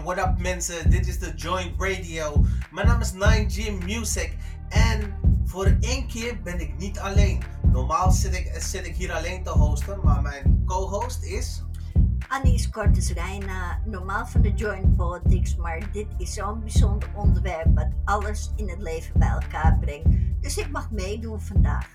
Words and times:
Yeah, 0.00 0.06
what 0.06 0.18
up 0.18 0.38
mensen? 0.38 0.90
Dit 0.90 1.06
is 1.06 1.18
de 1.18 1.32
Joint 1.34 1.74
Radio. 1.78 2.44
Mijn 2.70 2.86
naam 2.86 3.00
is 3.00 3.12
9G 3.12 3.84
Music 3.84 4.36
en 4.68 5.14
voor 5.44 5.76
één 5.80 6.06
keer 6.06 6.42
ben 6.42 6.60
ik 6.60 6.78
niet 6.78 6.98
alleen. 6.98 7.42
Normaal 7.62 8.10
zit 8.10 8.34
ik, 8.34 8.54
zit 8.58 8.86
ik 8.86 8.96
hier 8.96 9.12
alleen 9.12 9.42
te 9.42 9.50
hosten, 9.50 10.00
maar 10.02 10.22
mijn 10.22 10.62
co-host 10.66 11.22
is... 11.22 11.64
Annies 12.28 12.70
Cortes 12.70 13.12
Reina, 13.12 13.80
normaal 13.84 14.26
van 14.26 14.42
de 14.42 14.52
Joint 14.52 14.96
Politics, 14.96 15.56
maar 15.56 15.92
dit 15.92 16.06
is 16.18 16.34
zo'n 16.34 16.60
bijzonder 16.60 17.08
onderwerp 17.14 17.74
wat 17.74 17.88
alles 18.04 18.50
in 18.56 18.68
het 18.68 18.80
leven 18.80 19.18
bij 19.18 19.28
elkaar 19.28 19.78
brengt. 19.80 20.08
Dus 20.40 20.56
ik 20.56 20.70
mag 20.70 20.90
meedoen 20.90 21.40
vandaag. 21.40 21.88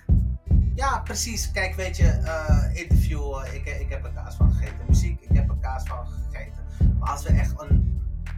Ja, 0.75 0.99
precies. 0.99 1.51
Kijk, 1.51 1.75
weet 1.75 1.97
je, 1.97 2.19
uh, 2.21 2.81
interview, 2.81 3.19
uh, 3.19 3.53
ik, 3.53 3.65
ik 3.65 3.89
heb 3.89 4.05
er 4.05 4.11
kaas 4.11 4.35
van 4.35 4.51
gegeten. 4.51 4.85
Muziek, 4.87 5.21
ik 5.21 5.35
heb 5.35 5.49
er 5.49 5.57
kaas 5.61 5.83
van 5.83 6.07
gegeten. 6.07 6.63
Maar 6.99 7.09
als 7.09 7.23
we 7.23 7.29
echt 7.29 7.53
een, 7.57 7.94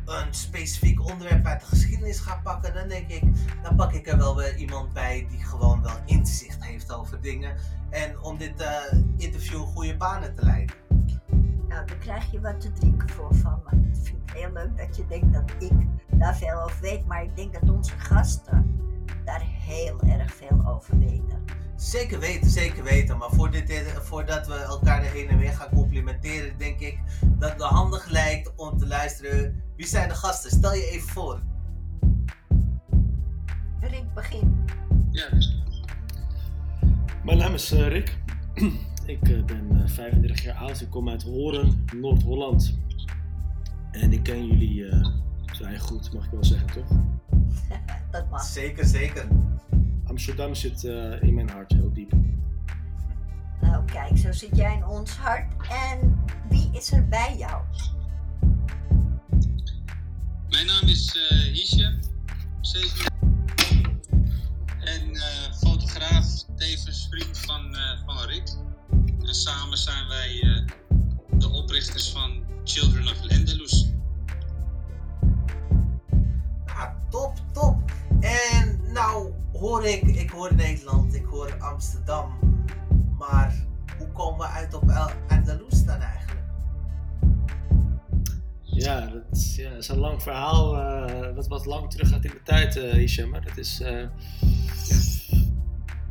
een 0.07 0.34
specifiek 0.34 1.05
onderwerp 1.05 1.45
uit 1.45 1.59
de 1.59 1.66
geschiedenis 1.66 2.20
gaan 2.20 2.41
pakken, 2.41 2.73
dan 2.73 2.88
denk 2.88 3.09
ik, 3.09 3.23
dan 3.63 3.75
pak 3.75 3.93
ik 3.93 4.07
er 4.07 4.17
wel 4.17 4.35
weer 4.35 4.55
iemand 4.55 4.93
bij 4.93 5.27
die 5.30 5.45
gewoon 5.45 5.81
wel 5.81 5.95
inzicht 6.05 6.63
heeft 6.63 6.94
over 6.94 7.22
dingen. 7.22 7.55
En 7.89 8.22
om 8.22 8.38
dit 8.38 8.61
uh, 8.61 9.00
interview 9.17 9.59
goede 9.59 9.97
banen 9.97 10.35
te 10.35 10.45
leiden. 10.45 10.75
Nou, 11.67 11.85
dan 11.85 11.97
krijg 12.00 12.31
je 12.31 12.41
wat 12.41 12.61
te 12.61 12.73
drinken 12.73 13.09
voor 13.09 13.35
van 13.35 13.61
me. 13.66 13.78
Ik 13.78 13.95
vind 14.03 14.17
het 14.25 14.38
heel 14.38 14.52
leuk 14.52 14.78
dat 14.78 14.95
je 14.95 15.05
denkt 15.08 15.33
dat 15.33 15.52
ik 15.59 15.72
daar 16.11 16.35
veel 16.35 16.61
over 16.63 16.81
weet, 16.81 17.05
maar 17.05 17.23
ik 17.23 17.35
denk 17.35 17.53
dat 17.53 17.69
onze 17.69 17.97
gasten 17.97 18.80
daar 19.25 19.41
heel 19.41 20.02
erg 20.02 20.33
veel 20.33 20.63
over 20.67 21.00
weten. 21.00 21.45
Zeker 21.75 22.19
weten, 22.19 22.50
zeker 22.50 22.83
weten. 22.83 23.17
Maar 23.17 23.30
voor 23.30 23.52
dit, 23.52 23.83
voordat 24.02 24.47
we 24.47 24.53
elkaar 24.53 25.03
er 25.03 25.11
heen 25.11 25.28
en 25.28 25.38
weer 25.38 25.53
gaan 25.53 25.69
complimenteren, 25.69 26.58
denk 26.58 26.80
ik 26.80 27.00
dat 27.25 27.52
het 27.52 27.61
handig 27.61 28.05
lijkt 28.05 28.55
om 28.55 28.78
te 28.78 28.88
luisteren. 28.88 29.66
Wie 29.78 29.88
zijn 29.88 30.09
de 30.09 30.16
gasten? 30.16 30.52
Stel 30.52 30.73
je 30.73 30.89
even 30.89 31.09
voor. 31.09 31.42
Rick, 33.80 34.14
begin. 34.14 34.66
Ja, 35.11 35.30
dus. 35.30 35.61
Mijn 37.23 37.38
naam 37.38 37.53
is 37.53 37.73
uh, 37.73 37.88
Rick. 37.88 38.17
ik 39.06 39.30
uh, 39.30 39.45
ben 39.45 39.67
uh, 39.72 39.88
35 39.88 40.44
jaar 40.44 40.56
oud. 40.56 40.81
Ik 40.81 40.89
kom 40.89 41.09
uit 41.09 41.23
Horen, 41.23 41.86
Noord-Holland. 41.95 42.78
En 43.92 44.14
ik 44.14 44.23
ken 44.23 44.47
jullie 44.47 44.86
vrij 45.45 45.80
goed, 45.80 46.14
mag 46.14 46.25
ik 46.25 46.31
wel 46.31 46.44
zeggen, 46.44 46.67
toch? 46.67 46.88
dat 48.12 48.30
mag. 48.30 48.44
Zeker, 48.44 48.86
zeker. 48.86 49.28
Amsterdam 50.03 50.56
zit 50.56 50.84
uh, 50.84 51.22
in 51.22 51.34
mijn 51.34 51.50
hart 51.50 51.72
heel 51.72 51.94
diep. 51.94 52.12
Nou 53.62 53.86
kijk, 53.86 54.17
zo 54.17 54.31
zit 54.31 54.58
jij 54.58 54.75
in 54.75 54.86
ons 54.86 55.16
hart. 55.16 55.53
En 55.69 56.19
wie 56.50 56.69
is 56.72 56.91
er 56.91 57.08
bij 57.08 57.36
jou? 57.38 57.62
Mijn 60.50 60.66
naam 60.66 60.88
is 60.88 61.16
uh, 61.16 61.53
Hisje, 61.53 62.00
en 64.80 65.09
uh, 65.09 65.23
fotograaf, 65.59 66.26
tevens 66.56 67.08
vriend 67.09 67.38
van, 67.40 67.76
van 68.06 68.28
Rick. 68.28 68.56
En 69.25 69.36
samen 69.36 69.78
zijn 69.78 70.07
wij 70.07 70.66
de 71.31 71.50
oprichters 71.50 72.12
van 72.12 72.44
Children 72.63 73.07
of 73.07 73.22
Lendelus. 73.22 73.90
Ah, 76.66 77.09
top, 77.09 77.34
top. 77.53 77.91
En 78.19 78.80
nou 78.94 79.34
hoor 79.53 79.86
ik, 79.86 80.03
ik 80.03 80.30
hoor 80.30 80.56
Nederland, 80.56 81.16
ik 81.16 81.25
hoor 81.25 81.57
Amsterdam. 81.59 82.37
Ja, 89.77 89.83
is 89.83 89.89
een 89.89 89.99
lang 89.99 90.23
verhaal 90.23 90.75
uh, 90.75 91.35
wat 91.35 91.47
wat 91.47 91.65
lang 91.65 91.89
terug 91.89 92.09
gaat 92.09 92.25
in 92.25 92.31
de 92.31 92.41
tijd, 92.43 92.75
uh, 92.75 92.91
Hisham. 92.91 93.31
Dat 93.31 93.57
is... 93.57 93.81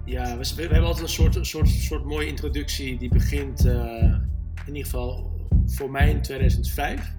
Ja, 0.04 0.36
we, 0.38 0.52
we, 0.54 0.62
hebben 0.62 0.84
altijd 0.84 1.02
een 1.04 1.12
soort, 1.12 1.46
soort, 1.46 1.68
soort 1.68 2.04
mooie 2.04 2.26
introductie 2.26 2.98
die 2.98 3.08
begint 3.08 3.64
in 3.64 4.66
ieder 4.66 4.84
geval 4.84 5.30
voor 5.66 5.90
mij 5.90 6.10
in 6.10 6.22
2005. 6.22 7.14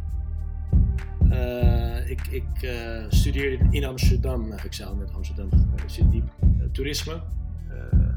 Uh, 1.31 2.09
ik 2.09 2.27
ik 2.27 2.71
studeerde 3.09 3.67
in 3.69 3.85
Amsterdam, 3.85 4.53
ik 4.53 4.81
al 4.85 4.95
net 4.95 5.13
Amsterdam, 5.13 5.49
zit 5.85 6.11
diep, 6.11 6.29
toerisme. 6.71 7.21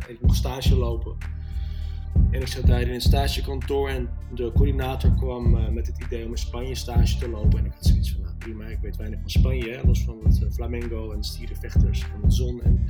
ik 0.08 0.20
mocht 0.20 0.36
stage 0.36 0.76
lopen. 0.76 1.16
En 2.31 2.41
ik 2.41 2.47
zat 2.47 2.66
daar 2.66 2.81
in 2.81 2.91
een 2.91 3.00
stagekantoor 3.00 3.88
en 3.88 4.09
de 4.34 4.53
coördinator 4.54 5.15
kwam 5.15 5.72
met 5.75 5.87
het 5.87 6.03
idee 6.04 6.25
om 6.25 6.31
in 6.31 6.37
Spanje 6.37 6.75
stage 6.75 7.19
te 7.19 7.31
lopen. 7.31 7.59
En 7.59 7.65
ik 7.65 7.72
had 7.72 7.84
zoiets 7.84 8.12
van, 8.12 8.21
nou 8.21 8.34
prima, 8.37 8.65
ik 8.65 8.78
weet 8.81 8.97
weinig 8.97 9.21
van 9.21 9.31
Spanje, 9.31 9.71
hè, 9.71 9.87
los 9.87 10.04
van 10.04 10.19
het 10.22 10.54
Flamengo 10.54 11.12
en 11.12 11.25
stierenvechters 11.25 12.03
en 12.03 12.28
de 12.28 12.31
zon. 12.31 12.62
En, 12.62 12.87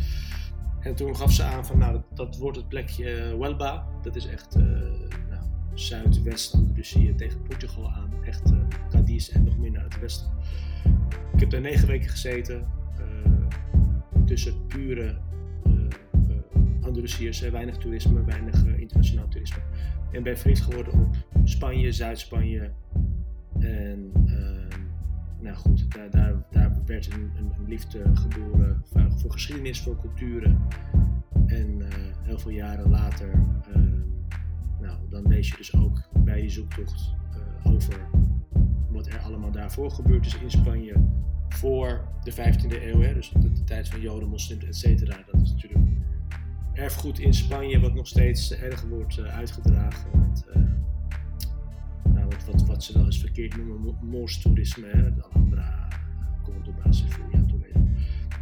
en 0.81 0.95
toen 0.95 1.17
gaf 1.17 1.33
ze 1.33 1.43
aan 1.43 1.67
van, 1.67 1.79
nou 1.79 2.01
dat, 2.15 2.37
wordt 2.37 2.57
het 2.57 2.69
plekje 2.69 3.35
Huelva. 3.37 3.87
Dat 4.03 4.17
is 4.17 4.27
echt 4.27 4.55
nou, 5.29 5.43
zuidwest-Andalusië 5.75 7.15
tegen 7.15 7.43
Portugal 7.43 7.91
aan. 7.91 8.11
Echt 8.25 8.51
uh, 8.51 8.59
Cadiz 8.91 9.29
en 9.29 9.45
nog 9.45 9.59
meer 9.59 9.71
naar 9.71 9.85
het 9.85 10.01
westen. 10.01 10.31
Ik 11.33 11.41
heb 11.41 11.51
daar 11.51 11.61
negen 11.61 11.89
weken 11.89 12.09
gezeten. 12.09 12.67
Uh, 13.01 14.27
tussen 14.27 14.67
pure 14.67 15.05
uh, 15.05 15.17
Andalusiërs, 16.81 17.41
weinig 17.41 17.77
toerisme, 17.77 18.25
weinig 18.25 18.65
internationaal 18.65 19.29
toerisme. 19.29 19.63
En 20.13 20.23
ben 20.23 20.39
verliefd 20.39 20.63
geworden 20.63 20.93
op 20.93 21.17
Spanje, 21.45 21.93
Zuid-Spanje. 21.93 22.71
En 23.59 24.13
nou 25.41 25.57
goed, 25.57 25.95
daar, 25.95 26.11
daar, 26.11 26.35
daar 26.51 26.77
werd 26.87 27.13
een, 27.13 27.31
een, 27.37 27.53
liefde 27.67 28.03
geboren 28.15 28.83
voor, 28.85 29.13
voor 29.17 29.33
geschiedenis, 29.33 29.81
voor 29.81 30.01
culturen. 30.01 30.61
En 31.47 31.83
heel 32.23 32.39
veel 32.39 32.51
jaren 32.51 32.91
later 32.91 33.41
nou, 34.81 34.99
dan 35.09 35.27
lees 35.27 35.49
je 35.49 35.57
dus 35.57 35.75
ook 35.75 36.09
bij 36.25 36.41
die 36.41 36.51
zoektocht 36.51 37.15
over 37.65 38.09
wat 38.91 39.07
er 39.07 39.19
allemaal 39.19 39.51
daarvoor 39.51 39.91
gebeurd 39.91 40.27
is 40.27 40.37
in 40.37 40.51
Spanje 40.51 40.95
voor 41.49 42.09
de 42.23 42.33
15e 42.33 42.83
eeuw, 42.83 43.01
hè, 43.01 43.15
dus 43.15 43.31
de, 43.31 43.53
de, 43.53 43.65
tijd 43.65 43.89
van 43.89 44.01
Joden, 44.01 44.29
moslims, 44.29 44.65
et 44.65 44.77
cetera. 44.77 45.17
Dat 45.31 45.41
is 45.41 45.53
natuurlijk 45.53 45.81
erfgoed 46.81 47.19
in 47.19 47.35
Spanje 47.35 47.81
wat 47.81 47.95
nog 47.95 48.07
steeds 48.07 48.53
erg 48.53 48.83
wordt 48.83 49.19
uh, 49.19 49.37
uitgedragen 49.37 50.33
uh, 50.57 50.63
nou, 52.15 52.29
wat, 52.47 52.67
wat, 52.67 52.85
ze 52.85 52.93
wel 52.93 53.05
eens 53.05 53.21
verkeerd 53.21 53.57
noemen 53.57 53.99
morstoerisme, 54.03 54.87
hè, 54.87 55.15
de 55.15 55.23
Alhambra, 55.23 55.89
Cordoba, 56.45 56.93
Sevilla, 56.93 57.45
Toledo. 57.49 57.81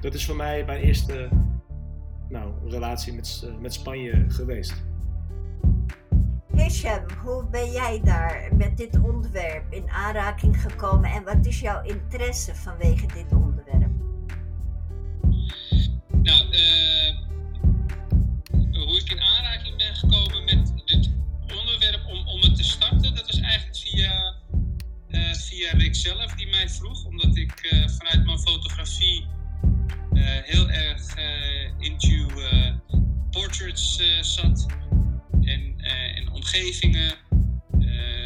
Dat 0.01 0.15
is 0.15 0.27
voor 0.27 0.37
mij 0.37 0.65
mijn 0.65 0.81
eerste 0.81 1.29
nou, 2.29 2.71
relatie 2.71 3.13
met, 3.13 3.51
met 3.61 3.73
Spanje 3.73 4.25
geweest. 4.29 4.85
Hisham, 6.55 7.05
hoe 7.25 7.47
ben 7.51 7.71
jij 7.71 8.01
daar 8.05 8.49
met 8.57 8.77
dit 8.77 8.99
onderwerp 9.01 9.73
in 9.73 9.89
aanraking 9.89 10.63
gekomen 10.63 11.11
en 11.11 11.25
wat 11.25 11.47
is 11.47 11.61
jouw 11.61 11.83
interesse 11.83 12.55
vanwege 12.55 13.07
dit 13.07 13.33
onderwerp? 13.33 13.58
Zelf, 26.17 26.35
die 26.35 26.49
mij 26.49 26.69
vroeg, 26.69 27.05
omdat 27.05 27.37
ik 27.37 27.71
uh, 27.73 27.89
vanuit 27.89 28.25
mijn 28.27 28.39
fotografie 28.39 29.27
heel 30.43 30.71
erg 30.71 31.15
into 31.79 32.27
portraits 33.31 34.03
zat 34.21 34.67
en, 35.41 35.75
en 36.17 36.33
omgevingen, 36.33 37.15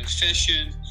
fashion. 0.04 0.81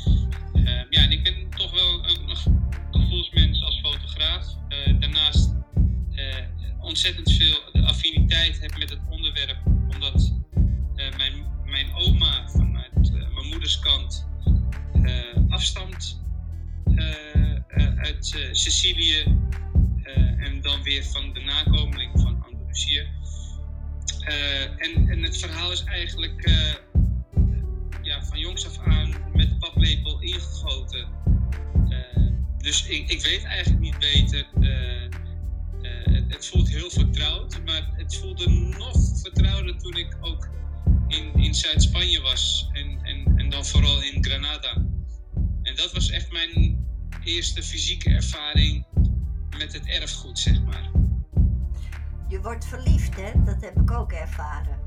Wordt 52.62 52.84
verliefd, 52.84 53.16
hè? 53.16 53.44
Dat 53.44 53.62
heb 53.62 53.80
ik 53.80 53.92
ook 53.92 54.12
ervaren. 54.12 54.80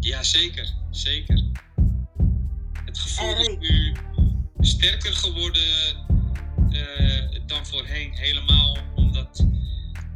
Ja, 0.00 0.22
zeker. 0.22 0.74
Zeker. 0.90 1.44
Het 2.84 2.98
gevoel 2.98 3.36
is 3.36 3.56
nu 3.58 3.96
sterker 4.58 5.12
geworden 5.12 5.96
eh, 6.70 7.46
dan 7.46 7.66
voorheen. 7.66 8.12
Helemaal 8.12 8.78
omdat 8.94 9.46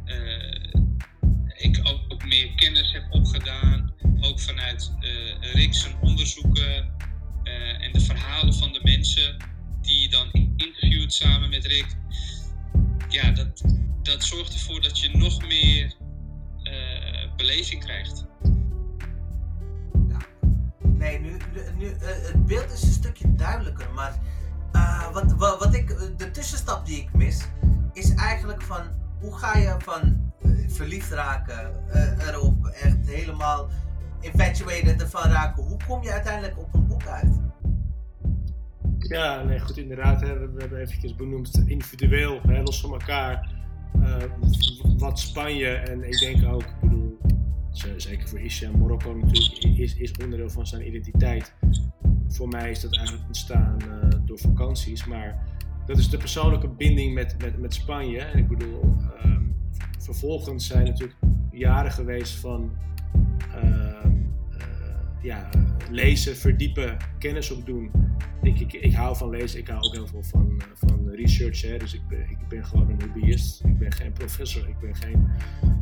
eh, 0.05 0.81
ik 1.55 1.79
ook, 1.83 2.01
ook 2.07 2.25
meer 2.25 2.55
kennis 2.55 2.91
heb 2.91 3.05
opgedaan. 3.09 3.93
Ook 4.21 4.39
vanuit 4.39 4.91
Rick's 5.39 5.87
onderzoeken 6.01 6.97
en 7.79 7.91
de 7.91 7.99
verhalen 7.99 8.53
van 8.53 8.73
de 8.73 8.79
mensen 8.83 9.37
die 9.81 10.01
je 10.01 10.09
dan 10.09 10.31
interviewt 10.55 11.13
samen 11.13 11.49
met 11.49 11.65
Rick. 11.65 11.97
Ja, 13.09 13.31
dat, 13.31 13.63
dat 14.01 14.23
zorgt 14.23 14.53
ervoor 14.53 14.81
dat 14.81 14.99
je 14.99 15.17
nog 15.17 15.47
meer 15.47 15.95
eh, 16.63 17.35
beleving 17.35 17.83
krijgt. 17.83 18.25
Nee, 20.99 21.19
nu, 21.19 21.37
nu, 21.77 21.87
eh, 21.87 21.97
het 22.01 22.45
beeld 22.45 22.71
is 22.71 22.83
een 22.83 22.91
stukje 22.91 23.35
duidelijker, 23.35 23.91
maar 23.93 24.19
eh, 24.71 25.11
wat, 25.13 25.33
wat, 25.33 25.59
wat 25.59 25.73
ik, 25.73 25.87
de 26.17 26.31
tussenstap 26.31 26.85
die 26.85 27.01
ik 27.01 27.13
mis, 27.13 27.45
is 27.93 28.13
eigenlijk 28.15 28.61
van 28.61 28.81
hoe 29.19 29.37
ga 29.37 29.57
je 29.57 29.75
van 29.79 30.31
verliefd 30.67 31.11
raken 31.11 31.89
eh, 31.89 32.27
erop, 32.27 32.65
echt 32.65 32.97
helemaal 33.05 33.69
infatuated 34.19 35.01
ervan 35.01 35.31
raken, 35.31 35.63
hoe 35.63 35.77
kom 35.87 36.03
je 36.03 36.11
uiteindelijk 36.11 36.57
op 36.57 36.73
een 36.73 36.87
boek 36.87 37.07
uit? 37.07 37.39
Ja, 38.97 39.43
nee, 39.43 39.59
goed, 39.59 39.77
inderdaad. 39.77 40.21
Hè, 40.21 40.39
we, 40.39 40.59
hebben 40.59 40.79
eventjes 40.79 41.15
benoemd 41.15 41.63
individueel, 41.65 42.41
hè, 42.47 42.61
los 42.61 42.81
van 42.81 42.91
elkaar, 42.91 43.49
wat 44.97 45.19
Spanje 45.19 45.67
en 45.67 46.03
ik 46.03 46.19
denk 46.19 46.53
ook, 46.53 46.61
ik 46.61 46.79
bedoel, 46.81 47.17
zeker 47.97 48.27
voor 48.27 48.39
Isha, 48.39 48.71
Marokko 48.71 49.13
natuurlijk, 49.13 49.77
is, 49.77 49.95
is 49.95 50.11
onderdeel 50.23 50.49
van 50.49 50.67
zijn 50.67 50.87
identiteit. 50.87 51.53
Voor 52.27 52.47
mij 52.47 52.69
is 52.71 52.81
dat 52.81 52.95
eigenlijk 52.95 53.27
ontstaan 53.27 53.77
eh, 53.81 54.19
door 54.25 54.37
vakanties, 54.39 55.05
maar 55.05 55.47
dat 55.85 55.97
is 55.97 56.09
de 56.09 56.17
persoonlijke 56.17 56.67
binding 56.67 57.13
met, 57.13 57.35
met, 57.41 57.57
met 57.57 57.73
Spanje. 57.73 58.19
En 58.19 58.37
ik 58.37 58.47
bedoel, 58.47 58.95
ehm, 59.17 59.41
vervolgens 59.99 60.67
zijn 60.67 60.85
natuurlijk 60.85 61.17
jaren 61.51 61.91
geweest 61.91 62.33
van 62.33 62.71
eh, 63.55 63.98
ja, 65.21 65.49
lezen, 65.91 66.35
verdiepen, 66.37 66.97
kennis 67.19 67.51
opdoen. 67.51 67.91
Ik, 68.41 68.59
ik, 68.59 68.73
ik 68.73 68.93
hou 68.93 69.15
van 69.17 69.29
lezen, 69.29 69.59
ik 69.59 69.67
hou 69.67 69.81
ook 69.85 69.93
heel 69.93 70.07
veel 70.07 70.23
van, 70.23 70.61
van 70.73 71.09
research. 71.09 71.61
Hè? 71.61 71.77
Dus 71.77 71.93
ik 71.93 72.07
ben, 72.07 72.29
ik 72.29 72.47
ben 72.47 72.65
gewoon 72.65 72.89
een 72.89 73.01
hobbyist. 73.01 73.63
Ik 73.63 73.79
ben 73.79 73.91
geen 73.91 74.11
professor, 74.11 74.67
ik 74.67 74.79
ben 74.79 74.95
geen. 74.95 75.29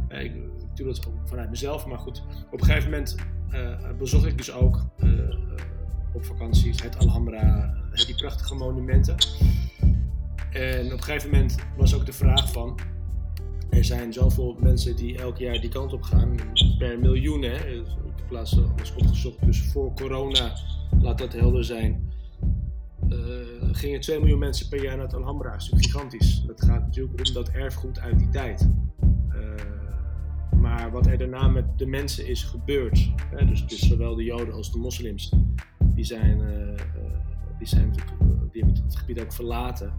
eh, 0.07 0.24
ik, 0.24 0.31
doe 0.75 0.86
dat 0.86 1.10
vanuit 1.25 1.50
mezelf. 1.50 1.86
Maar 1.86 1.98
goed, 1.98 2.24
op 2.51 2.60
een 2.60 2.66
gegeven 2.66 2.89
moment 2.89 3.16
eh, 3.50 3.92
bezocht 3.98 4.25
ik 4.25 4.38
dus 4.38 4.51
ook 4.51 4.86
eh, 4.98 5.10
op 6.13 6.25
vakanties 6.25 6.81
het 6.81 6.98
Alhambra, 6.98 7.74
die 8.06 8.16
prachtige 8.16 8.56
monumenten. 8.56 9.16
En 10.51 10.86
op 10.86 10.92
een 10.92 11.04
gegeven 11.04 11.30
moment 11.30 11.56
was 11.78 11.95
ook 11.95 12.06
de 12.06 12.13
vraag 12.13 12.51
van. 12.51 12.80
Er 13.69 13.84
zijn 13.86 14.13
zoveel 14.13 14.57
mensen 14.60 14.95
die 14.95 15.18
elk 15.18 15.38
jaar 15.38 15.60
die 15.60 15.69
kant 15.69 15.94
op 15.94 16.01
gaan, 16.01 16.36
per 16.78 17.00
miljoen. 17.00 17.42
Hè? 17.42 17.84
Laatst 18.29 18.57
alles 18.57 18.95
opgezocht, 18.95 19.45
dus 19.45 19.71
voor 19.71 19.94
corona, 19.94 20.53
laat 21.00 21.18
dat 21.18 21.33
helder 21.33 21.65
zijn, 21.65 22.12
eh, 23.09 23.18
gingen 23.71 24.01
2 24.01 24.19
miljoen 24.19 24.39
mensen 24.39 24.69
per 24.69 24.83
jaar 24.83 24.95
naar 24.95 25.06
het 25.06 25.15
Alhambra. 25.15 25.51
Dat 25.51 25.62
is 25.62 25.69
gigantisch. 25.71 26.44
Dat 26.47 26.62
gaat 26.62 26.81
natuurlijk 26.81 27.27
om 27.27 27.33
dat 27.33 27.50
erfgoed 27.50 28.00
uit 28.00 28.19
die 28.19 28.29
tijd. 28.29 28.69
Eh, 29.29 30.59
maar 30.59 30.91
wat 30.91 31.07
er 31.07 31.18
daarna 31.18 31.47
met 31.47 31.77
de 31.77 31.85
mensen 31.85 32.27
is 32.27 32.44
gebeurd, 32.44 33.12
hè, 33.35 33.45
dus, 33.45 33.65
dus 33.65 33.88
zowel 33.88 34.15
de 34.15 34.24
Joden 34.24 34.53
als 34.53 34.71
de 34.71 34.77
moslims, 34.77 35.33
die 35.79 36.06
zijn, 36.06 36.41
eh, 36.41 36.85
die 37.57 37.68
zijn 37.68 37.91
die 38.51 38.63
hebben 38.63 38.83
het 38.83 38.95
gebied 38.95 39.21
ook 39.21 39.33
verlaten. 39.33 39.94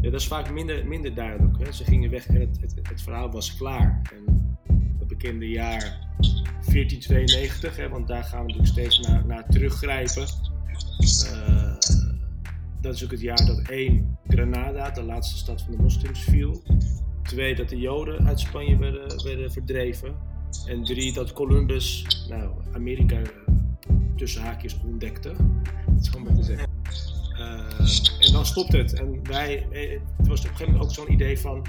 Dat 0.00 0.20
is 0.20 0.26
vaak 0.26 0.52
minder, 0.52 0.86
minder 0.86 1.14
duidelijk. 1.14 1.58
Hè. 1.58 1.72
Ze 1.72 1.84
gingen 1.84 2.10
weg 2.10 2.26
en 2.26 2.40
het, 2.40 2.60
het, 2.60 2.74
het 2.82 3.02
verhaal 3.02 3.30
was 3.30 3.56
klaar. 3.56 4.02
En 4.14 4.58
het 4.98 5.08
bekende 5.08 5.48
jaar 5.48 6.03
1492, 6.18 7.76
hè, 7.76 7.88
want 7.88 8.08
daar 8.08 8.24
gaan 8.24 8.46
we 8.46 8.52
natuurlijk 8.52 8.68
steeds 8.68 9.00
naar, 9.00 9.26
naar 9.26 9.48
teruggrijpen. 9.48 10.26
Eh, 11.32 11.74
dat 12.80 12.94
is 12.94 13.04
ook 13.04 13.10
het 13.10 13.20
jaar 13.20 13.46
dat 13.46 13.68
één 13.68 14.18
Granada, 14.26 14.90
de 14.90 15.02
laatste 15.02 15.36
stad 15.36 15.62
van 15.62 15.70
de 15.70 15.82
moslims, 15.82 16.24
viel. 16.24 16.62
Twee, 17.22 17.54
dat 17.54 17.68
de 17.68 17.78
Joden 17.78 18.26
uit 18.26 18.40
Spanje 18.40 18.76
werden, 18.76 19.24
werden 19.24 19.52
verdreven. 19.52 20.14
En 20.66 20.84
drie, 20.84 21.12
dat 21.12 21.32
Columbus 21.32 22.06
nou, 22.28 22.50
Amerika 22.72 23.16
eh, 23.16 23.28
tussen 24.16 24.42
haakjes 24.42 24.80
ontdekte. 24.84 25.32
Dat 25.86 26.00
is 26.00 26.08
gewoon 26.08 26.24
maar 26.24 26.34
te 26.34 26.42
zeggen. 26.42 26.68
Eh, 27.38 28.26
en 28.26 28.32
dan 28.32 28.46
stopt 28.46 28.72
het. 28.72 28.92
En 28.92 29.20
wij, 29.22 29.66
het 30.16 30.26
was 30.26 30.40
op 30.40 30.44
een 30.44 30.50
gegeven 30.50 30.72
moment 30.72 30.82
ook 30.82 30.90
zo'n 30.90 31.12
idee 31.12 31.38
van. 31.38 31.66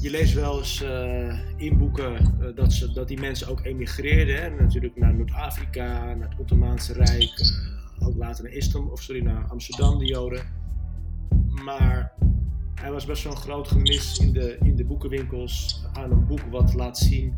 Je 0.00 0.10
leest 0.10 0.34
wel 0.34 0.58
eens 0.58 0.82
eh, 0.82 1.38
in 1.56 1.78
boeken 1.78 2.16
eh, 2.16 2.54
dat, 2.54 2.72
ze, 2.72 2.92
dat 2.92 3.08
die 3.08 3.20
mensen 3.20 3.48
ook 3.48 3.64
emigreerden. 3.64 4.42
Hè? 4.42 4.50
Natuurlijk 4.50 4.96
naar 4.96 5.14
Noord-Afrika, 5.14 6.14
naar 6.14 6.28
het 6.28 6.38
Ottomaanse 6.38 6.92
Rijk, 6.92 7.40
eh, 7.98 8.08
ook 8.08 8.16
later 8.16 8.44
naar 8.44 8.52
Istanbul, 8.52 8.92
of 8.92 9.02
sorry, 9.02 9.22
naar 9.22 9.46
Amsterdam, 9.48 9.98
de 9.98 10.06
Joden. 10.06 10.42
Maar 11.64 12.12
er 12.82 12.92
was 12.92 13.06
best 13.06 13.22
wel 13.24 13.32
een 13.32 13.38
groot 13.38 13.68
gemis 13.68 14.18
in 14.18 14.32
de, 14.32 14.56
in 14.60 14.76
de 14.76 14.84
boekenwinkels 14.84 15.84
aan 15.92 16.10
een 16.10 16.26
boek 16.26 16.42
wat 16.50 16.74
laat 16.74 16.98
zien 16.98 17.34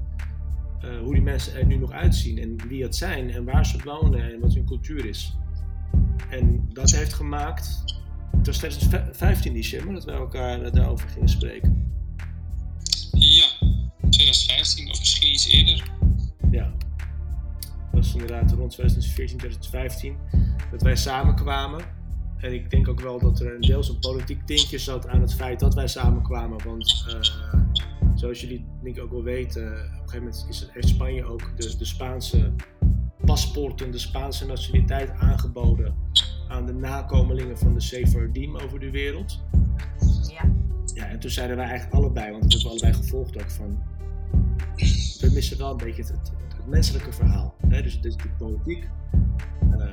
hoe 1.02 1.12
die 1.12 1.22
mensen 1.22 1.54
er 1.54 1.66
nu 1.66 1.76
nog 1.76 1.92
uitzien 1.92 2.38
en 2.38 2.68
wie 2.68 2.82
het 2.82 2.96
zijn 2.96 3.30
en 3.30 3.44
waar 3.44 3.66
ze 3.66 3.78
wonen 3.84 4.32
en 4.32 4.40
wat 4.40 4.54
hun 4.54 4.66
cultuur 4.66 5.06
is. 5.06 5.36
En 6.30 6.68
dat 6.72 6.90
heeft 6.90 7.12
gemaakt, 7.12 7.84
het 8.36 8.46
was 8.46 8.56
2015 8.56 9.52
die 9.52 9.62
shimmer 9.62 9.94
dat 9.94 10.04
wij 10.04 10.14
elkaar 10.14 10.72
daarover 10.72 11.08
gingen 11.08 11.28
spreken. 11.28 11.87
Ja, 13.12 13.46
2015 14.10 14.90
of 14.90 14.98
misschien 14.98 15.32
iets 15.32 15.48
eerder. 15.48 15.90
Ja, 16.50 16.72
dat 17.68 17.90
was 17.90 18.12
inderdaad 18.12 18.52
rond 18.52 18.70
2014, 18.70 19.38
2015 19.38 20.16
dat 20.70 20.82
wij 20.82 20.96
samenkwamen. 20.96 21.96
En 22.38 22.52
ik 22.52 22.70
denk 22.70 22.88
ook 22.88 23.00
wel 23.00 23.18
dat 23.18 23.40
er 23.40 23.54
een 23.54 23.60
deels 23.60 23.88
een 23.88 23.98
politiek 23.98 24.46
tintje 24.46 24.78
zat 24.78 25.08
aan 25.08 25.20
het 25.20 25.34
feit 25.34 25.60
dat 25.60 25.74
wij 25.74 25.88
samenkwamen. 25.88 26.64
Want 26.64 27.04
eh, 27.08 27.20
zoals 28.14 28.40
jullie 28.40 28.64
denk 28.82 28.96
ik 28.96 29.02
ook 29.02 29.10
wel 29.10 29.22
weten, 29.22 29.62
op 29.62 29.72
een 29.72 30.08
gegeven 30.08 30.18
moment 30.18 30.46
is, 30.48 30.68
heeft 30.70 30.88
Spanje 30.88 31.24
ook 31.24 31.56
de, 31.56 31.76
de 31.76 31.84
Spaanse 31.84 32.52
paspoorten, 33.24 33.90
de 33.90 33.98
Spaanse 33.98 34.46
nationaliteit 34.46 35.10
aangeboden 35.10 35.94
aan 36.48 36.66
de 36.66 36.72
nakomelingen 36.72 37.58
van 37.58 37.74
de 37.74 37.80
Sephardim 37.80 38.56
over 38.56 38.80
de 38.80 38.90
wereld. 38.90 39.40
Ja. 40.94 41.06
En 41.08 41.18
toen 41.18 41.30
zeiden 41.30 41.56
wij 41.56 41.66
eigenlijk 41.66 41.94
allebei, 41.96 42.30
want 42.30 42.42
dat 42.42 42.52
hebben 42.52 42.70
we 42.70 42.78
allebei 42.80 43.02
gevolgd 43.02 43.42
ook 43.42 43.50
van. 43.50 43.82
We 45.20 45.30
missen 45.32 45.58
wel 45.58 45.70
een 45.70 45.76
beetje 45.76 46.02
het, 46.02 46.10
het, 46.10 46.32
het 46.56 46.66
menselijke 46.66 47.12
verhaal. 47.12 47.54
Hè? 47.68 47.82
Dus, 47.82 48.00
dus 48.00 48.16
de 48.16 48.28
politiek. 48.38 48.88
Eh, 49.78 49.86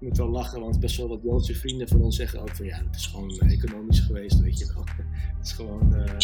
ik 0.00 0.02
moet 0.08 0.16
wel 0.16 0.28
lachen, 0.28 0.60
want 0.60 0.80
best 0.80 0.96
wel 0.96 1.08
wat 1.08 1.20
Joodse 1.22 1.54
vrienden 1.54 1.88
van 1.88 2.02
ons 2.02 2.16
zeggen 2.16 2.40
ook 2.40 2.56
van 2.56 2.66
ja, 2.66 2.76
het 2.86 2.96
is 2.96 3.06
gewoon 3.06 3.30
eh, 3.30 3.52
economisch 3.52 4.00
geweest, 4.00 4.40
weet 4.40 4.58
je 4.58 4.72
wel. 4.74 4.84
Het 5.38 5.46
is 5.46 5.52
gewoon. 5.52 5.94
eh, 5.94 6.14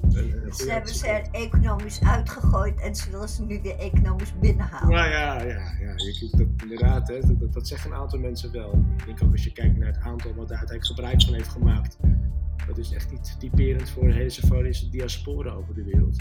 een, 0.00 0.44
een 0.44 0.52
Ze 0.54 0.70
hebben 0.70 0.94
ze 0.94 1.06
er 1.08 1.28
economisch 1.32 2.00
uitgegooid 2.02 2.80
en 2.80 2.94
ze 2.94 3.10
willen 3.10 3.28
ze 3.28 3.42
nu 3.44 3.60
weer 3.62 3.78
economisch 3.78 4.32
binnenhalen. 4.40 4.94
Nou 4.96 5.10
ja, 5.10 5.42
ja, 5.42 5.72
ja 5.80 5.92
je, 5.96 6.28
dat, 6.36 6.46
inderdaad, 6.62 7.08
hè, 7.08 7.20
dat, 7.20 7.40
dat, 7.40 7.52
dat 7.52 7.68
zeggen 7.68 7.90
een 7.90 7.96
aantal 7.96 8.18
mensen 8.18 8.52
wel. 8.52 8.84
Ik 8.96 9.06
denk 9.06 9.22
ook 9.22 9.32
als 9.32 9.44
je 9.44 9.52
kijkt 9.52 9.76
naar 9.76 9.86
het 9.88 9.98
aantal 10.00 10.34
wat 10.34 10.48
daar 10.48 10.58
uiteindelijk 10.58 10.84
gebruik 10.86 11.22
van 11.22 11.34
heeft 11.34 11.48
gemaakt. 11.48 11.96
Dat 12.66 12.78
is 12.78 12.92
echt 12.92 13.10
niet 13.10 13.36
typerend 13.38 13.90
voor 13.90 14.06
de 14.06 14.14
hele 14.14 14.30
Sepharische 14.30 14.90
diaspora 14.90 15.50
over 15.50 15.74
de 15.74 15.84
wereld. 15.84 16.16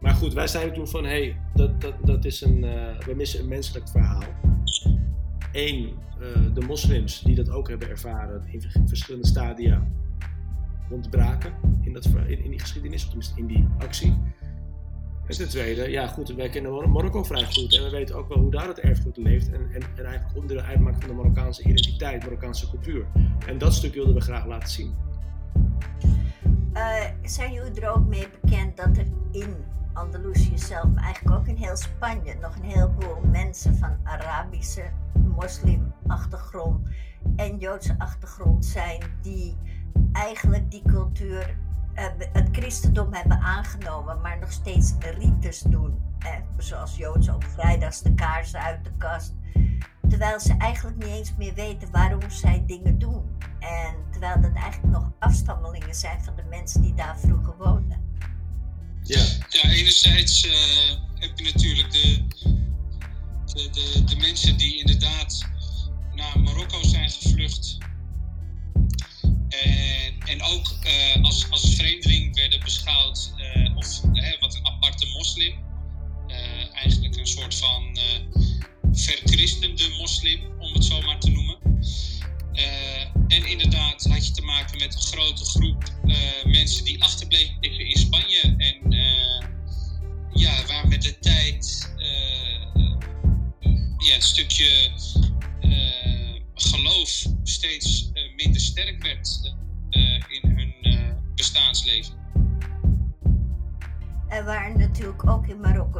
Maar 0.00 0.14
goed, 0.14 0.32
wij 0.32 0.46
zeiden 0.46 0.74
toen 0.74 0.88
van, 0.88 1.04
hé, 1.04 1.10
hey, 1.10 1.36
dat, 1.54 1.80
dat, 1.80 1.94
dat 2.04 2.24
is 2.24 2.40
een, 2.40 2.64
eh, 2.64 2.98
we 2.98 3.14
missen 3.14 3.40
een 3.40 3.48
menselijk 3.48 3.88
verhaal. 3.88 4.22
Eén, 5.52 5.94
eh, 6.20 6.54
de 6.54 6.60
moslims 6.60 7.20
die 7.20 7.34
dat 7.34 7.50
ook 7.50 7.68
hebben 7.68 7.88
ervaren 7.88 8.42
in 8.46 8.88
verschillende 8.88 9.26
stadia 9.26 9.88
ontbraken 10.90 11.52
in, 11.80 11.92
dat, 11.92 12.04
in, 12.26 12.44
in 12.44 12.50
die 12.50 12.60
geschiedenis, 12.60 13.02
of 13.02 13.08
tenminste 13.08 13.38
in 13.38 13.46
die 13.46 13.68
actie. 13.78 14.18
En 15.26 15.36
ten 15.36 15.48
tweede, 15.48 15.90
ja 15.90 16.06
goed, 16.06 16.28
wij 16.34 16.48
kennen 16.48 16.72
Mar- 16.72 16.90
Marokko 16.90 17.22
vrij 17.22 17.44
goed 17.44 17.76
en 17.76 17.82
we 17.82 17.90
weten 17.90 18.16
ook 18.16 18.28
wel 18.28 18.38
hoe 18.38 18.50
daar 18.50 18.68
het 18.68 18.78
erfgoed 18.78 19.16
leeft 19.16 19.50
en, 19.50 19.60
en, 19.60 19.82
en 19.96 20.04
eigenlijk 20.04 20.36
onderdeel 20.36 20.64
uitmaakt 20.64 20.98
van 20.98 21.08
de 21.08 21.14
Marokkaanse 21.14 21.62
identiteit, 21.62 22.22
Marokkaanse 22.22 22.70
cultuur. 22.70 23.06
En 23.46 23.58
dat 23.58 23.74
stuk 23.74 23.94
wilden 23.94 24.14
we 24.14 24.20
graag 24.20 24.46
laten 24.46 24.68
zien. 24.68 24.94
Eh, 26.72 27.04
zijn 27.22 27.52
jullie 27.52 27.80
er 27.80 27.90
ook 27.90 28.06
mee 28.06 28.28
bekend 28.40 28.76
dat 28.76 28.96
er 28.96 29.06
in 29.30 29.54
Andalusië 29.92 30.58
zelf, 30.58 30.84
maar 30.94 31.04
eigenlijk 31.04 31.36
ook 31.36 31.46
in 31.46 31.56
heel 31.56 31.76
Spanje, 31.76 32.34
nog 32.40 32.56
een 32.56 32.64
heleboel 32.64 33.20
mensen 33.30 33.76
van 33.76 33.96
Arabische, 34.02 34.90
moslimachtergrond 35.12 36.88
en 37.36 37.58
Joodse 37.58 37.94
achtergrond 37.98 38.64
zijn 38.64 39.02
die 39.22 39.56
eigenlijk 40.12 40.70
die 40.70 40.82
cultuur, 40.86 41.56
eh, 41.94 42.06
het 42.32 42.48
christendom 42.52 43.12
hebben 43.12 43.38
aangenomen, 43.38 44.20
maar 44.20 44.38
nog 44.38 44.52
steeds 44.52 44.94
rites 45.18 45.60
doen. 45.60 46.08
Zoals 46.58 46.96
Joodse 46.96 47.34
op 47.34 47.44
vrijdags 47.44 48.02
de 48.02 48.14
kaarsen 48.14 48.60
uit 48.60 48.84
de 48.84 48.90
kast. 48.98 49.34
Terwijl 50.10 50.40
ze 50.40 50.54
eigenlijk 50.58 50.96
niet 50.96 51.14
eens 51.14 51.32
meer 51.38 51.54
weten 51.54 51.90
waarom 51.90 52.30
zij 52.30 52.62
dingen 52.66 52.98
doen. 52.98 53.38
En 53.58 53.94
terwijl 54.10 54.40
dat 54.40 54.52
eigenlijk 54.52 54.92
nog 54.92 55.10
afstammelingen 55.18 55.94
zijn 55.94 56.24
van 56.24 56.36
de 56.36 56.44
mensen 56.48 56.82
die 56.82 56.94
daar 56.94 57.18
vroeger 57.18 57.56
woonden. 57.56 58.00
Ja, 59.02 59.24
Ja, 59.48 59.70
enerzijds 59.70 60.46
eh, 60.46 60.96
heb 61.14 61.38
je 61.38 61.44
natuurlijk 61.44 61.90
de, 61.92 62.26
de, 63.44 63.70
de, 63.70 64.04
de 64.04 64.16
mensen 64.16 64.56
die 64.56 64.78
inderdaad 64.78 65.48
naar 66.14 66.40
Marokko 66.40 66.82
zijn 66.82 66.99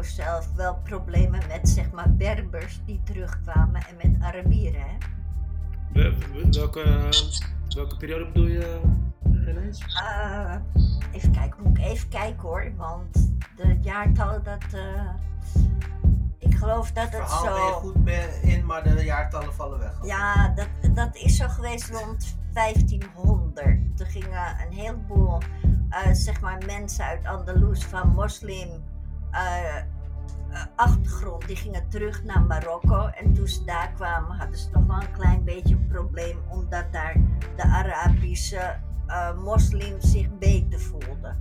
Marokko 0.00 0.22
zelf 0.22 0.54
wel 0.54 0.76
problemen 0.84 1.40
met 1.48 1.68
zeg 1.68 1.90
maar 1.90 2.12
Berbers 2.14 2.80
die 2.86 3.00
terugkwamen 3.04 3.80
en 3.86 3.96
met 4.10 4.22
Arabieren. 4.22 4.80
Hè? 4.80 4.96
Wel- 5.92 6.12
wel- 6.32 6.50
welke, 6.50 7.08
welke 7.74 7.96
periode 7.96 8.24
bedoel 8.26 8.46
je 8.46 8.80
ineens? 9.24 9.80
Eh, 10.02 10.54
even 11.12 11.30
kijken, 11.32 11.62
moet 11.62 11.78
ik 11.78 11.84
even 11.84 12.08
kijken 12.08 12.40
hoor, 12.42 12.72
want 12.76 13.32
de 13.56 13.78
jaartallen 13.80 14.42
dat. 14.44 14.64
eh, 14.72 15.10
ik 16.38 16.54
geloof 16.56 16.92
dat 16.92 17.04
Het 17.04 17.12
het 17.18 17.28
verhaal 17.30 17.54
ben 17.54 17.62
je 17.64 17.68
zo. 17.70 17.78
goed 17.80 18.42
in, 18.42 18.66
maar 18.66 18.82
de 18.82 19.04
jaartallen 19.04 19.54
vallen 19.54 19.78
weg. 19.78 19.92
Ja, 20.02 20.48
dat, 20.48 20.68
dat 20.94 21.16
is 21.16 21.36
zo 21.36 21.48
geweest 21.48 21.90
rond 21.90 22.36
1500. 22.52 23.96
Toen 23.96 24.06
gingen 24.06 24.56
een 24.66 24.72
heleboel 24.72 25.38
eh, 25.90 26.12
zeg 26.12 26.40
maar 26.40 26.58
mensen 26.66 27.04
uit 27.04 27.24
Andalus 27.26 27.84
van 27.84 28.08
moslim 28.08 28.68
eh, 29.32 29.76
eh, 29.76 29.84
achtergrond, 30.76 31.46
die 31.46 31.56
gingen 31.56 31.88
terug 31.88 32.24
naar 32.24 32.42
Marokko. 32.42 33.06
En 33.06 33.32
toen 33.32 33.46
ze 33.48 33.64
daar 33.64 33.92
kwamen, 33.92 34.36
hadden 34.36 34.58
ze 34.58 34.68
nog 34.72 34.86
wel 34.86 34.96
een 35.00 35.12
klein 35.12 35.44
beetje 35.44 35.74
een 35.74 35.86
probleem, 35.86 36.38
omdat 36.48 36.92
daar 36.92 37.16
de 37.56 37.62
Arabische 37.62 38.76
eh, 39.06 39.38
moslims 39.42 40.10
zich 40.10 40.38
beter 40.38 40.80
voelden. 40.80 41.38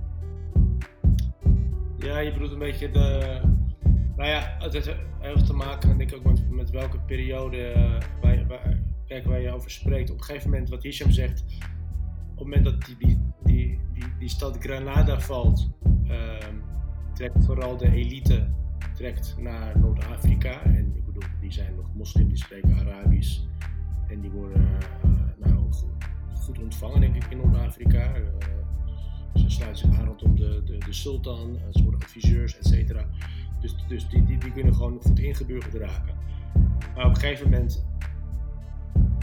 Ja, 1.98 2.18
je 2.18 2.32
bedoelt 2.32 2.52
een 2.52 2.58
beetje 2.58 2.90
de. 2.90 3.40
Nou 4.16 4.28
ja, 4.32 4.56
het 4.58 4.72
heeft 4.72 4.94
heel 5.18 5.42
te 5.42 5.52
maken, 5.52 5.98
denk 5.98 6.10
ik, 6.10 6.16
ook 6.16 6.24
met, 6.24 6.50
met 6.50 6.70
welke 6.70 6.98
periode 6.98 7.72
waar, 8.22 8.34
je- 8.34 8.46
waar, 9.24 9.40
je 9.40 9.52
over 9.52 9.70
spreekt. 9.70 10.10
Op 10.10 10.18
een 10.18 10.24
gegeven 10.24 10.50
moment, 10.50 10.68
wat 10.68 10.82
Hisham 10.82 11.10
zegt, 11.10 11.44
op 12.30 12.38
het 12.38 12.38
moment 12.38 12.64
dat 12.64 12.84
die, 12.84 12.96
die, 12.98 13.20
die, 13.42 13.80
die, 13.94 14.04
die 14.18 14.28
stad 14.28 14.56
Granada 14.58 15.20
valt, 15.20 15.70
ehm, 16.06 16.54
trekt 17.20 17.44
vooral 17.44 17.76
de 17.76 17.90
elite 17.90 18.46
trekt 18.94 19.34
naar 19.38 19.78
Noord-Afrika. 19.78 20.62
En 20.62 20.92
ik 20.96 21.04
bedoel, 21.04 21.22
die 21.40 21.52
zijn 21.52 21.74
nog 21.74 21.94
moslim, 21.94 22.28
die 22.28 22.36
spreken 22.36 22.74
Arabisch. 22.78 23.40
En 24.08 24.20
die 24.20 24.30
worden 24.30 24.68
eh, 25.02 25.10
nou, 25.38 25.72
goed, 26.34 26.58
ontvangen, 26.58 27.00
denk 27.00 27.16
ik, 27.16 27.26
in 27.30 27.36
Noord-Afrika. 27.36 28.14
Eh, 28.14 28.22
ze 29.34 29.50
sluiten 29.50 29.88
zich 29.88 29.98
aan 29.98 30.06
rondom 30.06 30.36
de, 30.36 30.62
de, 30.64 30.78
de 30.78 30.92
sultan, 30.92 31.56
eh, 31.56 31.62
ze 31.70 31.82
worden 31.82 32.00
adviseurs, 32.00 32.58
et 32.58 32.66
cetera. 32.66 33.06
Dus, 33.60 33.74
dus 33.88 34.08
die, 34.08 34.24
die, 34.24 34.38
die 34.38 34.52
kunnen 34.52 34.74
gewoon 34.74 35.00
goed 35.02 35.18
ingeburgerd 35.18 35.74
raken. 35.74 36.14
Maar 36.94 37.04
op 37.04 37.10
een 37.10 37.20
gegeven 37.20 37.50
moment, 37.50 37.84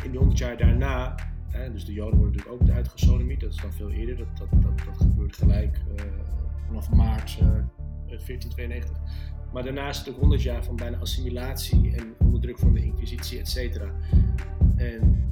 in 0.04 0.12
de 0.12 0.18
100 0.18 0.38
jaar 0.38 0.58
daarna, 0.58 1.16
hè, 1.48 1.72
dus 1.72 1.86
de 1.86 1.94
Joden 1.94 2.20
worden 2.20 2.36
natuurlijk 2.38 2.70
ook 2.70 2.75
uitgesodemiet, 2.75 3.39
dat 3.39 3.54
is 3.54 3.62
dan 3.62 3.74
veel 3.74 3.92
eerder, 3.92 4.18
dat, 4.18 4.27
dat, 4.39 4.62
dat, 4.62 4.86
dat 4.86 4.98
gebeurt 4.98 5.36
gelijk 5.36 5.82
vanaf 6.68 6.89
maart 6.92 7.39
1492. 8.08 8.98
Maar 9.54 9.64
daarna 9.64 9.90
is 9.90 9.98
het 9.98 10.10
ook 10.10 10.20
100 10.20 10.42
jaar 10.42 10.64
van 10.64 10.76
bijna 10.76 10.98
assimilatie 10.98 11.96
en 11.96 12.14
onderdruk 12.20 12.60
van 12.60 12.74
de 12.74 12.84
Inquisitie, 12.84 13.40
et 13.40 13.48
cetera. 13.48 13.92
En 14.76 15.26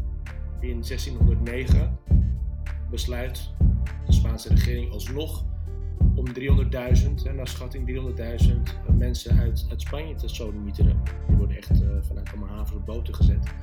in 0.59 0.81
1609 0.81 1.97
besluit 2.89 3.49
de 4.05 4.13
Spaanse 4.13 4.49
regering 4.49 4.91
alsnog 4.91 5.45
om 6.15 6.25
300.000, 6.27 6.33
hè, 7.23 7.33
naar 7.33 7.47
schatting 7.47 7.87
300.000 8.87 8.95
mensen 8.97 9.37
uit, 9.39 9.65
uit 9.69 9.81
Spanje 9.81 10.15
te 10.15 10.27
sodomieteren. 10.27 11.01
Die 11.27 11.35
worden 11.37 11.57
echt 11.57 11.81
eh, 11.81 11.87
vanuit 12.01 12.29
allemaal 12.29 12.49
havens 12.49 12.71
op 12.77 12.85
boten 12.85 13.15
gezet. 13.15 13.53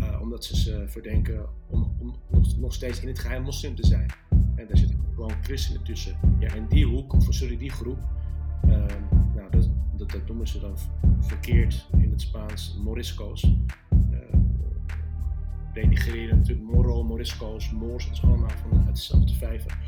eh, 0.00 0.20
omdat 0.20 0.44
ze 0.44 0.56
ze 0.56 0.84
verdenken 0.86 1.46
om, 1.70 1.94
om 1.98 2.16
nog, 2.30 2.56
nog 2.58 2.74
steeds 2.74 3.00
in 3.00 3.08
het 3.08 3.18
geheim 3.18 3.42
moslim 3.42 3.74
te 3.74 3.86
zijn. 3.86 4.06
En 4.30 4.66
daar 4.66 4.76
zitten 4.76 4.98
gewoon 5.14 5.32
christenen 5.42 5.82
tussen. 5.84 6.16
Ja, 6.38 6.54
en 6.54 6.66
die 6.68 6.86
hoek, 6.86 7.12
of 7.12 7.26
sorry, 7.30 7.56
die 7.56 7.70
groep, 7.70 7.98
eh, 7.98 8.37
nou, 9.34 9.50
dat, 9.50 9.70
dat, 9.96 10.10
dat 10.10 10.26
noemen 10.26 10.48
ze 10.48 10.60
dan 10.60 10.76
verkeerd 11.20 11.88
in 11.98 12.10
het 12.10 12.20
Spaans 12.20 12.78
morisco's. 12.84 13.42
Eh, 13.90 14.38
denigreren 15.72 16.36
natuurlijk 16.36 16.70
Moro, 16.70 17.02
Morisco's, 17.02 17.72
Moors, 17.72 18.04
dat 18.04 18.14
is 18.14 18.22
allemaal 18.22 18.50
van 18.68 18.86
uit 18.86 18.96
dezelfde 18.96 19.34
vijver. 19.34 19.78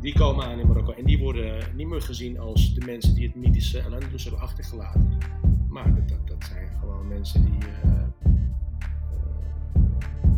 Die 0.00 0.14
komen 0.14 0.44
aan 0.44 0.58
in 0.58 0.66
Marokko 0.66 0.92
en 0.92 1.04
die 1.04 1.18
worden 1.18 1.64
niet 1.76 1.86
meer 1.86 2.02
gezien 2.02 2.38
als 2.38 2.74
de 2.74 2.84
mensen 2.84 3.14
die 3.14 3.26
het 3.26 3.36
mythische 3.36 3.82
Al-Andalus 3.82 4.22
hebben 4.22 4.42
achtergelaten. 4.42 5.18
Maar 5.68 5.94
dat, 5.94 6.28
dat, 6.28 6.44
zijn 6.44 6.68
gewoon 6.80 7.08
mensen 7.08 7.44
die 7.44 7.58
eh, 7.82 7.90
eh, 8.22 8.30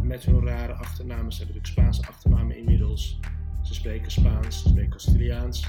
met 0.02 0.24
hun 0.24 0.46
rare 0.46 0.72
achternamen, 0.72 1.32
ze 1.32 1.38
hebben 1.38 1.56
natuurlijk 1.56 1.66
Spaanse 1.66 2.06
achternamen 2.06 2.56
inmiddels. 2.56 3.20
Ze 3.62 3.74
spreken 3.74 4.10
Spaans, 4.10 4.62
ze 4.62 4.68
spreken 4.68 4.90
Castiliaans. 4.90 5.68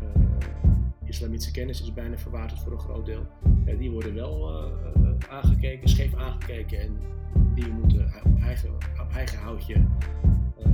Eh, 0.00 0.22
islamitische 1.10 1.52
kennis 1.52 1.82
is 1.82 1.92
bijna 1.92 2.18
verwaterd 2.18 2.60
voor 2.60 2.72
een 2.72 2.78
groot 2.78 3.06
deel. 3.06 3.26
Ja, 3.64 3.74
die 3.74 3.90
worden 3.90 4.14
wel 4.14 4.48
eh, 4.48 4.70
eh, 4.94 5.30
aangekeken, 5.30 5.88
scheef 5.88 6.14
aangekeken 6.14 6.80
en 6.80 6.96
die 7.54 7.68
moeten 7.72 8.12
op 8.24 8.40
eigen, 8.42 8.70
op 8.74 9.12
eigen 9.14 9.38
houtje 9.38 9.74
eh, 10.58 10.70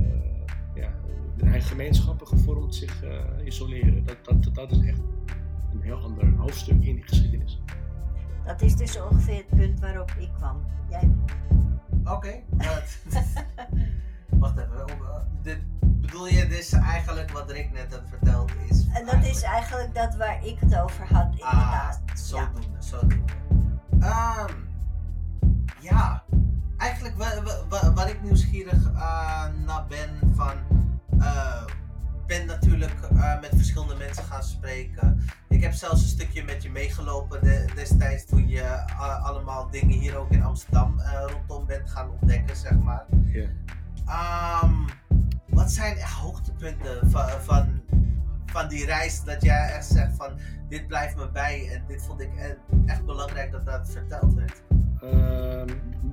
ja, 0.75 0.93
hun 1.37 1.47
eigen 1.49 1.69
gemeenschappen 1.69 2.27
gevormd 2.27 2.75
zich 2.75 3.03
eh, 3.03 3.45
isoleren. 3.45 4.05
Dat, 4.05 4.17
dat, 4.25 4.55
dat 4.55 4.71
is 4.71 4.79
echt 4.81 4.99
een 5.71 5.81
heel 5.81 5.97
ander 5.97 6.33
hoofdstuk 6.35 6.73
in 6.83 6.95
die 6.95 7.03
geschiedenis. 7.03 7.61
Dat 8.45 8.61
is 8.61 8.75
dus 8.75 9.01
ongeveer 9.01 9.35
het 9.35 9.47
punt 9.47 9.79
waarop 9.79 10.11
ik 10.19 10.29
kwam. 10.37 10.65
Jij? 10.89 11.11
Oké. 12.03 12.41
dat- 12.49 12.97
Wacht 14.29 14.57
even. 14.57 14.81
om, 14.83 14.89
eh, 15.05 15.21
dit, 15.41 15.59
bedoel 15.79 16.27
je 16.27 16.47
dus 16.47 16.71
eigenlijk 16.71 17.31
wat 17.31 17.51
Rick 17.51 17.71
net 17.71 17.91
had 17.93 18.01
verteld 18.09 18.51
is... 18.69 18.85
En 18.93 19.05
dat 19.05 19.23
is 19.25 19.41
eigenlijk 19.41 19.95
dat 19.95 20.15
waar 20.15 20.45
ik 20.45 20.59
het 20.59 20.79
over 20.79 21.05
had, 21.07 21.25
Ah, 21.41 21.51
inderdaad. 21.53 22.01
Ja. 22.05 22.15
zodoende, 22.15 22.77
zodoende. 22.79 23.33
Ehm, 23.99 24.53
ja, 25.81 26.23
eigenlijk 26.77 27.17
wa- 27.17 27.43
wa- 27.43 27.67
wa- 27.69 27.93
waar 27.93 28.09
ik 28.09 28.21
nieuwsgierig 28.21 28.85
eh, 28.93 29.45
naar 29.65 29.85
ben 29.87 30.31
van... 30.35 30.53
eh, 31.19 31.63
ben 32.27 32.45
natuurlijk 32.45 33.01
eh, 33.01 33.39
met 33.41 33.49
verschillende 33.55 33.95
mensen 33.95 34.23
gaan 34.23 34.43
spreken. 34.43 35.21
Ik 35.49 35.61
heb 35.61 35.73
zelfs 35.73 36.01
een 36.01 36.07
stukje 36.07 36.43
met 36.43 36.63
je 36.63 36.69
meegelopen 36.71 37.41
de- 37.43 37.71
destijds 37.75 38.25
toen 38.25 38.47
je 38.47 38.61
eh, 38.61 39.25
allemaal 39.25 39.69
dingen 39.69 39.97
hier 39.99 40.17
ook 40.17 40.29
in 40.31 40.43
Amsterdam 40.43 40.99
eh, 40.99 41.23
rondom 41.31 41.65
bent 41.65 41.89
gaan 41.89 42.09
ontdekken, 42.21 42.55
zeg 42.55 42.77
maar. 42.79 43.05
Ja. 43.25 43.47
Ehm, 44.07 44.73
wat 45.47 45.71
zijn 45.71 45.97
echt 45.97 46.13
hoogtepunten 46.13 47.09
van, 47.11 47.29
van, 47.43 47.81
van 48.45 48.67
die 48.67 48.85
reis 48.85 49.23
dat 49.23 49.41
jij 49.41 49.69
echt 49.73 49.85
zegt 49.85 50.15
van 50.15 50.29
dit 50.69 50.87
blijft 50.87 51.15
me 51.15 51.29
bij 51.31 51.69
en 51.73 51.83
dit 51.87 52.03
vond 52.05 52.21
ik 52.21 52.29
e- 52.37 52.55
echt 52.85 53.05
belangrijk 53.05 53.51
dat 53.51 53.65
dat 53.65 53.89
verteld 53.91 54.33
werd? 54.33 54.61
Ehm, 55.01 55.67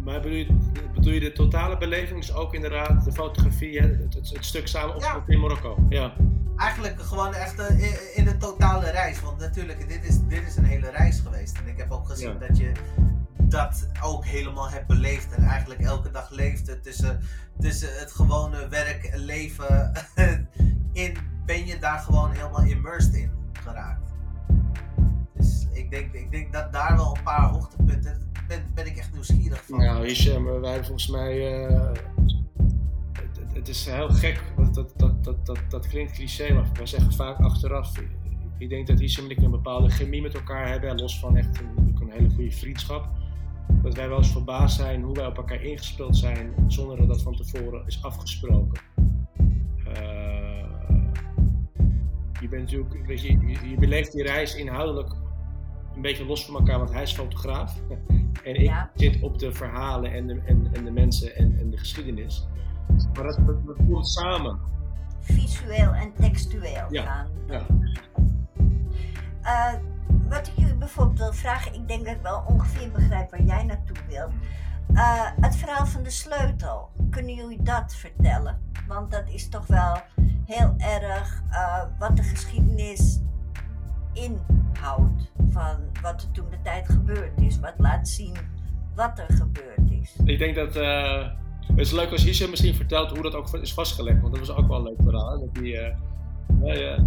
maar 0.05 0.21
bedoel 0.21 0.37
je, 0.39 0.59
bedoel 0.95 1.13
je 1.13 1.21
de 1.21 1.33
totale 1.33 1.79
beleving, 1.79 2.31
ook 2.31 2.55
inderdaad 2.55 3.05
de 3.05 3.13
fotografie, 3.13 3.81
het, 3.81 4.15
het, 4.15 4.31
het 4.31 4.45
stuk 4.45 4.69
samen 4.69 4.95
opgevoerd 4.95 5.29
in 5.29 5.41
Marokko? 5.41 5.77
Ja. 5.89 6.13
eigenlijk 6.57 7.01
gewoon 7.03 7.35
echt 7.35 7.59
eh, 7.59 7.83
in, 7.83 7.97
in 8.15 8.25
de 8.25 8.37
totale 8.37 8.91
reis. 8.91 9.21
Want 9.21 9.39
natuurlijk, 9.39 9.89
dit 9.89 10.05
is, 10.05 10.19
dit 10.29 10.47
is 10.47 10.57
een 10.57 10.65
hele 10.65 10.91
reis 10.91 11.21
geweest. 11.21 11.59
En 11.59 11.67
ik 11.69 11.77
heb 11.77 11.91
ook 11.91 12.07
gezien 12.09 12.29
Ja. 12.41 12.47
dat 12.47 12.57
je 12.57 12.73
dat 13.55 13.89
ook 14.03 14.25
helemaal 14.25 14.71
hebt 14.71 14.87
beleefd. 14.87 15.33
En 15.33 15.43
eigenlijk 15.43 15.81
elke 15.81 16.11
dag 16.11 16.31
leefde 16.31 16.81
tussen, 16.81 17.21
tussen 17.61 17.99
het 17.99 18.13
gewone 18.13 18.69
werk 18.69 19.05
en 19.05 19.19
leven. 19.19 19.93
in, 20.93 21.17
ben 21.47 21.67
je 21.67 21.79
daar 21.79 21.99
gewoon 21.99 22.31
helemaal 22.31 22.65
immersed 22.65 23.15
in 23.15 23.31
geraakt. 23.53 24.13
Dus 25.35 25.67
ik 25.73 25.91
denk, 25.91 26.13
ik 26.13 26.31
denk 26.31 26.53
dat 26.53 26.73
daar 26.73 26.97
wel 26.97 27.17
een 27.17 27.23
paar 27.23 27.49
hoogtepunten. 27.49 28.33
Ben, 28.49 28.65
ben 28.75 28.87
ik 28.87 28.97
echt 28.97 29.13
nieuwsgierig 29.13 29.65
van. 29.65 29.79
Nou, 29.79 30.07
Hisham, 30.07 30.61
wij 30.61 30.85
volgens 30.85 31.09
mij. 31.09 31.65
eh, 31.67 31.93
het, 33.53 33.69
is 33.69 33.87
heel 33.87 34.09
gek, 34.09 34.43
dat, 34.57 34.75
dat, 34.75 35.25
dat, 35.25 35.47
dat, 35.47 35.59
dat, 35.69 35.87
klinkt 35.87 36.13
cliché, 36.13 36.53
maar 36.53 36.67
wij 36.73 36.87
zeggen 36.87 37.13
vaak 37.13 37.39
achteraf. 37.39 37.93
Ik 38.59 38.69
denk 38.69 38.87
dat 38.87 38.99
Hisham 38.99 39.25
en 39.25 39.31
ik 39.31 39.39
een 39.39 39.51
bepaalde 39.51 39.91
chemie 39.91 40.23
met 40.23 40.35
elkaar 40.35 40.69
hebben, 40.69 41.01
los 41.01 41.19
van 41.19 41.37
echt 41.37 41.61
een 42.05 42.11
hele 42.11 42.31
goede 42.31 42.51
vriendschap. 42.51 43.09
Dat 43.83 43.95
wij 43.95 44.09
wel 44.09 44.19
eens 44.19 44.33
verbaasd 44.33 44.77
zijn 44.77 45.03
hoe 45.03 45.15
wij 45.15 45.27
op 45.27 45.37
elkaar 45.37 45.63
ingespeeld 45.63 46.17
zijn, 46.17 46.55
zonder 46.67 46.97
dat 46.97 47.09
dat 47.09 47.23
van 47.23 47.37
tevoren 47.37 47.83
is 47.87 48.03
afgesproken. 48.05 48.81
Eh, 49.95 50.65
je 52.41 52.49
bent 52.49 52.63
natuurlijk, 52.63 53.07
weet 53.07 53.21
je, 53.21 53.39
je, 53.39 53.69
je 53.69 53.77
beleeft 53.79 54.13
die 54.13 54.23
reis 54.23 54.55
inhoudelijk 54.57 55.13
een 55.95 56.03
beetje 56.03 56.25
los 56.27 56.47
van 56.47 56.55
elkaar, 56.55 56.79
want 56.79 56.93
hij 56.93 57.03
is 57.03 57.13
fotograaf. 57.15 57.77
En 58.45 58.55
ik 58.55 58.61
Ja. 58.61 58.91
zit 58.95 59.23
op 59.23 59.39
de 59.39 59.53
verhalen 59.53 60.13
en 60.13 60.27
de, 60.27 60.41
en, 60.47 60.69
en 60.73 60.85
de 60.85 60.91
mensen 60.91 61.37
en, 61.37 61.59
en 61.59 61.71
de 61.71 61.77
geschiedenis. 61.79 62.47
Maar 63.15 63.23
dat, 63.25 63.39
komt 63.89 64.09
samen. 64.09 64.59
Visueel 65.21 65.93
en 65.93 66.13
textueel 66.21 66.87
Ja, 66.91 67.27
ja. 67.47 67.67
Eh, 69.43 69.73
wat 70.29 70.47
ik 70.47 70.53
jullie 70.57 70.75
bijvoorbeeld 70.75 71.19
wil 71.19 71.33
vragen, 71.33 71.75
ik 71.75 71.89
denk 71.89 72.05
dat 72.05 72.15
ik 72.15 72.23
wel 72.23 72.45
ongeveer 72.49 72.91
begrijp 72.91 73.31
waar 73.31 73.43
jij 73.43 73.65
naartoe 73.65 73.97
wilt. 74.09 74.33
Eh, 74.95 75.31
het 75.41 75.57
verhaal 75.57 75.87
van 75.87 76.03
de 76.03 76.11
sleutel, 76.11 76.91
kunnen 77.11 77.35
jullie 77.35 77.63
dat 77.63 77.95
vertellen? 77.95 78.61
Want 78.89 79.11
dat 79.11 79.29
is 79.29 79.49
toch 79.49 79.67
wel 79.67 79.97
heel 80.47 80.75
erg 80.79 81.43
eh, 81.51 81.83
wat 81.99 82.17
de 82.17 82.23
geschiedenis 82.23 83.21
inhoudt 84.13 85.33
van 85.51 85.77
wat 86.03 86.23
er 86.23 86.31
toen 86.31 86.51
de 86.51 86.61
tijd 86.63 86.89
gebeurd 86.89 87.41
is. 87.41 87.61
Wat 87.61 87.75
laat 87.77 88.09
zien 88.09 88.37
wat 88.95 89.19
er 89.19 89.37
gebeurd 89.37 89.91
is. 89.91 90.17
Ik 90.25 90.39
denk 90.39 90.55
dat. 90.55 90.77
eh, 90.77 91.29
het 91.67 91.79
is 91.79 91.93
leuk 91.93 92.11
als 92.11 92.23
Hisham 92.25 92.51
misschien 92.51 92.75
vertelt 92.75 93.11
hoe 93.11 93.23
dat 93.23 93.35
ook 93.35 93.55
is 93.55 93.75
vastgelegd, 93.75 94.21
want 94.21 94.35
dat 94.35 94.47
was 94.47 94.57
ook 94.57 94.69
wel 94.69 94.77
een 94.77 94.83
leuk 94.85 95.03
verhaal. 95.03 95.41
Dat 95.41 95.55
die, 95.55 95.73
ja. 96.63 97.05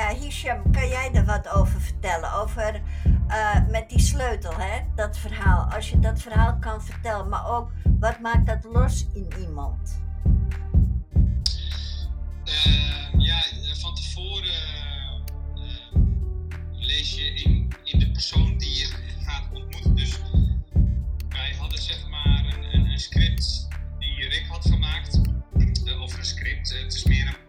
Ja, 0.00 0.14
Hisham, 0.14 0.72
kan 0.72 0.88
jij 0.88 1.10
er 1.12 1.24
wat 1.24 1.48
over 1.48 1.80
vertellen? 1.80 2.32
Over 2.32 2.80
eh, 3.28 3.66
met 3.68 3.88
die 3.88 4.00
sleutel, 4.00 4.52
hè? 4.58 4.80
Dat 4.94 5.18
verhaal. 5.18 5.64
Als 5.64 5.90
je 5.90 5.98
dat 5.98 6.22
verhaal 6.22 6.58
kan 6.58 6.82
vertellen, 6.84 7.28
maar 7.28 7.50
ook 7.50 7.70
wat 7.98 8.20
maakt 8.20 8.46
dat 8.46 8.64
los 8.64 9.06
in 9.12 9.28
iemand? 9.40 10.00
Eh, 12.44 13.08
ja, 13.18 13.44
eh, 13.44 13.74
van 13.80 13.94
tevoren 13.94 14.62
eh, 15.54 16.00
lees 16.70 17.14
je 17.14 17.34
in, 17.34 17.68
in 17.84 17.98
de 17.98 18.10
persoon 18.10 18.58
die 18.58 18.78
je 18.78 18.86
gaat 19.26 19.48
ontmoeten. 19.52 19.96
Dus 19.96 20.20
wij 21.28 21.54
hadden 21.58 21.82
zeg 21.82 22.08
maar 22.08 22.44
een, 22.44 22.74
een, 22.74 22.90
een 22.90 22.98
script 22.98 23.68
die 23.98 24.28
Rick 24.28 24.46
had 24.48 24.64
gemaakt. 24.64 25.20
Of 26.00 26.18
een 26.18 26.24
script, 26.24 26.78
het 26.82 26.94
is 26.94 27.04
meer 27.04 27.26
een 27.26 27.39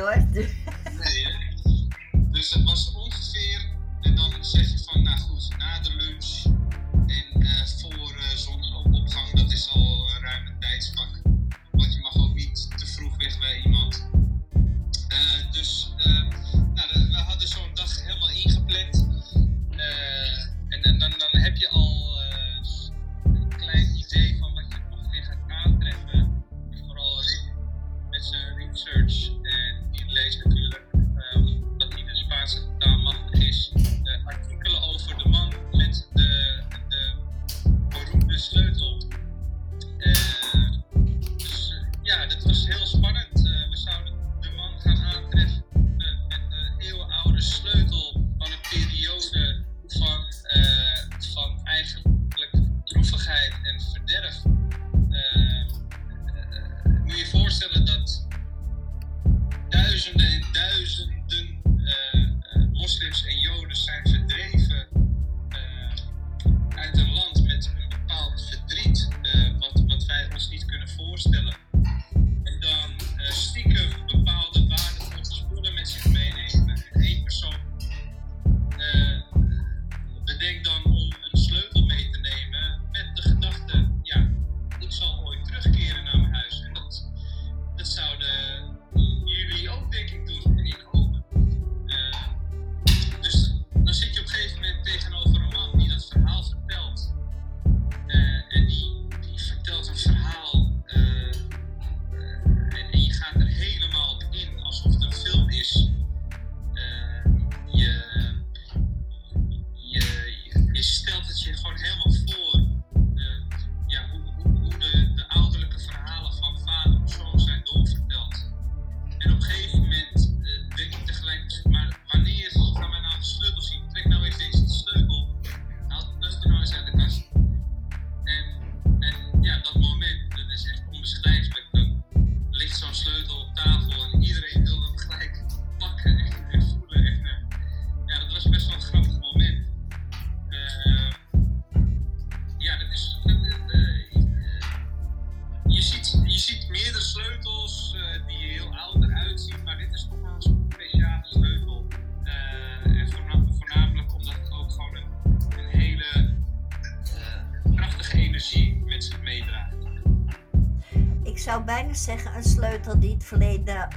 Spanje 0.00 0.48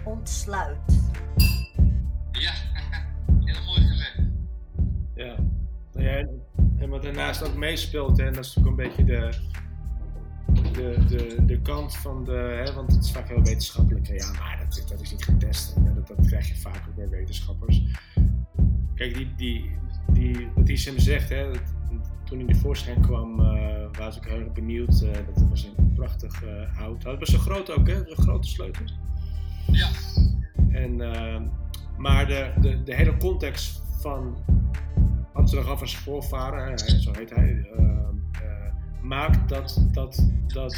ontsluit. 0.03 1.01
Ja, 2.31 2.53
heel 3.45 3.63
mooi 3.65 3.81
gezegd. 3.81 4.19
Ja. 5.15 5.35
Nou 5.93 6.05
ja, 6.05 6.27
en, 6.77 6.89
wat 6.89 7.03
daarnaast 7.03 7.43
ook 7.43 7.55
meespeelt, 7.55 8.17
hè, 8.17 8.25
en 8.25 8.33
dat 8.33 8.45
is 8.45 8.57
ook 8.59 8.65
een 8.65 8.75
beetje 8.75 9.03
de, 9.03 9.33
de, 10.71 11.05
de, 11.07 11.45
de 11.45 11.61
kant 11.61 11.95
van 11.95 12.23
de, 12.23 12.63
hè, 12.65 12.73
want 12.73 12.91
het 12.91 13.03
is 13.03 13.11
vaak 13.11 13.27
heel 13.27 13.43
wetenschappelijk, 13.43 14.07
ja, 14.07 14.31
maar 14.31 14.65
dat, 14.69 14.87
dat 14.87 15.01
is 15.01 15.11
niet 15.11 15.23
getest. 15.23 15.75
En, 15.75 15.95
dat, 15.95 16.07
dat 16.07 16.27
krijg 16.27 16.47
je 16.47 16.55
vaak 16.55 16.85
ook 16.89 16.95
bij 16.95 17.09
wetenschappers. 17.09 17.83
Kijk, 18.95 19.15
die, 19.15 19.35
die, 19.35 19.71
die, 20.11 20.47
wat 20.55 20.69
Isem 20.69 20.99
zegt, 20.99 21.29
hè, 21.29 21.51
dat, 21.51 21.61
toen 22.23 22.37
hij 22.37 22.53
de 22.53 22.59
voorschijn 22.59 23.01
kwam, 23.01 23.39
uh, 23.39 23.85
was 23.97 24.17
ik 24.17 24.23
heel 24.23 24.39
erg 24.39 24.51
benieuwd. 24.51 25.01
Uh, 25.03 25.11
dat 25.13 25.49
was 25.49 25.63
een 25.63 25.93
prachtig 25.95 26.43
uh, 26.43 26.77
hout. 26.77 27.03
Het 27.03 27.19
was 27.19 27.29
zo 27.29 27.37
groot 27.37 27.71
ook, 27.71 27.87
hè? 27.87 28.09
Een 28.09 28.17
grote 28.17 28.47
sleutel. 28.47 28.85
Ja. 29.71 29.89
En, 30.71 30.97
maar 31.97 32.27
de, 32.27 32.53
de, 32.61 32.83
de 32.83 32.95
hele 32.95 33.17
context 33.17 33.81
van 33.99 34.37
Amsterdam 35.33 35.77
van 35.77 35.87
zijn 35.87 36.01
voorvader, 36.01 36.79
zo 36.79 37.11
heet 37.11 37.29
hij, 37.29 37.67
maakt 39.01 39.49
dat, 39.49 39.85
dat, 39.91 40.29
dat 40.47 40.75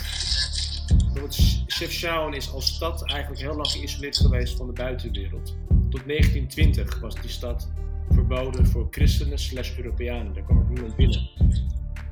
Chefchaouen 1.68 2.34
is 2.34 2.52
als 2.52 2.76
stad 2.76 3.10
eigenlijk 3.10 3.42
heel 3.42 3.56
lang 3.56 3.68
geïsoleerd 3.68 4.18
geweest 4.18 4.58
van 4.58 4.68
de 4.68 4.74
buitenwereld. 4.74 5.56
Tot 5.68 6.08
1920 6.08 7.00
was 7.00 7.16
die 7.16 7.30
stad 7.30 7.72
verboden 8.10 8.68
voor 8.68 8.88
christenen 8.92 9.40
slash 9.40 9.78
Europeanen. 9.78 10.34
Daar 10.34 10.44
kwam 10.44 10.58
ook 10.58 10.70
niemand 10.70 10.96
binnen. 10.96 11.30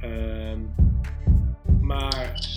Uh, 0.04 0.58
maar 1.82 2.48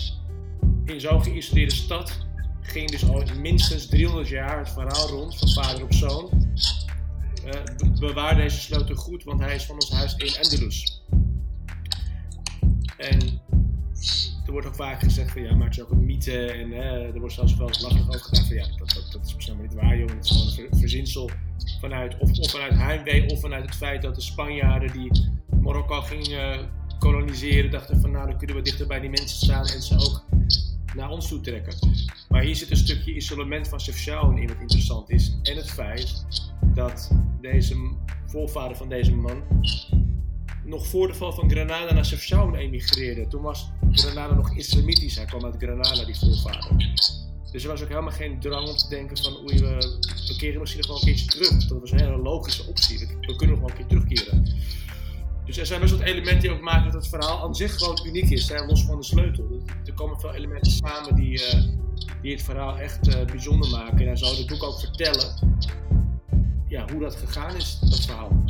in 0.85 0.99
zo'n 0.99 1.23
geïsoleerde 1.23 1.73
stad 1.73 2.26
ging 2.67 2.91
dus 2.91 3.07
al 3.09 3.23
minstens 3.39 3.85
300 3.85 4.27
jaar 4.27 4.57
het 4.59 4.69
verhaal 4.69 5.07
rond 5.07 5.37
van 5.37 5.49
vader 5.49 5.83
op 5.83 5.93
zoon. 5.93 6.47
Uh, 7.45 7.99
bewaar 7.99 8.35
deze 8.35 8.59
sleutel 8.59 8.95
goed, 8.95 9.23
want 9.23 9.39
hij 9.39 9.55
is 9.55 9.65
van 9.65 9.75
ons 9.75 9.91
huis 9.91 10.15
in 10.15 10.43
Andalus. 10.43 11.01
En 12.97 13.19
er 14.45 14.51
wordt 14.51 14.67
ook 14.67 14.75
vaak 14.75 14.99
gezegd 14.99 15.31
van 15.31 15.41
ja, 15.41 15.55
maar 15.55 15.67
het 15.67 15.77
is 15.77 15.83
ook 15.83 15.91
een 15.91 16.05
mythe 16.05 16.51
en 16.51 16.73
er 16.73 17.19
wordt 17.19 17.33
zelfs 17.33 17.55
wel 17.55 17.67
eens 17.67 17.81
lachelijk 17.81 18.07
over 18.07 18.19
gedaan 18.19 18.45
van 18.45 18.55
ja, 18.55 18.67
dat, 18.77 18.89
dat, 18.93 19.11
dat 19.11 19.25
is 19.25 19.35
misschien 19.35 19.61
niet 19.61 19.73
waar 19.73 19.97
joh, 19.97 20.09
het 20.09 20.25
is 20.25 20.31
gewoon 20.31 20.71
een 20.71 20.79
verzinsel 20.79 21.29
vanuit, 21.79 22.17
of, 22.17 22.39
of 22.39 22.51
vanuit 22.51 22.73
heimwee 22.73 23.29
of 23.29 23.39
vanuit 23.39 23.65
het 23.65 23.75
feit 23.75 24.01
dat 24.01 24.15
de 24.15 24.21
Spanjaarden 24.21 24.91
die 24.91 25.11
Marokko 25.61 26.01
gingen 26.01 26.69
koloniseren 26.99 27.71
dachten 27.71 28.01
van 28.01 28.11
nou 28.11 28.27
dan 28.27 28.37
kunnen 28.37 28.55
we 28.55 28.61
dichter 28.61 28.87
bij 28.87 28.99
die 28.99 29.09
mensen 29.09 29.37
staan 29.37 29.65
en 29.65 29.81
ze 29.81 29.95
ook 29.95 30.23
naar 30.95 31.09
ons 31.09 31.27
toe 31.27 31.41
trekken. 31.41 31.73
Maar 32.37 32.45
hier 32.45 32.55
zit 32.55 32.71
een 32.71 32.77
stukje 32.77 33.13
isolement 33.13 33.67
van 33.67 33.79
Chefchaouen 33.79 34.37
in 34.37 34.47
wat 34.47 34.57
interessant 34.59 35.09
is 35.09 35.37
en 35.43 35.55
het 35.55 35.71
feit 35.71 36.25
dat 36.73 37.11
deze 37.41 37.95
voorvader 38.25 38.77
van 38.77 38.89
deze 38.89 39.15
man 39.15 39.43
nog 40.65 40.87
voor 40.87 41.07
de 41.07 41.13
val 41.13 41.33
van 41.33 41.49
Granada 41.49 41.93
naar 41.93 42.05
Chefchaouen 42.05 42.55
emigreerde. 42.55 43.27
Toen 43.27 43.41
was 43.41 43.69
Granada 43.91 44.33
nog 44.33 44.55
islamitisch. 44.55 45.15
Hij 45.15 45.25
kwam 45.25 45.45
uit 45.45 45.55
Granada, 45.57 46.05
die 46.05 46.17
voorvader. 46.17 46.93
Dus 47.51 47.63
er 47.63 47.69
was 47.69 47.81
ook 47.81 47.89
helemaal 47.89 48.11
geen 48.11 48.39
drang 48.39 48.67
om 48.67 48.75
te 48.75 48.89
denken 48.89 49.17
van 49.17 49.37
oei, 49.37 49.59
we, 49.59 50.35
keren 50.37 50.59
misschien 50.59 50.81
nog 50.81 50.89
wel 50.89 50.97
een 50.97 51.05
keertje 51.05 51.25
terug. 51.25 51.67
Dat 51.67 51.79
was 51.79 51.91
een 51.91 51.99
hele 51.99 52.17
logische 52.17 52.67
optie. 52.67 52.99
We, 52.99 53.35
kunnen 53.35 53.59
nog 53.59 53.59
wel 53.59 53.69
een 53.69 53.75
keer 53.75 53.85
terugkeren. 53.85 54.43
Dus 55.45 55.57
er 55.57 55.65
zijn 55.65 55.81
best 55.81 55.91
wat 55.91 56.01
elementen 56.01 56.39
die 56.39 56.51
ook 56.51 56.61
maken 56.61 56.91
dat 56.91 57.01
het 57.01 57.07
verhaal 57.07 57.43
aan 57.43 57.55
zich 57.55 57.77
gewoon 57.77 57.99
uniek 58.05 58.29
is, 58.29 58.49
hè, 58.49 58.65
los 58.65 58.85
van 58.85 58.97
de 58.97 59.03
sleutel. 59.03 59.61
Er 59.85 59.93
komen 59.93 60.19
veel 60.19 60.33
elementen 60.33 60.71
samen 60.71 61.15
die, 61.15 61.33
uh, 61.33 61.76
die 62.21 62.31
het 62.31 62.41
verhaal 62.41 62.77
echt 62.77 63.07
uh, 63.07 63.25
bijzonder 63.25 63.69
maken. 63.69 63.99
En 63.99 64.05
hij 64.05 64.15
zou 64.15 64.35
het 64.35 64.47
boek 64.47 64.63
ook 64.63 64.79
vertellen 64.79 65.55
ja, 66.67 66.85
hoe 66.91 66.99
dat 66.99 67.15
gegaan 67.15 67.55
is, 67.55 67.79
dat 67.79 67.99
verhaal. 67.99 68.43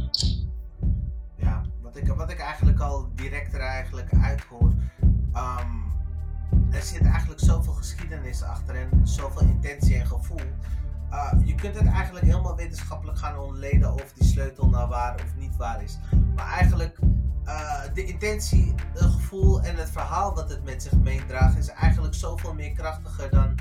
Ja, 1.36 1.64
wat 1.82 1.98
ik, 1.98 2.08
wat 2.08 2.32
ik 2.32 2.40
eigenlijk 2.40 2.80
al 2.80 3.10
direct 3.16 3.54
er 3.54 3.60
eigenlijk 3.60 4.14
uithoor. 4.14 4.74
Um, 5.34 5.86
er 6.72 6.82
zit 6.82 7.02
eigenlijk 7.02 7.40
zoveel 7.40 7.74
geschiedenis 7.74 8.44
achter 8.44 8.76
en 8.76 9.08
zoveel 9.08 9.42
intentie 9.42 9.96
en 9.96 10.08
gevoel. 10.08 10.42
Uh, 11.12 11.32
je 11.46 11.56
kunt 11.56 11.76
het 11.76 11.88
eigenlijk 11.88 12.26
helemaal 12.26 12.56
wetenschappelijk 12.56 13.18
gaan 13.18 13.40
ontleden 13.40 13.94
of 13.94 14.14
die 14.14 14.28
sleutel 14.28 14.70
nou 14.70 14.90
waar 14.90 15.16
of 15.16 15.36
niet 15.36 15.56
waar 15.56 15.84
is. 15.84 16.00
Maar 16.36 16.48
eigenlijk 16.48 17.00
uh, 17.46 17.82
de 17.94 18.04
intentie, 18.06 18.74
het 18.94 19.04
gevoel 19.04 19.62
en 19.62 19.76
het 19.76 19.90
verhaal 19.90 20.34
dat 20.34 20.50
het 20.50 20.64
met 20.64 20.84
zich 20.84 20.94
meedraagt 20.94 21.58
is 21.58 21.68
eigenlijk 21.68 22.14
zoveel 22.14 22.54
meer 22.54 22.72
krachtiger 22.72 23.30
dan 23.30 23.56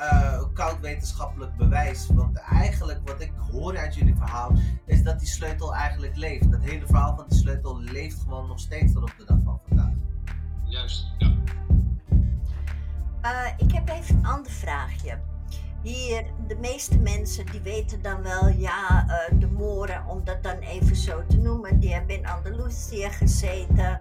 uh, 0.00 0.42
koud 0.54 0.80
wetenschappelijk 0.80 1.56
bewijs. 1.56 2.06
Want 2.06 2.36
eigenlijk 2.36 3.08
wat 3.08 3.20
ik 3.20 3.32
hoor 3.52 3.78
uit 3.78 3.94
jullie 3.94 4.16
verhaal 4.16 4.52
is 4.84 5.02
dat 5.02 5.18
die 5.18 5.28
sleutel 5.28 5.74
eigenlijk 5.74 6.16
leeft. 6.16 6.50
Dat 6.50 6.60
hele 6.62 6.86
verhaal 6.86 7.16
van 7.16 7.24
die 7.28 7.38
sleutel 7.38 7.80
leeft 7.80 8.20
gewoon 8.20 8.48
nog 8.48 8.60
steeds 8.60 8.92
tot 8.92 9.02
op 9.02 9.14
de 9.18 9.24
dag 9.24 9.38
van 9.44 9.60
vandaag. 9.68 9.92
Juist, 10.64 11.06
ja. 11.18 11.34
Uh, 13.22 13.52
ik 13.56 13.72
heb 13.72 13.88
even 13.88 14.16
een 14.16 14.26
ander 14.26 14.52
vraagje. 14.52 15.18
Hier, 15.86 16.26
de 16.46 16.56
meeste 16.56 16.98
mensen 16.98 17.46
die 17.46 17.60
weten 17.60 18.02
dan 18.02 18.22
wel, 18.22 18.48
ja, 18.48 19.06
uh, 19.08 19.40
de 19.40 19.46
Moren, 19.46 20.06
om 20.06 20.24
dat 20.24 20.42
dan 20.42 20.58
even 20.58 20.96
zo 20.96 21.26
te 21.26 21.36
noemen, 21.36 21.80
die 21.80 21.92
hebben 21.92 22.16
in 22.16 22.26
Andalusië 22.26 23.08
gezeten. 23.10 24.00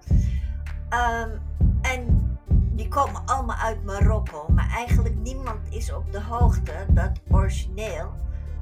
Um, 0.90 1.42
en 1.82 2.38
die 2.50 2.88
komen 2.88 3.26
allemaal 3.26 3.56
uit 3.58 3.84
Marokko, 3.84 4.48
maar 4.48 4.70
eigenlijk 4.70 5.16
niemand 5.16 5.60
is 5.70 5.94
op 5.94 6.12
de 6.12 6.22
hoogte 6.22 6.86
dat 6.90 7.12
origineel, 7.30 8.14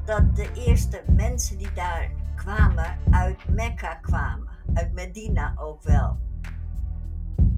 dat 0.05 0.35
de 0.35 0.51
eerste 0.53 1.03
mensen 1.07 1.57
die 1.57 1.73
daar 1.73 2.11
kwamen 2.35 2.97
uit 3.11 3.49
Mekka 3.49 3.95
kwamen, 3.95 4.47
uit 4.73 4.93
Medina 4.93 5.53
ook 5.57 5.83
wel. 5.83 6.17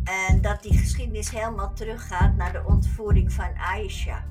En 0.03 0.41
dat 0.41 0.63
die 0.63 0.77
geschiedenis 0.77 1.29
helemaal 1.29 1.73
teruggaat 1.73 2.35
naar 2.35 2.51
de 2.51 2.63
ontvoering 2.65 3.33
van 3.33 3.55
Aisha. 3.57 4.23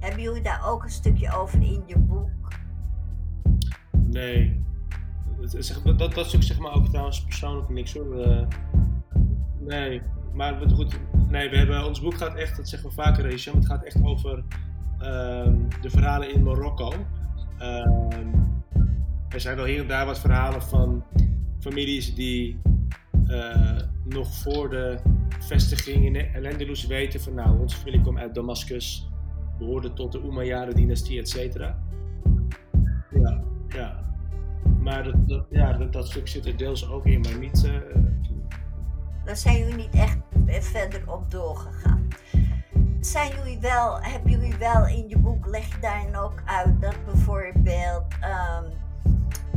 Hebben 0.00 0.22
jullie 0.22 0.42
daar 0.42 0.68
ook 0.68 0.82
een 0.82 0.90
stukje 0.90 1.32
over 1.36 1.62
in 1.62 1.82
je 1.86 1.98
boek? 1.98 2.52
Nee. 3.92 4.64
Dat, 5.84 5.98
dat, 5.98 6.14
dat 6.14 6.26
stuk 6.26 6.42
zeg 6.42 6.58
maar 6.58 6.72
ook 6.72 6.88
trouwens 6.88 7.24
persoonlijk 7.24 7.68
niks 7.68 7.94
hoor. 7.94 8.26
Uh, 8.26 8.46
nee, 9.58 10.02
maar 10.32 10.58
goed, 10.74 11.00
nee, 11.28 11.50
we 11.50 11.56
hebben, 11.56 11.86
ons 11.86 12.00
boek 12.00 12.14
gaat 12.14 12.34
echt, 12.34 12.56
dat 12.56 12.68
zeggen 12.68 12.88
we 12.88 12.94
vaker, 12.94 13.30
Rachel, 13.30 13.54
het 13.54 13.66
gaat 13.66 13.84
echt 13.84 14.02
over 14.02 14.44
uh, 15.02 15.52
de 15.80 15.90
verhalen 15.90 16.34
in 16.34 16.42
Marokko. 16.42 16.92
Uh, 17.60 17.86
er 19.28 19.40
zijn 19.40 19.56
wel 19.56 19.64
hier 19.64 19.80
en 19.80 19.88
daar 19.88 20.06
wat 20.06 20.18
verhalen 20.18 20.62
van 20.62 21.04
families 21.60 22.14
die 22.14 22.60
uh, 23.26 23.78
nog 24.04 24.34
voor 24.34 24.70
de 24.70 25.00
vestiging 25.38 26.04
in 26.04 26.16
El-Andalus 26.16 26.86
weten 26.86 27.20
van 27.20 27.34
nou, 27.34 27.60
onze 27.60 27.76
familie 27.76 28.00
komt 28.00 28.18
uit 28.18 28.34
Damascus, 28.34 29.09
behoorde 29.60 29.92
tot 29.92 30.12
de 30.12 30.22
Umayyad-dynastie, 30.22 31.18
et 31.18 31.28
cetera. 31.28 31.78
Ja, 33.10 33.42
ja. 33.68 34.00
Maar 34.78 35.04
dat, 35.04 35.28
dat, 35.28 35.46
ja, 35.50 35.72
dat, 35.72 35.92
dat, 35.92 36.08
stuk 36.08 36.28
zit 36.28 36.46
er 36.46 36.56
deels 36.56 36.90
ook 36.90 37.06
in, 37.06 37.20
maar 37.20 37.38
niet... 37.38 37.64
Uh, 37.64 37.72
Daar 39.24 39.36
zijn 39.36 39.58
jullie 39.58 39.74
niet 39.74 39.94
echt 39.94 40.18
verder 40.46 41.12
op 41.12 41.30
doorgegaan. 41.30 42.08
Zijn 43.00 43.30
jullie 43.36 43.58
wel, 43.60 44.00
hebben 44.00 44.30
jullie 44.30 44.56
wel 44.58 44.86
in 44.86 45.08
je 45.08 45.18
boek, 45.18 45.46
leg 45.46 45.74
je 45.74 45.80
daarin 45.80 46.16
ook 46.16 46.42
uit 46.44 46.80
dat 46.80 47.04
bijvoorbeeld... 47.04 48.04
Um, 48.22 48.88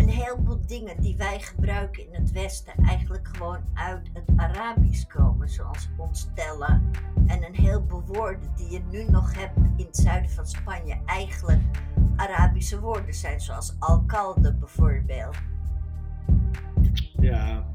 een 0.04 0.10
heleboel 0.10 0.60
dingen 0.66 1.02
die 1.02 1.16
wij 1.18 1.40
gebruiken 1.40 2.08
in 2.08 2.14
het 2.14 2.32
Westen 2.32 2.74
eigenlijk 2.86 3.28
gewoon 3.28 3.60
uit 3.74 4.10
het 4.14 4.30
Arabisch 4.36 5.08
komen, 5.08 5.50
zoals 5.50 5.90
ontstellen. 5.98 6.92
En 7.28 7.44
een 7.44 7.56
heleboel 7.56 8.02
woorden 8.06 8.50
die 8.56 8.72
je 8.72 8.82
nu 8.92 9.06
nog 9.10 9.36
hebt 9.36 9.58
in 9.58 9.86
het 9.86 9.98
zuiden 9.98 10.32
van 10.32 10.46
Spanje 10.46 10.98
eigenlijk 11.06 11.62
Arabische 12.16 12.80
woorden 12.80 13.14
zijn, 13.14 13.40
zoals 13.40 13.76
alcalde 13.80 14.54
bijvoorbeeld. 14.54 15.36
Ja, 17.20 17.66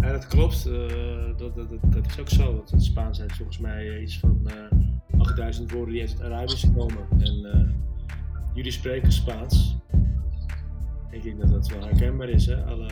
ja 0.00 0.12
dat 0.12 0.26
klopt. 0.26 0.66
Uh, 0.66 1.36
dat, 1.36 1.54
dat, 1.54 1.68
dat, 1.82 2.06
is 2.06 2.20
ook 2.20 2.28
zo. 2.28 2.54
Want 2.56 2.70
het 2.70 2.84
Spaans 2.84 3.18
heeft 3.18 3.36
volgens 3.36 3.58
mij 3.58 4.00
iets 4.00 4.18
van 4.18 4.40
uh, 4.46 4.52
eh, 5.12 5.20
8000 5.20 5.70
woorden 5.70 5.92
die 5.92 6.02
uit 6.02 6.12
het 6.12 6.22
Arabisch 6.22 6.66
komen. 6.76 7.06
En 7.18 7.34
uh, 7.54 7.70
jullie 8.54 8.72
spreken 8.72 9.12
Spaans. 9.12 9.76
Ik 11.10 11.22
denk 11.22 11.40
dat 11.40 11.50
dat 11.50 11.68
wel 11.68 11.82
herkenbaar 11.82 12.28
is, 12.28 12.46
hè? 12.46 12.64
Alle 12.64 12.90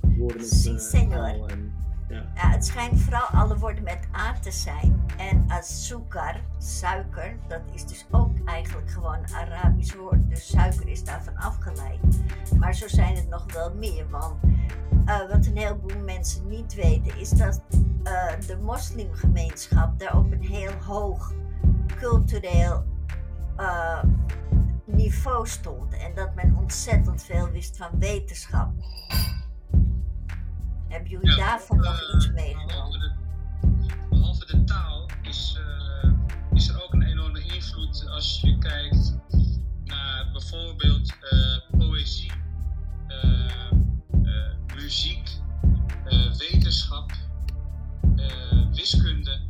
woorden 0.00 0.40
met 0.40 0.82
sí, 0.82 1.06
uh, 1.06 1.24
en, 1.24 1.72
ja. 2.08 2.24
ja. 2.34 2.50
het 2.50 2.66
schijnt 2.66 3.00
vooral 3.00 3.26
alle 3.26 3.58
woorden 3.58 3.82
met 3.82 4.08
A 4.16 4.32
te 4.40 4.50
zijn. 4.50 5.00
En 5.16 5.44
azúcar, 5.48 6.40
suiker, 6.58 7.36
dat 7.48 7.60
is 7.74 7.86
dus 7.86 8.06
ook 8.10 8.30
eigenlijk 8.44 8.90
gewoon 8.90 9.14
een 9.14 9.34
Arabisch 9.34 9.94
woord. 9.94 10.28
Dus 10.28 10.48
suiker 10.48 10.88
is 10.88 11.04
daarvan 11.04 11.36
afgeleid. 11.36 12.00
Maar 12.58 12.74
zo 12.74 12.88
zijn 12.88 13.16
het 13.16 13.28
nog 13.28 13.52
wel 13.52 13.74
meer, 13.74 14.08
want 14.10 14.34
uh, 15.06 15.30
wat 15.30 15.46
een 15.46 15.56
heleboel 15.56 16.04
mensen 16.04 16.48
niet 16.48 16.74
weten, 16.74 17.18
is 17.18 17.30
dat 17.30 17.60
eh, 18.02 18.40
de 18.46 18.56
moslimgemeenschap 18.62 19.98
daar 19.98 20.16
op 20.16 20.32
een 20.32 20.42
heel 20.42 20.72
hoog 20.86 21.32
cultureel 21.96 22.84
eh, 23.56 24.02
niveau 24.88 25.46
stond. 25.46 25.92
En 25.96 26.14
dat 26.14 26.34
men 26.34 26.56
ontzettend 26.56 27.22
veel 27.22 27.50
wist 27.50 27.76
van 27.76 27.98
wetenschap. 27.98 28.72
Hebben 30.88 31.10
jullie 31.10 31.30
Ja, 31.30 31.36
daarvan 31.36 31.76
nog 31.76 32.02
eh, 32.02 32.14
iets 32.14 32.30
meegenomen? 32.30 33.00
de, 33.00 33.12
behalve 34.10 34.46
de 34.46 34.64
taal 34.64 35.08
is, 35.22 35.58
eh, 36.02 36.10
is 36.52 36.68
er 36.68 36.82
ook 36.84 36.92
een 36.92 37.02
enorme 37.02 37.40
invloed 37.42 38.08
als 38.08 38.40
je 38.40 38.58
kijkt 38.58 39.16
naar 39.84 40.30
bijvoorbeeld 40.32 41.16
eh, 41.20 41.78
poëzie, 41.78 42.32
muziek, 44.74 45.28
wetenschap, 46.38 47.12
wiskunde 48.72 49.40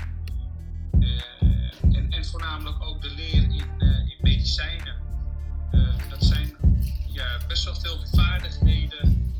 en, 1.90 2.10
en 2.10 2.24
voornamelijk 2.24 2.82
ook 2.82 3.02
de 3.02 3.10
leer 3.14 3.42
in, 3.42 3.80
in 3.80 4.16
medicijnen. 4.20 4.97
Eh, 5.70 5.80
dat 6.08 6.24
zijn 6.24 6.56
best 7.48 7.64
wel 7.64 7.74
veel 7.74 7.98
vaardigheden 8.12 9.32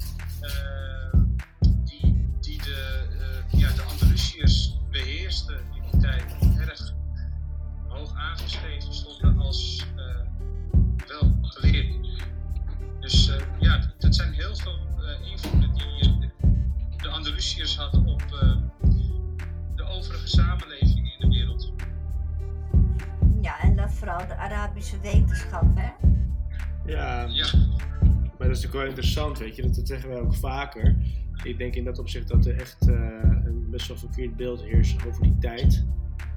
interessant, 28.89 29.39
weet 29.39 29.57
je, 29.57 29.63
dat, 29.63 29.75
dat 29.75 29.87
zeggen 29.87 30.09
wij 30.09 30.21
ook 30.21 30.35
vaker. 30.35 30.97
Ik 31.43 31.59
denk 31.59 31.75
in 31.75 31.85
dat 31.85 31.99
opzicht 31.99 32.29
dat 32.29 32.47
er 32.47 32.57
echt 32.57 32.89
eh, 32.89 32.95
een 33.45 33.67
best 33.71 33.89
wel 33.89 33.97
verkeerd 33.97 34.37
beeld 34.37 34.63
heerst 34.63 35.07
over 35.07 35.23
die 35.23 35.39
tijd. 35.39 35.85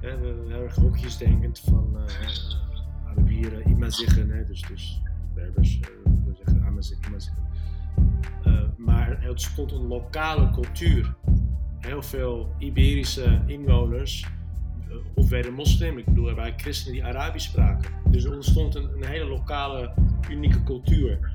Hè, 0.00 0.18
we 0.18 0.32
we 0.32 0.52
heel 0.52 0.62
erg 0.62 0.74
hokjesdenkend 0.74 1.58
van 1.58 1.96
eh 1.96 2.26
Arabieren, 3.06 3.68
Imazigen, 3.68 4.30
hè, 4.30 4.46
dus, 4.46 4.62
dus 4.62 5.02
Berbers, 5.34 5.80
eh, 5.80 5.88
we 6.04 6.34
zeggen 6.44 6.66
Imazigen. 7.08 7.42
Eh, 8.42 8.62
maar 8.76 9.22
het 9.22 9.40
stond 9.40 9.72
een 9.72 9.86
lokale 9.86 10.50
cultuur. 10.50 11.14
Heel 11.78 12.02
veel 12.02 12.54
Iberische 12.58 13.42
inwoners, 13.46 14.26
of 15.14 15.28
werden 15.28 15.52
moslim, 15.52 15.98
ik 15.98 16.04
bedoel, 16.04 16.28
er 16.28 16.34
waren 16.34 16.58
christenen 16.58 16.92
die 16.92 17.04
Arabisch 17.04 17.48
spraken. 17.48 17.90
Dus 18.10 18.24
er 18.24 18.34
ontstond 18.34 18.74
een 18.74 19.04
hele 19.04 19.24
lokale, 19.24 19.92
unieke 20.30 20.62
cultuur. 20.62 21.30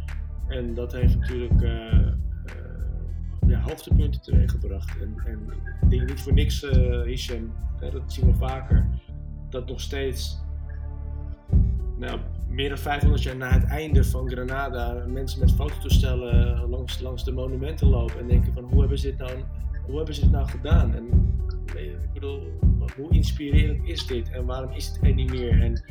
En 0.48 0.74
dat 0.74 0.92
heeft 0.92 1.20
natuurlijk 1.20 1.62
eh, 1.62 1.98
eh, 1.98 2.14
ja, 3.48 3.60
hoogtepunten 3.60 4.22
teweeggebracht. 4.22 5.02
En, 5.02 5.14
en 5.26 5.40
ik 5.82 5.90
denk 5.90 6.10
niet 6.10 6.22
voor 6.22 6.34
niks, 6.34 6.64
eh 6.64 7.02
Hisham, 7.02 7.52
dat 7.80 8.14
zien 8.14 8.26
we 8.26 8.34
vaker, 8.34 8.86
dat 9.50 9.68
nog 9.68 9.82
steeds, 9.82 10.42
nou, 11.98 12.20
meer 12.50 12.70
dan 12.70 12.78
500 12.78 13.24
jaar 13.24 13.36
na 13.36 13.52
het 13.52 13.64
einde 13.64 14.04
van 14.04 14.30
Granada, 14.30 15.06
mensen 15.08 15.40
met 15.40 15.52
fototoestellen 15.52 16.70
langs, 16.70 17.00
langs 17.00 17.24
de 17.24 17.32
monumenten 17.32 17.88
lopen 17.88 18.20
en 18.20 18.28
denken 18.28 18.54
van 18.54 18.64
hoe 18.64 18.80
hebben 18.80 19.00
ze 19.00 19.08
dit 19.08 19.18
nou, 19.18 19.44
hoe 19.86 19.98
hebben 19.98 20.16
ze 20.16 20.22
dit 20.22 20.32
nou 20.32 20.48
gedaan? 20.48 20.96
En 20.96 21.36
ik 21.76 22.14
bedoel, 22.14 22.44
hoe 22.96 23.10
inspirerend 23.10 23.88
is 23.88 24.08
dit 24.08 24.30
en 24.30 24.46
waarom 24.46 24.72
is 24.72 24.88
het 24.88 25.00
er 25.02 25.14
niet 25.14 25.30
meer? 25.30 25.62
En 25.62 25.84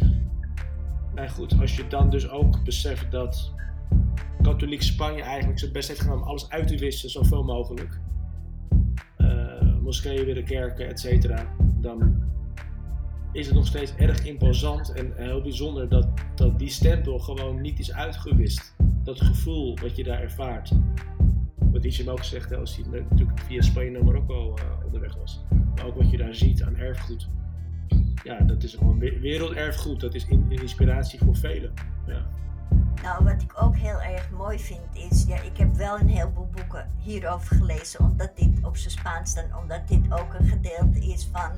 nou 1.15 1.29
goed, 1.29 1.61
als 1.61 1.77
je 1.77 1.87
dan 1.89 2.11
dus 2.11 2.29
ook 2.29 2.65
beseft 2.65 3.11
dat 3.11 3.53
katholiek 4.43 4.83
Spanje 4.83 5.23
eigenlijk 5.23 5.59
zijn 5.59 5.73
best 5.73 5.89
heeft 5.89 6.01
gedaan 6.01 6.17
om 6.17 6.23
alles 6.23 6.49
uit 6.49 6.69
te 6.69 6.77
wissen, 6.79 7.11
zoveel 7.11 7.43
mogelijk. 7.45 8.01
Eh, 9.17 9.77
moskeeën 9.83 10.25
willen 10.25 10.45
kerken, 10.45 10.89
et 10.89 11.01
cetera. 11.01 11.55
Dan 11.81 12.25
is 13.33 13.47
het 13.47 13.55
nog 13.55 13.67
steeds 13.67 13.95
erg 13.95 14.25
imposant 14.25 14.93
en 14.93 15.13
heel 15.17 15.41
bijzonder 15.43 15.89
dat, 15.89 16.09
dat 16.35 16.59
die 16.59 16.69
stempel 16.69 17.19
gewoon 17.19 17.61
niet 17.61 17.79
is 17.79 17.93
uitgewist. 17.93 18.75
Dat 19.05 19.21
gevoel 19.21 19.79
wat 19.83 19.97
je 19.97 20.05
daar 20.05 20.21
ervaart. 20.23 20.73
Wat 21.59 21.85
Isham 21.85 22.09
ook 22.09 22.25
zegt, 22.25 22.55
als 22.55 22.77
hij 22.77 23.03
natuurlijk 23.11 23.41
via 23.41 23.63
Spanje 23.63 23.91
naar 23.91 24.05
Marokko 24.05 24.55
eh, 24.55 24.65
onderweg 24.85 25.17
was. 25.17 25.45
Maar 25.75 25.87
ook 25.87 25.97
wat 25.97 26.11
je 26.11 26.17
daar 26.17 26.35
ziet 26.35 26.63
aan 26.63 26.77
erfgoed. 26.77 27.29
Ja, 28.25 28.39
dat 28.41 28.63
is 28.63 28.75
gewoon 28.75 28.99
we- 28.99 29.19
werelderfgoed. 29.21 30.01
Dat 30.01 30.15
is 30.15 30.27
in- 30.29 30.47
inspiratie 30.49 31.19
voor 31.19 31.37
velen. 31.37 31.73
Ja. 32.07 32.27
Nou, 33.03 33.25
wat 33.25 33.43
ik 33.43 33.63
ook 33.63 33.77
heel 33.77 34.01
erg 34.01 34.31
mooi 34.31 34.59
vind 34.59 35.11
is, 35.11 35.25
ja, 35.25 35.41
ik 35.41 35.57
heb 35.57 35.75
wel 35.75 35.99
een 35.99 36.09
heleboel 36.09 36.49
boeken 36.51 36.91
hierover 36.99 37.57
gelezen, 37.57 38.01
omdat 38.01 38.37
dit 38.37 38.65
op 38.65 38.77
zijn 38.77 38.91
Spaans 38.91 39.35
dan, 39.35 39.45
omdat 39.63 39.89
dit 39.89 40.13
ook 40.13 40.35
een 40.35 40.47
gedeelte 40.47 40.99
is 40.99 41.29
van 41.33 41.51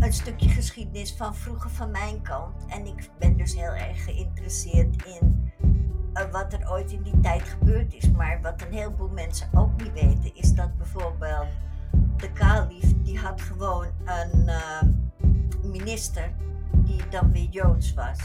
een 0.00 0.12
stukje 0.12 0.48
geschiedenis 0.48 1.14
van 1.16 1.34
vroeger 1.34 1.70
van 1.70 1.90
mijn 1.90 2.22
kant. 2.22 2.64
En 2.66 2.86
ik 2.86 3.10
ben 3.18 3.36
dus 3.36 3.54
heel 3.54 3.74
erg 3.74 4.04
geïnteresseerd 4.04 5.06
in 5.06 5.52
eh, 6.12 6.30
wat 6.30 6.52
er 6.52 6.70
ooit 6.70 6.92
in 6.92 7.02
die 7.02 7.20
tijd 7.20 7.42
gebeurd 7.42 7.94
is. 7.94 8.10
Maar 8.10 8.38
wat 8.42 8.62
een 8.62 8.72
heleboel 8.72 9.08
mensen 9.08 9.48
ook 9.54 9.82
niet 9.82 9.92
weten, 9.92 10.34
is 10.34 10.54
dat 10.54 10.76
bijvoorbeeld 10.76 11.48
de 12.16 12.32
kalif, 12.32 12.94
die 13.02 13.18
had 13.18 13.40
gewoon 13.40 13.86
een 14.04 14.48
eh, 14.48 14.82
minister 15.62 16.32
die 16.72 17.08
dan 17.10 17.32
weer 17.32 17.48
Joods 17.50 17.94
was. 17.94 18.18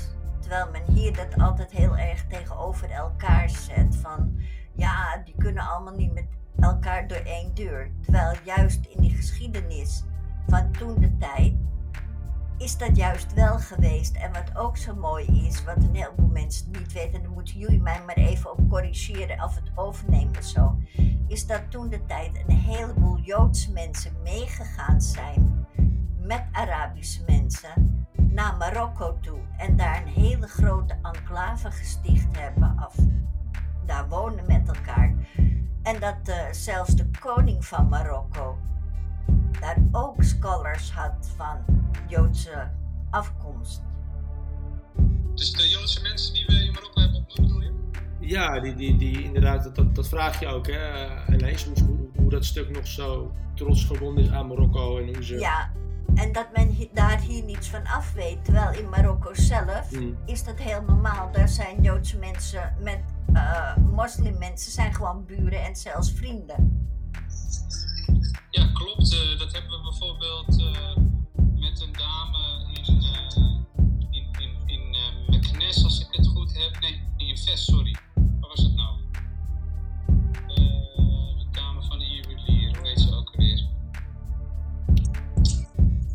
Terwijl 0.53 0.71
men 0.71 0.95
hier 0.95 1.15
dat 1.15 1.41
altijd 1.41 1.71
heel 1.71 1.97
erg 1.97 2.25
tegenover 2.27 2.91
elkaar 2.91 3.49
zet. 3.49 3.95
Van 3.95 4.39
ja, 4.75 5.21
die 5.25 5.35
kunnen 5.37 5.63
allemaal 5.63 5.95
niet 5.95 6.13
met 6.13 6.25
elkaar 6.59 7.07
door 7.07 7.17
één 7.17 7.53
deur. 7.53 7.91
Terwijl 8.01 8.37
juist 8.43 8.85
in 8.85 9.01
die 9.01 9.15
geschiedenis 9.15 10.03
van 10.47 10.71
toen 10.71 10.99
de 10.99 11.17
tijd 11.17 11.53
is 12.57 12.77
dat 12.77 12.95
juist 12.95 13.33
wel 13.33 13.59
geweest. 13.59 14.15
En 14.15 14.33
wat 14.33 14.55
ook 14.55 14.77
zo 14.77 14.95
mooi 14.95 15.45
is, 15.47 15.63
wat 15.63 15.75
een 15.75 15.95
heleboel 15.95 16.29
mensen 16.29 16.71
niet 16.71 16.93
weten, 16.93 17.13
en 17.13 17.23
dan 17.23 17.33
moeten 17.33 17.57
jullie 17.57 17.81
mij 17.81 18.01
maar 18.05 18.17
even 18.17 18.51
op 18.51 18.69
corrigeren 18.69 19.43
of 19.43 19.55
het 19.55 19.71
overnemen 19.75 20.43
zo, 20.43 20.77
is 21.27 21.47
dat 21.47 21.71
toen 21.71 21.89
de 21.89 22.05
tijd 22.05 22.43
een 22.47 22.55
heleboel 22.55 23.19
Joodse 23.19 23.71
mensen 23.71 24.13
meegegaan 24.23 25.01
zijn 25.01 25.67
met 26.19 26.43
Arabische 26.51 27.23
mensen 27.25 28.02
naar 28.33 28.57
Marokko 28.57 29.17
toe 29.21 29.39
en 29.57 29.77
daar 29.77 30.01
een 30.01 30.07
hele 30.07 30.47
grote 30.47 30.95
enclave 31.01 31.71
gesticht 31.71 32.37
hebben 32.37 32.77
af 32.77 32.95
daar 33.85 34.07
wonen 34.09 34.45
met 34.47 34.67
elkaar. 34.67 35.13
En 35.83 35.99
dat 35.99 36.17
eh, 36.23 36.51
zelfs 36.51 36.95
de 36.95 37.05
koning 37.19 37.65
van 37.65 37.89
Marokko 37.89 38.57
daar 39.59 39.77
ook 39.91 40.23
scholars 40.23 40.91
had 40.91 41.33
van 41.35 41.57
Joodse 42.07 42.71
afkomst. 43.09 43.81
dus 45.33 45.51
de 45.51 45.69
Joodse 45.69 46.01
mensen 46.01 46.33
die 46.33 46.45
we 46.45 46.53
in 46.53 46.71
Marokko 46.71 47.01
hebben 47.01 47.19
ontmoet, 47.19 47.47
bedoel 47.47 47.61
je? 47.61 47.71
Ja, 48.19 48.59
die, 48.59 48.75
die, 48.75 48.97
die, 48.97 49.23
inderdaad, 49.23 49.63
dat, 49.63 49.75
dat, 49.75 49.95
dat 49.95 50.07
vraag 50.07 50.39
je 50.39 50.47
ook, 50.47 50.67
hè, 50.67 51.07
Ineens, 51.33 51.63
hoe, 51.63 51.83
hoe, 51.83 52.09
hoe 52.15 52.29
dat 52.29 52.45
stuk 52.45 52.69
nog 52.69 52.87
zo 52.87 53.31
trots 53.55 53.85
verbonden 53.85 54.23
is 54.23 54.29
aan 54.29 54.47
Marokko 54.47 54.97
en 54.97 55.05
hoe 55.05 55.23
ze... 55.23 55.39
Ja, 55.39 55.71
en 56.15 56.31
dat 56.31 56.47
men 56.53 56.77
daar 56.93 57.19
hier 57.19 57.43
niets 57.43 57.67
van 57.67 57.85
af 57.85 58.13
weet. 58.13 58.45
Terwijl 58.45 58.79
in 58.79 58.89
Marokko 58.89 59.33
zelf 59.33 59.89
Hmm. 59.89 60.17
is 60.25 60.43
dat 60.43 60.59
heel 60.59 60.81
normaal. 60.87 61.31
Daar 61.31 61.49
zijn 61.49 61.81
Joodse 61.81 62.17
mensen 62.17 62.75
met 62.79 62.99
eh 63.33 63.75
moslimmensen 63.77 64.71
zijn 64.71 64.93
gewoon 64.95 65.25
buren 65.25 65.63
en 65.63 65.75
zelfs 65.75 66.11
vrienden. 66.11 66.87
Ja, 68.49 68.69
klopt. 68.73 69.13
Eh, 69.13 69.39
dat 69.39 69.51
hebben 69.51 69.71
we 69.71 69.81
bijvoorbeeld 69.83 70.59
eh, 70.61 70.97
met 71.59 71.81
een 71.81 71.93
dame 71.93 72.65
in, 72.73 73.03
eh 73.03 73.37
in, 74.11 74.27
in, 74.37 74.53
in 74.65 75.13
Meknes, 75.29 75.83
als 75.83 75.99
ik 75.99 76.07
het 76.11 76.27
goed 76.27 76.53
heb. 76.53 76.79
Nee, 76.81 77.01
in 77.17 77.37
Vest, 77.37 77.63
sorry. 77.63 77.95
Waar 78.15 78.49
was 78.49 78.59
het 78.63 78.75
nou? 78.75 78.97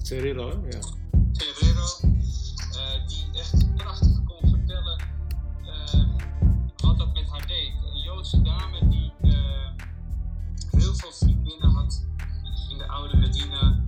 Cerrillo, 0.08 0.48
ja. 0.70 0.80
Ferrero, 1.32 1.86
eh, 2.72 3.06
die 3.06 3.40
echt 3.40 3.74
prachtig 3.76 4.24
kon 4.24 4.50
vertellen 4.50 4.98
eh, 5.66 6.04
wat 6.76 6.98
dat 6.98 7.14
met 7.14 7.28
haar 7.30 7.46
deed. 7.46 7.72
Een 7.92 8.02
Joodse 8.02 8.42
dame 8.42 8.88
die 8.88 9.12
eh, 9.22 9.70
heel 10.70 10.94
veel 10.94 11.12
vriendinnen 11.12 11.70
had 11.70 12.06
in 12.70 12.78
de 12.78 12.88
oude 12.88 13.16
Medina. 13.16 13.86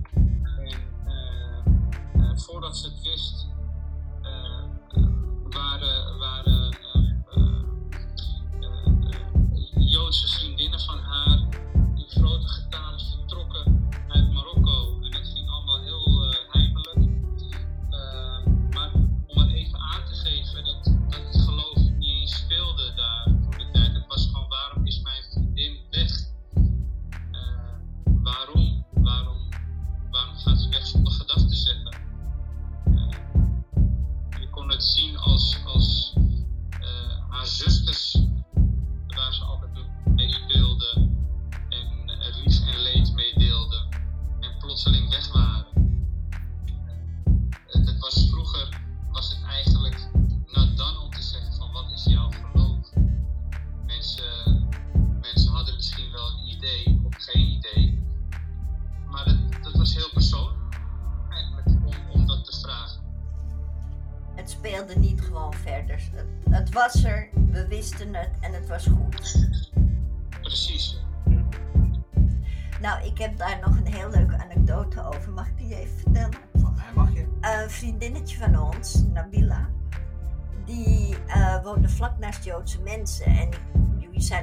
En 2.13 2.39
voordat 2.39 2.77
ze 2.77 2.87
het 2.87 3.01
wist, 3.01 3.47
waren, 5.49 6.77
Joodse 9.75 10.27
vriendinnen 10.27 10.79
van 10.79 10.99
haar 10.99 11.10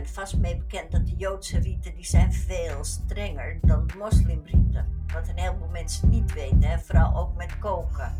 vast 0.08 0.36
mee 0.36 0.56
bekend 0.56 0.90
dat 0.90 1.06
de 1.06 1.16
Joodse 1.16 1.58
riten 1.58 1.94
die 1.94 2.04
zijn 2.04 2.32
veel 2.32 2.84
strenger 2.84 3.58
dan 3.62 3.86
de 3.86 3.96
moslimriten. 3.96 4.86
Wat 5.12 5.28
een 5.28 5.38
heleboel 5.38 5.68
mensen 5.68 6.08
niet 6.08 6.34
weten, 6.34 6.62
hè? 6.62 6.78
vooral 6.78 7.16
ook 7.16 7.36
met 7.36 7.58
koken. 7.58 8.12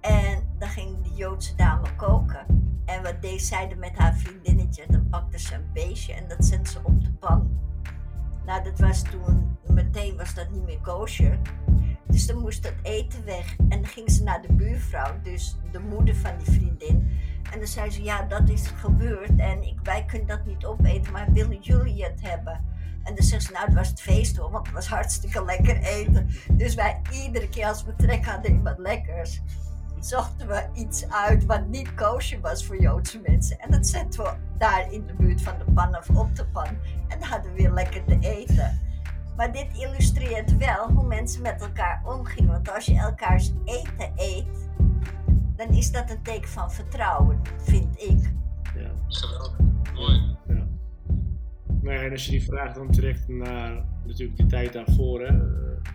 En 0.00 0.42
dan 0.58 0.68
ging 0.68 1.02
die 1.02 1.14
Joodse 1.14 1.54
dame 1.54 1.94
koken. 1.96 2.46
En 2.84 3.02
wat 3.02 3.22
deed 3.22 3.42
zij 3.42 3.74
met 3.78 3.98
haar 3.98 4.14
vriendinnetje? 4.14 4.84
Dan 4.88 5.08
pakte 5.08 5.38
ze 5.38 5.54
een 5.54 5.70
beestje 5.72 6.12
en 6.12 6.28
dat 6.28 6.44
zette 6.44 6.70
ze 6.70 6.78
op 6.82 7.04
de 7.04 7.12
pan. 7.12 7.58
Nou, 8.46 8.64
dat 8.64 8.78
was 8.78 9.02
toen, 9.02 9.58
meteen 9.66 10.16
was 10.16 10.34
dat 10.34 10.50
niet 10.50 10.64
meer 10.64 10.80
kosher. 10.80 11.38
Dus 12.14 12.26
dan 12.26 12.38
moest 12.38 12.62
dat 12.62 12.72
eten 12.82 13.24
weg. 13.24 13.56
En 13.56 13.68
dan 13.68 13.86
ging 13.86 14.10
ze 14.10 14.22
naar 14.22 14.42
de 14.42 14.52
buurvrouw, 14.52 15.20
dus 15.22 15.56
de 15.72 15.78
moeder 15.78 16.16
van 16.16 16.36
die 16.38 16.54
vriendin. 16.54 17.10
En 17.52 17.58
dan 17.58 17.68
zei 17.68 17.90
ze, 17.90 18.02
ja, 18.02 18.22
dat 18.22 18.48
is 18.48 18.66
gebeurd 18.66 19.36
en 19.36 19.62
ik, 19.62 19.78
wij 19.82 20.04
kunnen 20.04 20.26
dat 20.26 20.44
niet 20.46 20.64
opeten, 20.64 21.12
maar 21.12 21.32
willen 21.32 21.60
jullie 21.60 22.04
het 22.04 22.20
hebben? 22.22 22.64
En 23.02 23.14
dan 23.14 23.24
zegt 23.24 23.42
ze, 23.42 23.52
nou, 23.52 23.64
het 23.64 23.74
was 23.74 23.88
het 23.88 24.00
feest 24.00 24.36
hoor, 24.36 24.50
want 24.50 24.66
het 24.66 24.74
was 24.74 24.86
hartstikke 24.86 25.44
lekker 25.44 25.76
eten. 25.82 26.28
Dus 26.52 26.74
wij 26.74 27.00
iedere 27.12 27.48
keer 27.48 27.66
als 27.66 27.84
we 27.84 27.94
trek 27.96 28.24
hadden 28.24 28.50
in 28.50 28.62
wat 28.62 28.78
lekkers, 28.78 29.40
zochten 30.00 30.48
we 30.48 30.68
iets 30.72 31.10
uit 31.10 31.44
wat 31.44 31.66
niet 31.66 31.94
koosje 31.94 32.40
was 32.40 32.66
voor 32.66 32.80
Joodse 32.80 33.20
mensen. 33.26 33.58
En 33.58 33.70
dat 33.70 33.86
zetten 33.86 34.22
we 34.22 34.30
daar 34.58 34.92
in 34.92 35.06
de 35.06 35.14
buurt 35.14 35.42
van 35.42 35.58
de 35.58 35.72
pan 35.72 35.96
of 35.96 36.10
op 36.10 36.36
de 36.36 36.46
pan. 36.46 36.68
En 37.08 37.18
dan 37.18 37.28
hadden 37.28 37.52
we 37.52 37.62
weer 37.62 37.72
lekker 37.72 38.04
te 38.04 38.18
eten. 38.20 38.83
Maar 39.36 39.52
dit 39.52 39.66
illustreert 39.78 40.56
wel 40.56 40.90
hoe 40.90 41.06
mensen 41.06 41.42
met 41.42 41.60
elkaar 41.60 42.02
omgingen. 42.04 42.50
Want 42.50 42.70
als 42.70 42.84
je 42.84 42.98
elkaars 42.98 43.52
eten 43.64 44.12
eet, 44.16 44.68
dan 45.56 45.68
is 45.68 45.92
dat 45.92 46.10
een 46.10 46.22
teken 46.22 46.48
van 46.48 46.72
vertrouwen, 46.72 47.40
vind 47.56 48.02
ik. 48.02 48.32
Ja. 48.74 48.90
Geweldig. 49.08 49.58
Mooi. 49.94 50.36
Ja. 50.48 50.66
Nou 51.80 51.96
ja, 51.96 52.02
en 52.02 52.10
als 52.10 52.24
je 52.24 52.30
die 52.30 52.44
vraag 52.44 52.74
dan 52.74 52.90
trekt 52.90 53.28
naar 53.28 53.84
natuurlijk 54.06 54.38
die 54.38 54.46
tijd 54.46 54.72
daarvoor. 54.72 55.20
Hè, 55.20 55.26
eh, 55.26 55.92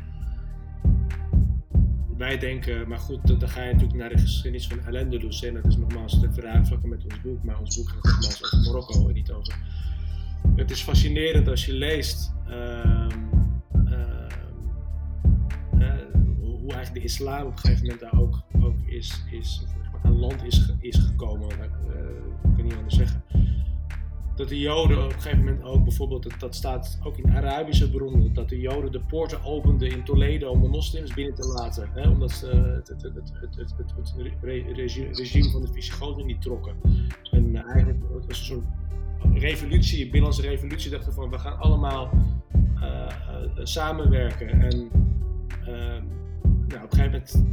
wij 2.18 2.38
denken, 2.38 2.88
maar 2.88 3.00
goed, 3.00 3.40
dan 3.40 3.50
ga 3.50 3.64
je 3.64 3.72
natuurlijk 3.72 4.00
naar 4.00 4.10
de 4.10 4.18
geschiedenis 4.18 4.68
van. 4.68 4.86
En 4.86 5.10
dat 5.54 5.66
is 5.66 5.78
nogmaals 5.78 6.22
de 6.22 6.34
vraagvakken 6.34 6.90
met 6.90 7.04
ons 7.04 7.22
boek, 7.22 7.44
maar 7.44 7.60
ons 7.60 7.78
boek 7.78 7.90
gaat 7.90 8.04
nogmaals 8.04 8.44
over 8.44 8.72
Marokko 8.72 9.08
en 9.08 9.14
niet 9.14 9.32
over. 9.32 9.56
Het 10.56 10.72
is 10.72 10.82
fascinerend 10.82 11.48
als 11.48 11.66
je 11.66 11.74
leest 11.74 12.34
ehm, 12.48 13.10
ehm, 13.74 14.30
eh, 15.80 15.98
hoe 16.40 16.72
eigenlijk 16.74 16.94
de 16.94 17.02
islam 17.02 17.46
op 17.46 17.52
een 17.52 17.58
gegeven 17.58 17.84
moment 17.84 18.00
daar 18.02 18.20
ook, 18.20 18.42
ook 18.62 18.76
is, 18.86 19.24
is 19.32 19.64
aan 20.04 20.20
land 20.20 20.44
is, 20.44 20.58
ge- 20.58 20.76
is 20.80 20.96
gekomen. 20.98 21.50
Eh, 21.52 21.66
ik 22.50 22.56
kan 22.56 22.64
niet 22.64 22.76
anders 22.76 22.96
zeggen 22.96 23.24
dat 24.36 24.50
de 24.50 24.60
Joden 24.60 24.98
op 25.04 25.14
een 25.14 25.20
gegeven 25.22 25.44
moment 25.44 25.64
ook 25.64 25.84
bijvoorbeeld, 25.84 26.24
dat, 26.24 26.40
dat 26.40 26.56
staat 26.56 27.00
ook 27.04 27.18
in 27.18 27.32
Arabische 27.32 27.90
bronnen, 27.90 28.34
dat 28.34 28.50
de 28.50 28.60
Joden 28.60 28.92
de 28.92 29.00
poorten 29.00 29.44
openden 29.44 29.92
in 29.92 30.04
Toledo 30.04 30.50
om 30.50 30.62
de 30.62 30.68
moslims 30.68 31.14
binnen 31.14 31.36
te 31.36 31.48
laten. 31.48 31.90
Hè, 31.94 32.10
omdat 32.10 32.32
ze 32.32 32.46
het, 32.48 32.88
het, 32.88 33.02
het, 33.02 33.14
het, 33.16 33.56
het, 33.56 33.74
het, 33.78 33.94
het 33.98 34.14
re- 34.42 34.72
regi- 34.74 35.10
regime 35.12 35.50
van 35.52 35.62
de 35.62 35.68
Visigoten 35.74 36.26
niet 36.26 36.42
trokken. 36.42 36.76
En 37.32 37.56
eh, 37.56 37.64
eigenlijk 37.72 38.00
was 38.28 38.40
een 38.40 38.46
soort 38.46 38.66
revolutie, 39.34 39.98
een 39.98 40.12
binnenlandse 40.12 40.42
revolutie, 40.50 40.92
dachten 40.92 41.14
van 41.14 41.30
we 41.30 41.40
gaan 41.40 41.60
allemaal 41.60 42.10
eh, 42.80 43.06
eh, 43.06 43.10
samenwerken. 43.64 44.50
En 44.50 44.90
eh, 45.66 46.02
nou, 46.68 46.84
op 46.84 46.92
een 46.92 46.98
gegeven 46.98 47.12
moment 47.12 47.46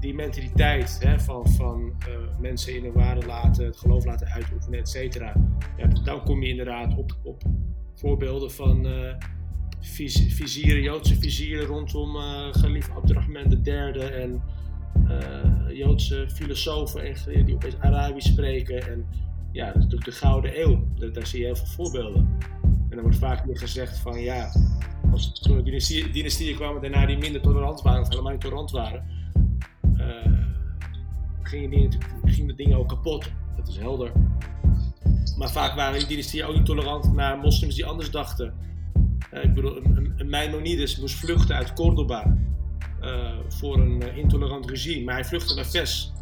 die 0.00 0.14
mentaliteit 0.14 0.98
hè, 1.02 1.20
van, 1.20 1.48
van 1.48 1.92
eh, 1.98 2.40
mensen 2.40 2.76
in 2.76 2.84
hun 2.84 2.92
waarde 2.92 3.26
laten, 3.26 3.64
het 3.64 3.76
geloof 3.76 4.04
laten 4.04 4.26
uitoefenen, 4.26 4.78
et 4.78 4.88
cetera. 4.88 5.34
Ja, 5.76 5.86
dan 5.86 6.24
kom 6.24 6.42
je 6.42 6.48
inderdaad 6.48 6.96
op, 6.96 7.16
op 7.22 7.42
voorbeelden 7.94 8.50
van 8.50 8.86
vizieren, 9.80 10.82
Joodse 10.82 11.16
vizieren 11.16 11.66
rondom 11.66 12.16
eh 12.16 12.50
Khalif 12.50 12.90
Abdurrahman 12.90 13.60
III 13.64 14.00
en 14.00 14.42
Joodse 15.72 16.28
filosofen 16.28 17.02
en 17.04 17.44
die 17.44 17.54
opeens 17.54 17.78
Arabisch 17.78 18.28
spreken. 18.28 18.88
En 18.90 19.06
ja, 19.52 19.66
dat 19.66 19.76
is 19.76 19.82
natuurlijk 19.82 20.10
de 20.10 20.16
Gouden 20.16 20.60
Eeuw. 20.60 20.84
Daar, 21.12 21.26
zie 21.26 21.38
je 21.38 21.44
heel 21.44 21.56
veel 21.56 21.66
voorbeelden. 21.66 22.36
En 22.62 22.96
dan 22.96 23.00
wordt 23.00 23.18
vaak 23.18 23.44
weer 23.44 23.58
gezegd 23.58 23.98
van 23.98 24.20
ja, 24.20 24.52
als 25.12 25.32
toen 25.32 25.56
er 25.56 25.64
dynastieën, 26.12 26.56
kwamen 26.56 26.82
daarna 26.82 27.06
die 27.06 27.18
minder 27.18 27.40
tolerant 27.40 27.82
waren 27.82 28.00
of 28.00 28.08
helemaal 28.08 28.32
niet 28.32 28.40
tolerant 28.40 28.70
waren, 28.70 29.04
eh, 29.96 30.32
gingen, 31.42 31.70
die, 31.70 32.46
de 32.46 32.54
dingen 32.54 32.78
ook 32.78 32.88
kapot. 32.88 33.30
Dat 33.56 33.68
is 33.68 33.76
helder. 33.76 34.12
Maar 35.38 35.50
vaak 35.50 35.74
waren 35.74 35.98
die 35.98 36.08
dynastieën 36.08 36.44
ook 36.44 36.54
niet 36.54 36.64
tolerant 36.64 37.12
naar 37.12 37.38
moslims 37.38 37.74
die 37.74 37.86
anders 37.86 38.10
dachten. 38.10 38.54
Eh, 39.30 39.44
ik 39.44 39.54
bedoel, 39.54 39.82
Maimonides 40.26 41.00
moest 41.00 41.14
vluchten 41.14 41.56
uit 41.56 41.72
Cordoba 41.72 42.36
eh, 43.00 43.38
voor 43.48 43.78
een 43.78 44.16
intolerant 44.16 44.70
regime. 44.70 45.04
Maar 45.04 45.14
hij 45.14 45.24
vluchtte 45.24 45.54
naar 45.54 45.64
Fes, 45.64 46.12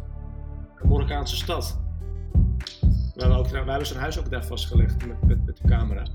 een 0.77 0.89
Marokkaanse 0.89 1.35
stad. 1.35 1.79
We 3.19 3.25
hebben, 3.25 3.45
ook, 3.45 3.47
we 3.47 3.71
hebben 3.71 3.87
zijn 3.87 3.99
huis 3.99 4.19
ook 4.19 4.29
daar 4.29 4.45
vastgelegd 4.45 5.07
met, 5.07 5.23
met, 5.23 5.45
met 5.45 5.57
de 5.57 5.67
camera. 5.67 6.05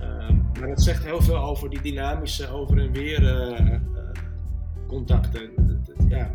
Ehm, 0.00 0.36
maar 0.60 0.68
dat 0.68 0.82
zegt 0.82 1.04
heel 1.04 1.22
veel 1.22 1.38
over 1.38 1.70
die 1.70 1.80
dynamische 1.80 2.48
over 2.48 2.78
en 2.78 2.92
weer 2.92 3.26
eh, 3.26 3.74
eh, 3.74 3.80
contacten. 4.86 5.50
Ja, 6.08 6.30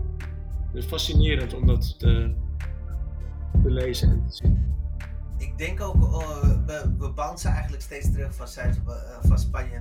het 0.67 0.75
is 0.75 0.85
fascinerend 0.85 1.53
om 1.53 1.65
dat 1.65 1.99
te, 1.99 2.33
te 3.63 3.71
lezen 3.71 4.09
en 4.09 4.23
te 4.27 4.35
zien. 4.35 4.75
Ik 5.37 5.57
denk 5.57 5.81
ook, 5.81 5.95
eh, 5.95 6.49
we, 6.65 6.95
we 6.97 7.11
bouncen 7.11 7.51
eigenlijk 7.51 7.83
steeds 7.83 8.11
terug 8.11 8.35
van, 8.35 8.47
Zuid, 8.47 8.79
eh, 8.87 8.93
van 9.21 9.39
Spanje 9.39 9.77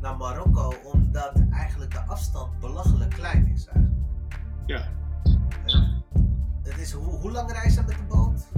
naar 0.00 0.16
Marokko, 0.16 0.74
omdat 0.84 1.32
eigenlijk 1.50 1.90
de 1.90 2.00
afstand 2.00 2.60
belachelijk 2.60 3.10
klein 3.10 3.46
is 3.46 3.66
eigenlijk. 3.66 4.04
Ja, 4.66 4.88
het 6.62 6.78
is, 6.78 6.92
hoe, 6.92 7.18
hoe 7.18 7.30
lang 7.30 7.52
reizen 7.52 7.84
met 7.86 7.96
de 7.96 8.04
boot? 8.08 8.48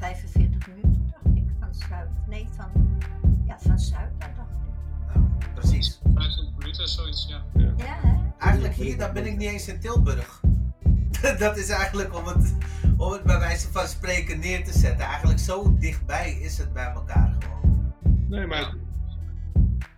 45 0.00 0.68
minuten, 0.68 1.12
dacht 1.12 1.36
ik, 1.36 1.44
van 1.60 1.74
Zuid. 1.74 2.08
Nee, 2.28 2.46
van, 2.56 2.98
ja, 3.46 3.58
van 3.58 3.78
Zuid, 3.78 4.10
daar 4.18 4.34
dacht 4.36 4.48
ik. 4.50 5.14
Nou, 5.14 5.26
precies. 5.54 6.00
25 6.14 6.58
minuten, 6.58 6.88
zoiets, 6.88 7.26
ja. 7.28 7.42
Ja, 7.54 7.74
hè? 7.76 8.16
Eigenlijk 8.38 8.74
hier, 8.74 8.98
dan 8.98 9.12
ben 9.12 9.26
ik 9.26 9.36
niet 9.36 9.50
eens 9.50 9.68
in 9.68 9.80
Tilburg. 9.80 10.40
dat 11.38 11.56
is 11.56 11.68
eigenlijk 11.68 12.16
om 12.16 12.26
het, 12.26 12.56
om 12.96 13.12
het 13.12 13.22
bij 13.22 13.38
wijze 13.38 13.72
van 13.72 13.86
spreken 13.86 14.40
neer 14.40 14.64
te 14.64 14.78
zetten. 14.78 15.06
Eigenlijk 15.06 15.38
zo 15.38 15.76
dichtbij 15.78 16.32
is 16.32 16.58
het 16.58 16.72
bij 16.72 16.92
elkaar 16.92 17.36
gewoon. 17.38 17.92
nee, 18.28 18.46
maar, 18.46 18.74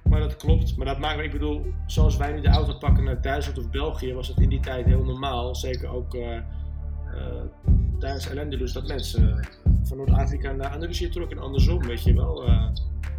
maar 0.05 0.21
dat 0.21 0.37
klopt. 0.37 0.77
Maar 0.77 0.87
dat 0.87 0.99
maakt, 0.99 1.21
ik 1.21 1.33
bedoel, 1.33 1.73
zoals 1.87 2.17
wij 2.17 2.33
nu 2.33 2.41
de 2.41 2.49
auto 2.49 2.79
pakken 2.79 3.05
naar 3.05 3.21
Duitsland 3.21 3.59
of 3.59 3.71
België, 3.71 4.15
was 4.15 4.29
het 4.29 4.39
in 4.39 4.49
die 4.49 4.61
tijd 4.61 4.87
heel 4.87 5.05
normaal. 5.05 5.55
Zeker 5.55 5.89
ook 5.89 6.15
eh 6.15 6.39
eh, 7.15 7.71
tijdens 7.99 8.31
Al-Andalus, 8.31 8.73
dat 8.73 8.87
mensen 8.87 9.49
van 9.83 9.97
Noord-Afrika 9.97 10.53
naar 10.53 10.71
Andalusië 10.71 11.09
trokken 11.09 11.37
en 11.37 11.43
andersom, 11.43 11.83
weet 11.83 12.03
je 12.03 12.15
wel. 12.15 12.47
Eh, 12.47 12.69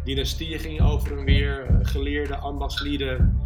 dynastieën 0.04 0.58
gingen 0.58 0.84
over 0.84 1.18
en 1.18 1.24
weer, 1.24 1.66
eh, 1.66 1.76
geleerden, 1.82 2.40
ambachtslieden. 2.40 3.42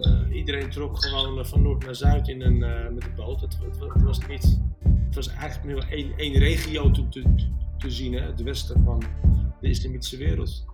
Eh, 0.00 0.36
iedereen 0.36 0.70
trok 0.70 1.04
gewoon 1.04 1.46
van 1.46 1.62
noord 1.62 1.84
naar 1.84 1.94
zuid 1.94 2.28
in 2.28 2.40
een, 2.40 2.58
met 2.94 3.02
de 3.02 3.10
boot. 3.16 3.40
Het, 3.40 3.58
was 4.02 4.26
niet. 4.26 4.60
Het 4.84 5.14
was 5.14 5.28
eigenlijk 5.28 5.78
wel 5.78 5.98
één, 6.16 6.32
regio 6.32 6.90
te, 6.90 7.08
te, 7.08 7.22
te 7.78 7.90
zien, 7.90 8.12
hè, 8.12 8.20
het 8.20 8.42
westen 8.42 8.82
van 8.84 9.02
de 9.60 9.68
islamitische 9.68 10.16
wereld. 10.16 10.64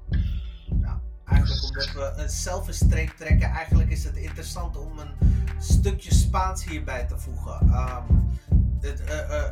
Nou, 0.69 0.99
eigenlijk 1.25 1.63
omdat 1.65 1.93
we 1.93 2.23
een 2.23 2.29
zelf 2.29 2.67
trekken, 2.69 3.51
eigenlijk 3.51 3.91
is 3.91 4.05
het 4.05 4.17
interessant 4.17 4.77
om 4.77 4.99
een 4.99 5.33
stukje 5.59 6.15
Spaans 6.15 6.69
hierbij 6.69 7.07
te 7.07 7.19
voegen. 7.19 7.69
Ehm, 7.69 8.03
het, 8.81 9.01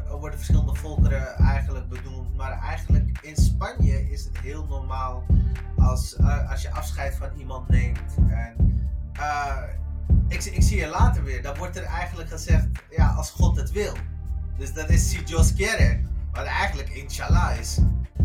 er 0.08 0.18
worden 0.18 0.38
verschillende 0.38 0.74
volkeren 0.74 1.34
eigenlijk 1.34 1.88
benoemd, 1.88 2.23
maar 2.44 2.58
eigenlijk 2.58 3.18
in 3.22 3.36
Spanje 3.36 4.10
is 4.10 4.24
het 4.24 4.38
heel 4.38 4.66
normaal 4.66 5.24
als, 5.76 6.16
eh, 6.16 6.50
als 6.50 6.62
je 6.62 6.70
afscheid 6.70 7.14
van 7.14 7.28
iemand 7.36 7.68
neemt. 7.68 8.14
En, 8.28 8.88
eh, 9.12 9.62
ik, 10.28 10.44
ik 10.44 10.62
zie 10.62 10.78
je 10.78 10.86
later 10.88 11.24
weer. 11.24 11.42
Dan 11.42 11.56
wordt 11.56 11.76
er 11.76 11.84
eigenlijk 11.84 12.28
gezegd, 12.28 12.66
ja, 12.90 13.08
als 13.08 13.30
God 13.30 13.56
het 13.56 13.70
wil. 13.72 13.92
Dus 14.58 14.72
dat 14.72 14.88
is 14.88 15.10
si 15.10 15.24
Dios 15.24 15.54
quiere. 15.54 16.00
Wat 16.32 16.44
eigenlijk 16.44 16.88
inshallah 16.88 17.58
is. 17.58 17.78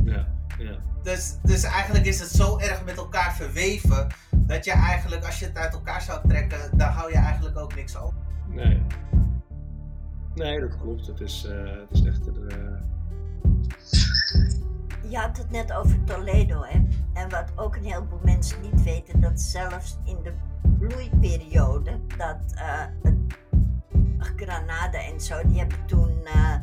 Ja, 0.03 0.27
ja. 0.57 0.77
Dus, 1.03 1.37
dus 1.43 1.63
eigenlijk 1.63 2.05
is 2.05 2.19
het 2.19 2.29
zo 2.29 2.57
erg 2.57 2.85
met 2.85 2.97
elkaar 2.97 3.35
verweven. 3.35 4.07
Dat 4.35 4.65
je 4.65 4.71
eigenlijk, 4.71 5.25
als 5.25 5.39
je 5.39 5.45
het 5.45 5.57
uit 5.57 5.73
elkaar 5.73 6.01
zou 6.01 6.27
trekken, 6.27 6.77
dan 6.77 6.89
hou 6.89 7.11
je 7.11 7.17
eigenlijk 7.17 7.57
ook 7.57 7.75
niks 7.75 7.97
over. 7.97 8.17
Nee. 8.49 8.81
Nee, 10.35 10.59
dat 10.59 10.77
klopt. 10.77 11.07
Het 11.07 11.19
is, 11.19 11.45
eh, 11.45 11.63
het 11.65 11.91
is 11.91 12.03
echt. 12.03 12.27
eh, 12.27 12.57
Je 15.09 15.17
had 15.17 15.37
het 15.37 15.51
net 15.51 15.73
over 15.73 16.03
Toledo, 16.03 16.63
hè? 16.63 16.87
En 17.13 17.29
wat 17.29 17.51
ook 17.55 17.75
een 17.75 17.83
heleboel 17.83 18.19
mensen 18.23 18.61
niet 18.61 18.83
weten, 18.83 19.21
dat 19.21 19.39
zelfs 19.39 19.97
in 20.05 20.17
de 20.23 20.33
bloeiperiode, 20.79 21.99
dat 22.17 22.53
eh, 22.55 22.85
Granada 24.35 25.03
en 25.03 25.19
zo, 25.21 25.41
die 25.47 25.59
hebben 25.59 25.85
toen, 25.85 26.25
eh, 26.25 26.55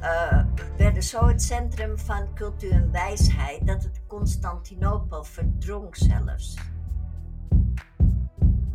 eh, 0.00 0.44
werden 0.76 1.02
zo 1.02 1.26
het 1.26 1.42
centrum 1.42 1.98
van 1.98 2.34
cultuur 2.34 2.72
en 2.72 2.92
wijsheid, 2.92 3.66
dat 3.66 3.82
het 3.82 4.00
Constantinopel 4.06 5.24
verdronk 5.24 5.96
zelfs. 5.96 6.54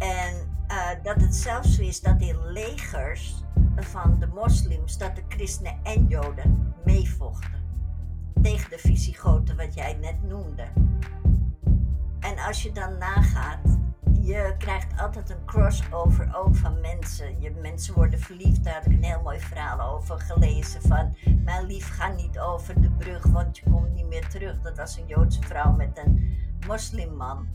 En 0.01 0.49
eh, 0.67 0.89
dat 1.03 1.21
het 1.21 1.35
zelfs 1.35 1.75
zo 1.75 1.81
is 1.81 2.01
dat 2.01 2.21
in 2.21 2.51
legers 2.51 3.43
van 3.75 4.19
de 4.19 4.27
moslims, 4.27 4.97
dat 4.97 5.15
de 5.15 5.23
christenen 5.27 5.79
en 5.83 6.07
joden 6.07 6.73
meevochten 6.85 7.59
tegen 8.41 8.69
de 8.69 8.77
Visigoten, 8.77 9.57
wat 9.57 9.73
jij 9.73 9.93
net 9.93 10.23
noemde. 10.23 10.67
En 12.19 12.37
als 12.47 12.63
je 12.63 12.71
dan 12.71 12.97
nagaat, 12.97 13.79
je 14.21 14.55
krijgt 14.57 15.01
altijd 15.01 15.29
een 15.29 15.45
crossover 15.45 16.35
ook 16.35 16.55
van 16.55 16.81
mensen. 16.81 17.41
Je, 17.41 17.51
mensen 17.51 17.93
worden 17.93 18.19
verliefd, 18.19 18.63
daar 18.63 18.73
heb 18.73 18.85
ik 18.85 18.91
een 18.91 19.03
heel 19.03 19.21
mooi 19.21 19.39
verhaal 19.39 19.95
over 19.95 20.19
gelezen. 20.19 20.81
Van, 20.81 21.15
mijn 21.43 21.65
lief, 21.65 21.89
ga 21.89 22.07
niet 22.07 22.39
over 22.39 22.81
de 22.81 22.91
brug, 22.91 23.25
want 23.25 23.57
je 23.57 23.63
komt 23.69 23.93
niet 23.93 24.07
meer 24.07 24.27
terug. 24.27 24.61
Dat 24.61 24.77
was 24.77 24.97
een 24.97 25.07
Joodse 25.07 25.41
vrouw 25.41 25.71
met 25.71 25.97
een 25.97 26.37
moslimman. 26.67 27.47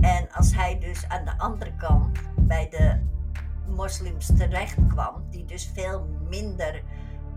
En 0.00 0.28
als 0.32 0.54
hij 0.54 0.78
dus 0.78 1.08
aan 1.08 1.24
de 1.24 1.38
andere 1.38 1.72
kant 1.76 2.18
bij 2.36 2.68
de 2.68 2.98
moslims 3.66 4.26
terecht 4.26 4.86
kwam, 4.88 5.24
die 5.30 5.44
dus 5.44 5.70
veel 5.74 6.08
minder 6.28 6.82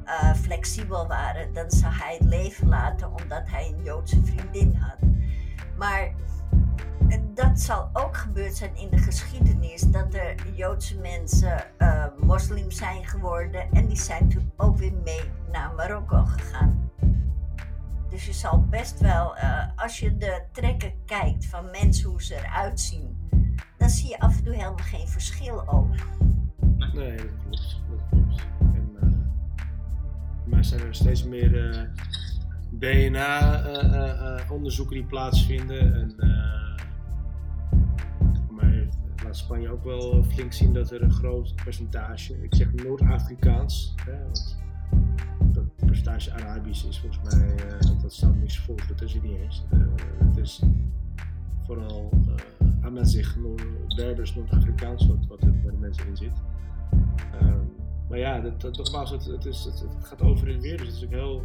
eh, 0.04 0.34
flexibel 0.34 1.08
waren, 1.08 1.54
dan 1.54 1.72
zou 1.72 1.94
hij 1.94 2.14
het 2.14 2.28
leven 2.28 2.68
laten 2.68 3.08
omdat 3.08 3.50
hij 3.50 3.74
een 3.74 3.84
Joodse 3.84 4.24
vriendin 4.24 4.76
had. 4.76 4.98
Maar 5.78 6.14
dat 7.38 7.60
zal 7.60 7.90
ook 7.94 8.18
gebeurd 8.18 8.56
zijn 8.56 8.76
in 8.76 8.90
de 8.90 8.98
geschiedenis, 8.98 9.82
dat 9.82 10.14
er 10.14 10.36
Joodse 10.56 11.00
mensen 11.00 11.64
eh, 11.78 12.06
moslim 12.18 12.72
zijn 12.72 13.06
geworden 13.06 13.72
en 13.72 13.88
die 13.88 13.98
zijn 13.98 14.30
toen 14.30 14.52
ook 14.56 14.78
weer 14.78 14.94
mee 15.04 15.22
naar 15.52 15.74
Marokko 15.76 16.26
gegaan. 16.26 16.92
Dus 18.10 18.26
je 18.26 18.34
zal 18.34 18.66
best 18.70 19.00
wel, 19.00 19.36
eh, 19.36 19.68
als 19.76 20.00
je 20.00 20.18
de 20.18 20.42
trekken 20.52 20.94
kijkt 21.06 21.46
van 21.46 21.72
mensen 21.72 22.10
hoe 22.10 22.24
ze 22.24 22.36
eruit 22.36 22.80
zien, 22.80 23.30
dan 23.78 23.90
zie 23.90 24.10
je 24.10 24.20
af 24.20 24.38
en 24.38 24.44
toe 24.44 24.54
helemaal 24.54 24.78
geen 24.78 25.08
verschil 25.08 25.68
ook. 25.68 25.96
nee, 26.94 27.16
dat 27.16 27.32
klopt. 27.44 27.82
Dat 27.90 28.00
klopt. 28.10 28.46
En, 28.60 28.90
eh, 29.02 29.08
maar 30.46 30.66
zijn 30.66 30.82
er 30.82 30.96
steeds 30.96 31.24
meer 31.24 31.90
DNA-onderzoeken 32.70 34.96
die 34.96 35.06
plaatsvinden. 35.06 35.94
En 35.94 36.16
laat 39.28 39.38
Spanje 39.38 39.70
ook 39.70 39.84
wel 39.84 40.24
flink 40.24 40.54
zien 40.54 40.74
dat 40.74 40.92
er 40.92 41.02
een 41.02 41.12
groot 41.12 41.56
percentage, 41.64 42.44
ik 42.44 42.56
zeg 42.56 42.74
Noord-Afrikaans, 42.74 43.96
want 45.40 45.54
dat 45.54 45.76
percentage 45.76 46.34
Arabisch 46.34 46.86
is 46.86 47.00
volgens 47.00 47.36
mij, 47.36 47.56
eh, 47.56 48.02
dat, 48.02 48.14
staat 48.14 48.36
niks 48.36 48.60
voor, 48.60 48.76
dat 48.88 49.02
is 49.02 49.16
er 49.16 49.22
niet 49.22 49.38
eens. 49.38 49.64
Eh, 49.70 49.80
het 50.28 50.38
is 50.38 50.62
vooral 51.66 52.10
uh, 52.28 52.68
Amazigh, 52.82 53.38
Noord- 53.38 53.96
Berbers, 53.96 54.36
Noord-Afrikaans, 54.36 55.08
wat, 55.08 55.26
wat 55.28 55.42
er 55.42 55.52
bij 55.62 55.72
de 55.72 55.78
mensen 55.78 56.08
in 56.08 56.18
zit. 56.18 56.42
Ehm, 57.32 57.60
maar 58.10 58.18
ja, 58.20 58.40
dat, 58.40 58.62
dat, 58.62 58.78
nogmaals, 58.78 59.10
het, 59.10 59.26
het, 59.26 59.46
is, 59.46 59.64
het, 59.64 59.80
het 59.80 60.06
gaat 60.06 60.22
over 60.22 60.50
en 60.50 60.60
weer, 60.62 60.78
dus 60.78 60.88
het 60.88 60.96
is 60.96 61.04
ook 61.04 61.12
heel... 61.12 61.44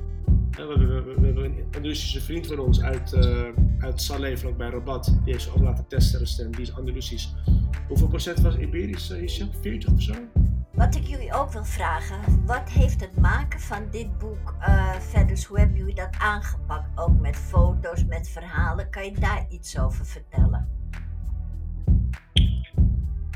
we, 0.50 0.56
hebben- 0.56 1.04
we, 1.04 1.14
we 1.20 1.26
hebben 1.26 1.44
een 1.44 1.64
Andalusische 1.74 2.20
vriend 2.20 2.46
van 2.46 2.58
ons 2.58 2.82
uit, 2.82 3.12
eh 3.12 3.48
uit 3.78 4.02
Saleh, 4.02 4.36
vlak 4.36 4.56
bij 4.56 4.70
Rabat. 4.70 5.04
Die 5.04 5.32
heeft 5.32 5.42
ze 5.44 5.50
ook 5.54 5.62
laten 5.62 5.86
testen 5.86 6.18
recent, 6.18 6.52
die 6.52 6.62
is 6.62 6.76
Andalusisch. 6.76 7.34
Hoeveel 7.88 8.08
procent 8.08 8.40
was 8.40 8.56
Iberisch, 8.56 9.10
uh, 9.10 9.22
Isha? 9.22 9.46
40 9.60 9.92
of 9.92 10.02
zo? 10.02 10.12
Wat 10.72 10.94
ik 10.94 11.02
jullie 11.06 11.32
ook 11.34 11.52
wil 11.52 11.64
vragen, 11.64 12.44
wat 12.46 12.70
heeft 12.70 13.00
het 13.00 13.16
maken 13.16 13.60
van 13.60 13.82
dit 13.90 14.18
boek 14.18 14.54
eh 14.60 14.92
verder? 14.92 15.28
Dus 15.28 15.44
hoe 15.44 15.58
hebben 15.58 15.76
jullie 15.76 15.94
dat 15.94 16.16
aangepakt? 16.18 17.00
Ook 17.00 17.20
met 17.20 17.36
foto's, 17.36 18.04
met 18.04 18.28
verhalen. 18.28 18.90
Kan 18.90 19.04
je 19.04 19.12
daar 19.20 19.46
iets 19.50 19.78
over 19.78 20.06
vertellen? 20.06 20.68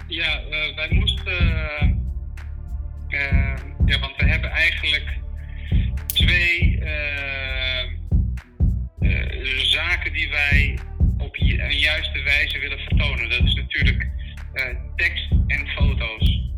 Ja, 0.07 0.41
eh, 0.41 0.77
wij 0.77 0.89
moesten. 0.91 2.06
Eh, 3.09 3.53
eh, 3.53 3.57
ja, 3.87 3.99
want 3.99 4.17
we 4.17 4.25
hebben 4.25 4.51
eigenlijk 4.51 5.19
twee 6.07 6.79
eh, 6.81 7.83
eh, 9.01 9.59
zaken 9.59 10.13
die 10.13 10.31
wij 10.31 10.79
op 11.19 11.37
een 11.37 11.79
juiste 11.79 12.23
wijze 12.23 12.59
willen 12.59 12.79
vertonen. 12.79 13.31
Dat 13.31 13.43
is 13.43 13.55
natuurlijk 13.55 14.09
eh, 14.53 14.77
tekst 14.97 15.31
en 15.47 15.69
foto's. 15.69 16.51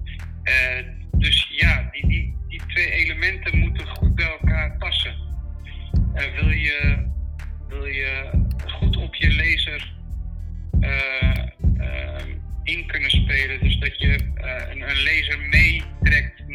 Eh, 0.43 0.85
dus 1.13 1.49
ja, 1.51 1.89
die, 1.91 2.07
die, 2.09 2.37
die 2.49 2.61
twee 2.67 2.91
elementen 2.91 3.59
moeten 3.59 3.87
goed 3.87 4.15
bij 4.15 4.37
elkaar 4.41 4.77
passen. 4.79 5.15
Wil, 6.35 6.51
je, 6.51 7.07
wil 7.69 7.85
je 7.85 8.31
goed 8.67 8.97
op 8.97 9.15
je 9.15 9.31
lezer 9.31 9.93
eh, 10.81 11.39
eh, 11.79 12.25
in 12.69 12.87
kunnen 12.87 13.11
spelen. 13.11 13.61
Dus 13.61 13.79
dat 13.79 14.01
je 14.01 14.19
eh, 14.35 14.71
een, 14.71 14.91
een 14.91 15.03
lezer 15.03 15.39
meetrekt 15.39 16.48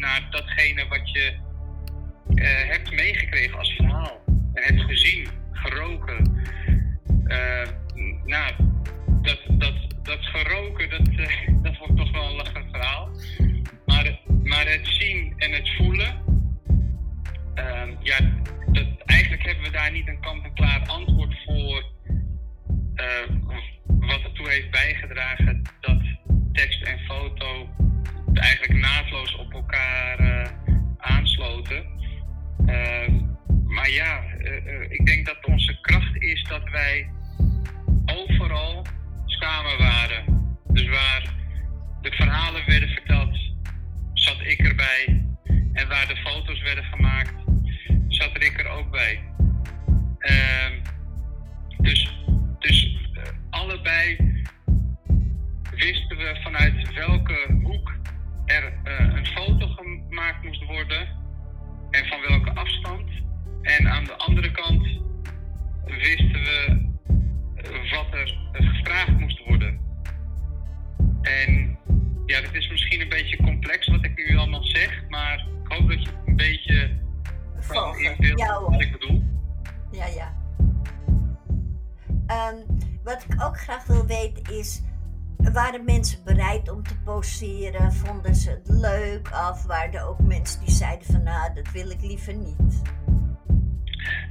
poseren? 87.84 88.06
Vonden 88.06 88.34
ze 88.34 88.50
het 88.50 88.68
leuk? 88.68 89.28
Of 89.50 89.62
waren 89.62 89.92
er 89.92 90.06
ook 90.08 90.20
mensen 90.20 90.60
die 90.60 90.70
zeiden 90.70 91.06
van, 91.06 91.22
nou, 91.22 91.54
dat 91.54 91.72
wil 91.72 91.90
ik 91.90 92.00
liever 92.00 92.34
niet? 92.34 92.82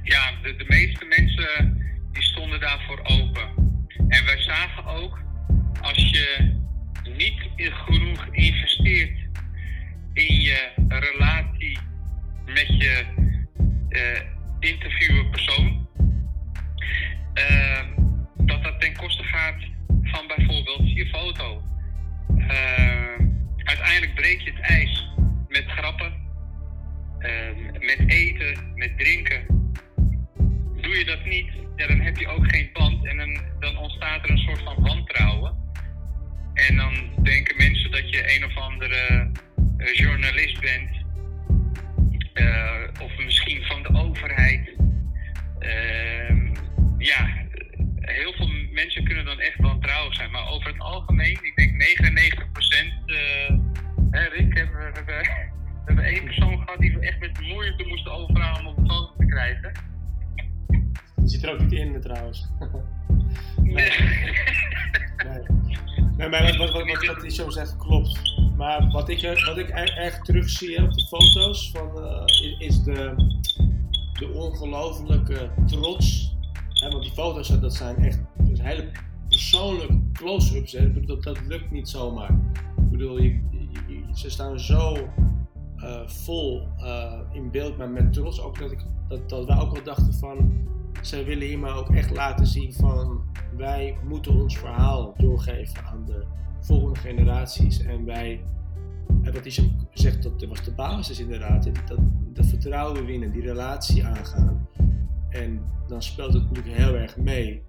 Ja, 0.02 0.32
de, 0.42 0.56
de 0.56 0.64
meeste 0.68 1.04
mensen 1.04 1.82
die 2.12 2.22
stonden 2.22 2.60
daarvoor 2.60 3.00
open. 3.02 3.48
En 4.08 4.24
wij 4.24 4.40
zagen 4.40 4.84
ook, 4.84 5.20
als 5.80 6.10
je 6.10 6.56
niet 7.16 7.48
genoeg 7.56 8.26
investeert 8.30 9.18
in 10.12 10.34
je 10.40 10.72
relatie 10.88 11.78
met 12.44 12.66
je 12.66 13.04
uh, 13.88 14.20
interviewerpersoon, 14.70 15.88
uh, 17.34 17.80
dat 18.36 18.62
dat 18.62 18.80
ten 18.80 18.96
koste 18.96 19.22
gaat 19.22 19.62
van 20.02 20.26
bijvoorbeeld 20.26 20.92
je 20.92 21.06
foto. 21.06 21.62
Uh, 22.36 23.33
uiteindelijk 23.64 24.14
breek 24.14 24.40
je 24.40 24.52
het 24.52 24.60
ijs 24.60 25.10
met 25.48 25.64
grappen, 25.66 26.12
met 27.78 28.02
eten, 28.06 28.72
met 28.74 28.98
drinken. 28.98 29.72
Doe 30.80 30.98
je 30.98 31.04
dat 31.04 31.24
niet, 31.24 31.46
ja, 31.76 31.86
dan 31.86 32.00
heb 32.00 32.16
je 32.16 32.28
ook 32.28 32.50
geen 32.50 32.70
band 32.72 33.06
en 33.06 33.16
dan, 33.60 33.76
ontstaat 33.76 34.24
er 34.24 34.30
een 34.30 34.38
soort 34.38 34.62
van 34.62 34.82
wantrouwen. 34.82 35.54
En 36.54 36.76
dan 36.76 36.94
denken 37.22 37.56
mensen 37.56 37.90
dat 37.90 38.10
je 38.10 38.36
een 38.36 38.44
of 38.44 38.56
andere 38.56 39.30
uh, 39.76 39.94
journalist 39.94 40.60
bent. 40.60 40.90
Uh, 42.34 43.02
of 43.02 43.18
misschien 43.24 43.64
van 43.64 43.82
de 43.82 43.92
maar 66.42 66.56
wat, 66.56 66.70
wat, 66.72 66.86
wat, 66.86 67.22
wat, 67.22 67.32
zo 67.32 67.50
zegt 67.50 67.76
klopt. 67.76 68.18
Maar 68.56 68.90
wat 68.90 69.08
ik, 69.08 69.42
wat 69.46 69.58
ik 69.58 69.68
erg 69.68 70.22
terugzie 70.22 70.82
op 70.82 70.92
de 70.92 71.06
foto's 71.06 71.70
van, 71.70 71.90
uh, 71.96 72.60
is 72.60 72.82
de, 72.82 73.14
de 74.18 74.32
ongelofelijke 74.32 75.50
trots. 75.66 76.36
Hè, 76.68 76.90
want 76.90 77.02
die 77.02 77.12
foto's 77.12 77.48
dat 77.60 77.74
zijn 77.74 77.96
echt 77.96 78.20
dus 78.38 78.62
hele 78.62 78.90
persoonlijke 79.28 80.00
close-ups. 80.12 80.76
Dat, 81.06 81.22
dat 81.22 81.40
lukt 81.46 81.70
niet 81.70 81.88
zomaar. 81.88 82.30
Ik 82.76 82.90
bedoel, 82.90 83.18
je, 83.18 83.40
je, 83.88 84.04
ze 84.12 84.30
staan 84.30 84.60
zo 84.60 85.08
uh, 85.76 86.06
vol 86.06 86.68
uh, 86.78 87.12
in 87.32 87.50
beeld, 87.50 87.76
maar 87.76 87.90
met 87.90 88.12
trots. 88.12 88.40
Ook 88.40 88.58
dat, 88.58 88.72
ik, 88.72 88.84
dat, 89.08 89.28
dat 89.28 89.46
wij 89.46 89.58
ook 89.58 89.72
wel 89.72 89.84
dachten 89.84 90.14
van 90.14 90.52
zij 91.00 91.24
willen 91.24 91.58
maar 91.58 91.76
ook 91.76 91.90
echt 91.90 92.10
laten 92.10 92.46
zien 92.46 92.72
van 92.72 93.22
wij 93.56 93.96
moeten 94.08 94.34
ons 94.34 94.58
verhaal 94.58 95.14
doorgeven 95.16 95.84
aan 95.84 96.04
de 96.04 96.24
volgende 96.60 96.98
generaties. 96.98 97.82
En 97.82 98.04
wij, 98.04 98.44
en 99.22 99.32
wat 99.32 99.44
hij 99.44 99.70
zegt, 99.92 100.22
dat 100.22 100.44
was 100.44 100.64
de 100.64 100.74
basis 100.74 101.20
inderdaad. 101.20 101.64
Dat, 101.64 101.98
dat 102.32 102.46
vertrouwen 102.46 103.06
winnen, 103.06 103.32
die 103.32 103.42
relatie 103.42 104.04
aangaan. 104.04 104.68
En 105.28 105.60
dan 105.86 106.02
speelt 106.02 106.32
het 106.32 106.42
natuurlijk 106.42 106.76
heel 106.76 106.94
erg 106.94 107.16
mee 107.16 107.62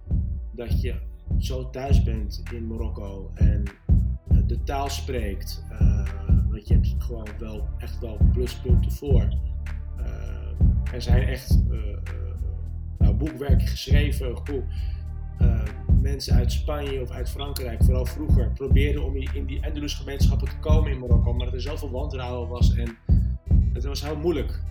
dat 0.52 0.82
je 0.82 0.96
zo 1.38 1.70
thuis 1.70 2.04
bent 2.04 2.44
in 2.54 2.68
Marokko 2.68 3.32
en 3.34 3.64
de 4.48 4.64
taal 4.64 4.90
spreekt. 4.90 5.66
Uh, 5.72 6.08
want 6.50 6.68
je 6.68 6.74
hebt 6.74 6.96
gewoon 6.98 7.28
wel 7.40 7.68
echt 7.78 8.00
wel 8.00 8.18
pluspunten 8.34 8.92
voor. 8.92 9.34
Uh, 10.00 10.94
er 10.94 11.02
zijn 11.02 11.24
echt 11.28 11.64
nou, 12.98 13.14
boekwerk 13.14 13.62
geschreven. 13.62 14.36
Goed, 14.36 14.64
uh, 15.42 15.62
mensen 16.02 16.36
uit 16.36 16.52
Spanje 16.52 17.02
of 17.02 17.12
uit 17.12 17.30
Frankrijk, 17.30 17.84
vooral 17.84 18.06
vroeger, 18.06 18.52
probeerden 18.52 19.04
om 19.04 19.16
in 19.16 19.46
die 19.46 19.66
Andalus 19.66 19.94
gemeenschappen 19.94 20.48
te 20.48 20.60
komen 20.60 20.92
in 20.92 21.00
Marokko, 21.00 21.34
maar 21.34 21.46
dat 21.46 21.54
er 21.54 21.62
zoveel 21.62 21.92
wantrouwen 21.92 22.50
was 22.50 22.76
en 22.76 22.98
het 23.74 23.84
was 23.84 24.04
heel 24.04 24.18
moeilijk. 24.18 24.62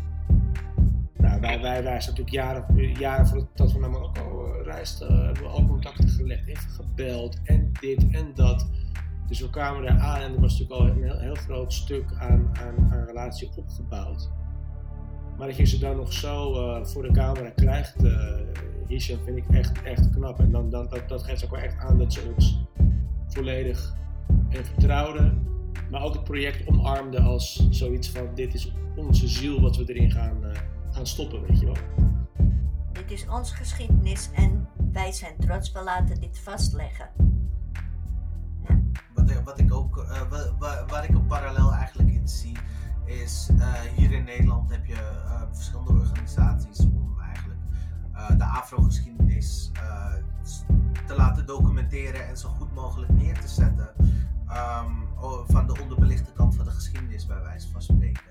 Nou, 1.16 1.40
wij, 1.40 1.60
wij, 1.60 1.82
zijn 1.82 1.94
natuurlijk 1.94 2.28
jaren, 2.28 2.92
jaren 2.98 3.26
voordat 3.26 3.72
we 3.72 3.78
naar 3.78 3.90
Marokko 3.90 4.52
reisden, 4.64 5.24
hebben 5.24 5.42
we 5.42 5.48
al 5.48 5.66
contacten 5.66 6.08
gelegd, 6.08 6.46
even 6.46 6.70
gebeld 6.70 7.36
en 7.44 7.72
dit 7.80 8.10
en 8.10 8.30
dat. 8.34 8.68
Dus 9.26 9.40
we 9.40 9.50
kwamen 9.50 9.82
daar 9.82 9.98
aan 9.98 10.20
en 10.20 10.34
er 10.34 10.40
was 10.40 10.58
natuurlijk 10.58 10.80
al 10.80 10.86
een 10.86 11.02
heel, 11.02 11.18
heel 11.18 11.34
groot 11.34 11.72
stuk 11.72 12.12
aan, 12.18 12.50
aan, 12.52 12.92
aan 12.92 13.04
relatie 13.06 13.50
opgebouwd. 13.56 14.30
Maar 15.38 15.46
dat 15.46 15.56
je 15.56 15.64
ze 15.64 15.78
dan 15.78 15.96
nog 15.96 16.12
zo 16.12 16.52
uh, 16.52 16.84
voor 16.84 17.02
de 17.02 17.12
camera 17.12 17.50
krijgt, 17.50 18.04
uh, 18.04 18.34
Hisham, 18.86 19.18
vind 19.24 19.36
ik 19.36 19.44
echt, 19.50 19.82
echt 19.82 20.10
knap. 20.10 20.38
En 20.38 20.50
dan, 20.50 20.70
dan, 20.70 20.88
dat, 20.88 21.08
dat 21.08 21.22
geeft 21.22 21.44
ook 21.44 21.50
wel 21.50 21.60
echt 21.60 21.78
aan 21.78 21.98
dat 21.98 22.12
ze 22.12 22.32
ons 22.36 22.58
volledig 23.28 23.94
en 24.48 24.64
vertrouwden. 24.64 25.46
Maar 25.90 26.02
ook 26.02 26.14
het 26.14 26.24
project 26.24 26.68
omarmden 26.68 27.22
als 27.22 27.68
zoiets 27.70 28.10
van: 28.10 28.28
dit 28.34 28.54
is 28.54 28.72
onze 28.96 29.28
ziel 29.28 29.60
wat 29.60 29.76
we 29.76 29.94
erin 29.94 30.10
gaan, 30.10 30.36
uh, 30.44 30.50
gaan 30.90 31.06
stoppen, 31.06 31.42
weet 31.46 31.60
je 31.60 31.66
wel. 31.66 31.76
Dit 32.92 33.10
is 33.10 33.28
onze 33.28 33.54
geschiedenis 33.54 34.30
en 34.34 34.68
wij 34.92 35.12
zijn 35.12 35.34
trots, 35.38 35.72
we 35.72 35.82
laten 35.82 36.20
dit 36.20 36.38
vastleggen. 36.38 37.10
Ja. 38.68 38.80
Wat, 39.14 39.42
wat 39.44 39.58
ik 39.58 39.74
ook, 39.74 40.06
waar, 40.58 40.84
waar 40.86 41.04
ik 41.04 41.14
een 41.14 41.26
parallel 41.26 41.72
eigenlijk 41.72 42.10
in 42.10 42.28
zie 42.28 42.56
is 43.04 43.48
uh, 43.52 43.74
hier 43.96 44.12
in 44.12 44.24
Nederland 44.24 44.70
heb 44.70 44.86
je 44.86 45.22
uh, 45.24 45.42
verschillende 45.52 45.92
organisaties 45.92 46.80
om 46.80 47.20
eigenlijk 47.20 47.60
uh, 48.12 48.38
de 48.38 48.44
afro-geschiedenis 48.44 49.70
te 51.06 51.16
laten 51.16 51.46
documenteren 51.46 52.28
en 52.28 52.36
zo 52.36 52.48
goed 52.48 52.74
mogelijk 52.74 53.12
neer 53.12 53.40
te 53.40 53.48
zetten 53.48 53.90
um, 53.98 55.08
van 55.46 55.66
de 55.66 55.80
onderbelichte 55.82 56.32
kant 56.32 56.54
van 56.54 56.64
de 56.64 56.70
geschiedenis 56.70 57.26
bij 57.26 57.42
wijze 57.42 57.70
van 57.70 57.82
spreken. 57.82 58.22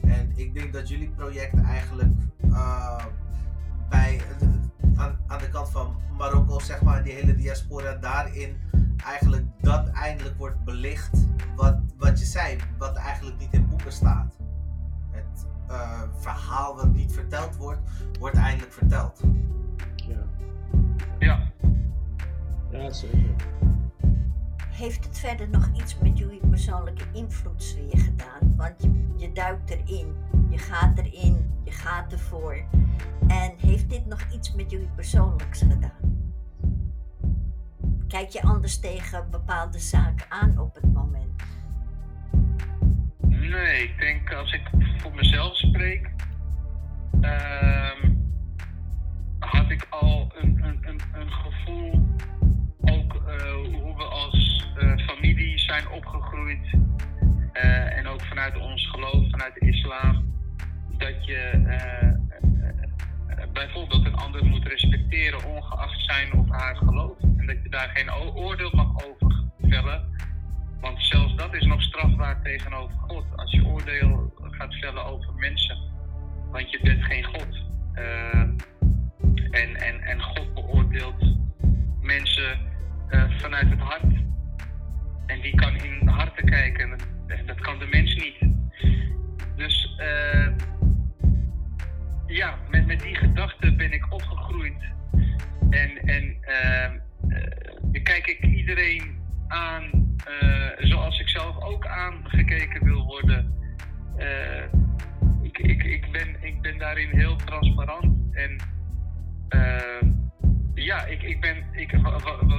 En 0.00 0.32
ik 0.36 0.54
denk 0.54 0.72
dat 0.72 0.88
jullie 0.88 1.10
project 1.10 1.60
eigenlijk 1.62 2.12
bij, 3.88 4.20
aan, 4.98 5.18
aan 5.26 5.38
de 5.38 5.48
kant 5.48 5.70
van 5.70 5.96
Marokko, 6.16 6.58
zeg 6.58 6.82
maar, 6.82 7.02
die 7.02 7.12
hele 7.12 7.34
diaspora 7.34 7.94
daarin 7.94 8.56
eigenlijk 9.04 9.46
dat 9.60 9.88
eindelijk 9.88 10.36
wordt 10.38 10.64
belicht 10.64 11.26
wat, 11.56 11.78
wat 11.96 12.18
je 12.18 12.24
zei, 12.24 12.58
wat 12.78 12.96
eigenlijk 12.96 13.38
niet 13.38 13.52
in 13.52 13.68
boeken 13.68 13.92
staat. 13.92 14.36
Het 15.10 15.46
uh, 15.70 16.02
verhaal 16.18 16.76
wat 16.76 16.92
niet 16.92 17.12
verteld 17.12 17.56
wordt, 17.56 17.80
wordt 18.18 18.36
eindelijk 18.36 18.72
verteld. 18.72 19.20
Ja. 19.96 20.22
Ja. 21.18 21.52
Ja, 22.70 22.90
zeker. 22.90 23.34
Heeft 24.78 25.04
het 25.04 25.18
verder 25.18 25.48
nog 25.48 25.68
iets 25.76 25.98
met 25.98 26.18
jullie 26.18 26.46
persoonlijke 26.50 27.04
invloedssfeer 27.12 27.98
gedaan? 27.98 28.56
Want 28.56 28.82
je, 28.82 29.14
je 29.16 29.32
duikt 29.32 29.70
erin, 29.70 30.16
je 30.50 30.58
gaat 30.58 30.98
erin, 30.98 31.60
je 31.64 31.70
gaat 31.70 32.12
ervoor. 32.12 32.64
En 33.28 33.54
heeft 33.58 33.90
dit 33.90 34.06
nog 34.06 34.20
iets 34.32 34.54
met 34.54 34.70
jullie 34.70 34.90
persoonlijks 34.94 35.58
gedaan? 35.58 36.28
Kijk 38.08 38.28
je 38.28 38.42
anders 38.42 38.78
tegen 38.80 39.30
bepaalde 39.30 39.78
zaken 39.78 40.26
aan 40.28 40.58
op 40.58 40.74
het 40.74 40.92
moment? 40.92 41.42
Nee, 43.20 43.82
ik 43.82 43.98
denk 43.98 44.32
als 44.32 44.52
ik 44.52 44.70
voor 44.98 45.14
mezelf 45.14 45.56
spreek, 45.56 46.10
uh, 47.20 47.90
had 49.38 49.70
ik 49.70 49.86
al 49.90 50.32
een, 50.34 50.60
een, 50.64 51.00
een 51.12 51.30
gevoel, 51.30 52.06
ook 52.92 53.14
uh, 53.14 53.80
hoe 53.80 53.96
we 53.96 54.04
als 54.04 54.66
uh, 54.78 55.06
familie 55.06 55.58
zijn 55.58 55.88
opgegroeid 55.88 56.72
uh, 57.52 57.96
en 57.98 58.06
ook 58.06 58.22
vanuit 58.22 58.56
ons 58.56 58.86
geloof, 58.90 59.30
vanuit 59.30 59.54
de 59.54 59.66
islam, 59.66 60.34
dat 60.98 61.24
je 61.26 61.66
bijvoorbeeld 63.52 64.06
een 64.06 64.14
ander 64.14 64.44
moet 64.44 64.66
respecteren 64.66 65.44
ongeacht 65.44 66.04
zijn 66.04 66.32
of 66.32 66.48
haar 66.50 66.76
geloof 66.76 67.20
en 67.20 67.46
dat 67.46 67.62
je 67.62 67.68
daar 67.68 67.90
geen 67.94 68.12
oordeel 68.12 68.70
mag 68.74 69.04
over 69.06 69.44
vellen. 69.60 70.16
Want 70.80 71.04
zelfs 71.04 71.34
dat 71.34 71.54
is 71.54 71.64
nog 71.64 71.82
strafbaar 71.82 72.42
tegenover 72.42 72.98
God. 72.98 73.24
Als 73.36 73.50
je 73.50 73.66
oordeel 73.66 74.32
gaat 74.50 74.74
vellen 74.74 75.04
over 75.04 75.34
mensen. 75.34 75.78
Want 76.50 76.70
je 76.70 76.80
bent 76.82 77.04
geen 77.04 77.24
God. 77.24 77.66
En, 79.50 79.76
en, 79.76 80.00
en 80.00 80.22
God 80.22 80.54
beoordeelt 80.54 81.36
mensen 82.00 82.58
uh, 83.10 83.38
vanuit 83.38 83.70
het 83.70 83.78
hart. 83.78 84.14
En 85.26 85.40
die 85.40 85.54
kan 85.54 85.74
in 85.74 86.04
de 86.04 86.10
harten 86.10 86.44
kijken. 86.44 86.96
En 87.26 87.46
dat 87.46 87.60
kan 87.60 87.78
de 87.78 87.86
mens 87.86 88.14
niet. 88.14 88.52
Dus 89.56 89.96
uh, 90.00 90.48
ja, 92.26 92.58
met, 92.70 92.86
met 92.86 93.00
die 93.00 93.14
gedachte 93.16 93.74
ben 93.74 93.92
ik 93.92 94.12
opgegroeid. 94.12 94.82
En, 95.70 95.96
en 95.96 96.36
kijk 98.02 98.26
ik 98.26 98.44
iedereen 98.44 99.16
aan 99.48 100.16
zoals 100.78 101.20
ik 101.20 101.28
zelf 101.28 101.62
ook 101.62 101.86
aangekeken 101.86 102.84
wil 102.84 103.04
worden. 103.04 103.54
Ik, 105.42 105.58
ik, 105.58 105.82
ik, 105.84 106.12
ben, 106.12 106.36
ik 106.40 106.60
ben 106.60 106.78
daarin 106.78 107.10
heel 107.10 107.36
transparant. 107.36 108.16
En 108.32 108.56
ja, 110.84 111.04
ik, 111.04 111.22
ik 111.22 111.40
ben, 111.40 111.64
ik, 111.72 111.92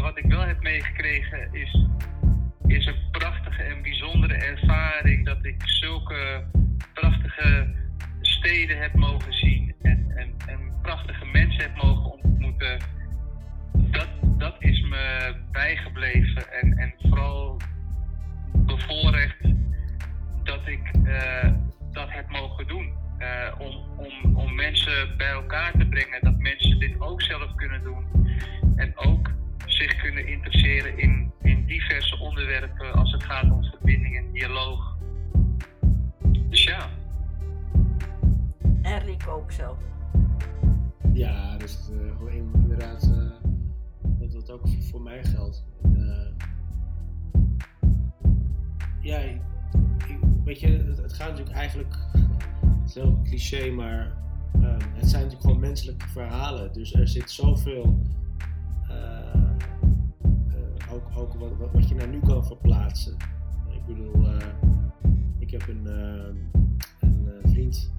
wat 0.01 0.17
ik 0.17 0.25
wel 0.25 0.41
heb 0.41 0.61
meegekregen 0.61 1.53
is, 1.53 1.85
is 2.67 2.85
een 2.85 3.09
ervaring 4.35 5.25
dat 5.25 5.45
ik 5.45 5.61
zulke 5.65 6.43
prachtige 6.93 7.75
steden 8.21 8.77
heb 8.77 8.93
mogen 8.93 9.33
zien 9.33 9.75
en, 9.81 10.11
en, 10.15 10.33
en 10.47 10.73
prachtige 10.81 11.25
mensen 11.25 11.61
heb 11.61 11.75
mogen 11.83 12.11
ontmoeten. 12.11 12.77
Dat, 13.73 14.09
dat 14.21 14.55
is 14.59 14.81
me 14.81 15.35
bijgebleven 15.51 16.51
en, 16.61 16.77
en 16.77 16.93
vooral 16.97 17.57
bevoorrecht 18.53 19.41
dat 20.43 20.67
ik 20.67 20.91
uh, 21.03 21.51
dat 21.91 22.09
heb 22.09 22.29
mogen 22.29 22.67
doen. 22.67 23.08
Uh, 23.19 23.59
om, 23.59 23.75
om, 23.97 24.35
om 24.35 24.55
mensen 24.55 25.17
bij 25.17 25.31
elkaar 25.31 25.71
te 25.71 25.85
brengen, 25.85 26.19
dat 26.21 26.37
mensen 26.37 26.79
dit 26.79 27.01
ook 27.01 27.21
zelf 27.21 27.55
kunnen 27.55 27.83
doen. 27.83 28.05
En 28.75 28.97
ook 28.97 29.31
zich 29.65 29.95
kunnen 29.95 30.27
interesseren 30.27 30.97
in, 30.97 31.31
in 31.41 31.65
diverse 31.65 32.19
onderwerpen 32.19 32.93
als 32.93 33.11
het 33.11 33.23
gaat 33.23 33.51
om 33.51 33.63
verbinding 33.63 34.17
en 34.17 34.31
dialoog. 34.31 34.97
Dus 36.49 36.63
ja. 36.63 36.89
En 38.81 38.99
Rick 38.99 39.27
ook 39.27 39.51
zo. 39.51 39.77
Ja, 41.13 41.57
dus 41.57 41.89
uh, 41.91 42.15
gewoon 42.17 42.53
inderdaad 42.53 43.03
uh, 43.03 43.49
dat 44.01 44.31
dat 44.31 44.51
ook 44.51 44.67
voor 44.91 45.01
mij 45.01 45.23
geldt. 45.23 45.65
En, 45.81 45.95
uh, 45.97 46.47
ja, 48.99 49.17
ik, 49.17 49.41
weet 50.43 50.59
je, 50.59 50.67
het, 50.67 50.97
het, 50.97 51.13
gaat 51.13 51.29
natuurlijk 51.29 51.57
eigenlijk, 51.57 51.95
is 52.89 52.95
heel 52.95 53.19
cliché, 53.23 53.71
maar 53.71 54.17
um, 54.55 54.61
het 54.61 55.09
zijn 55.09 55.23
natuurlijk 55.23 55.41
gewoon 55.41 55.59
menselijke 55.59 56.07
verhalen. 56.07 56.73
Dus 56.73 56.93
er 56.93 57.07
zit 57.07 57.31
zoveel 57.31 57.99
ook, 60.91 61.17
ook 61.17 61.33
wat, 61.33 61.71
wat, 61.71 61.89
je 61.89 61.95
naar 61.95 62.07
nu 62.07 62.19
kan 62.19 62.45
verplaatsen. 62.45 63.17
Ik 63.69 63.85
bedoel, 63.85 64.25
uh, 64.25 64.37
ik 65.39 65.51
heb 65.51 65.67
een, 65.67 65.83
uh, 65.83 66.41
een 66.99 67.25
uh, 67.25 67.51
vriend, 67.51 67.91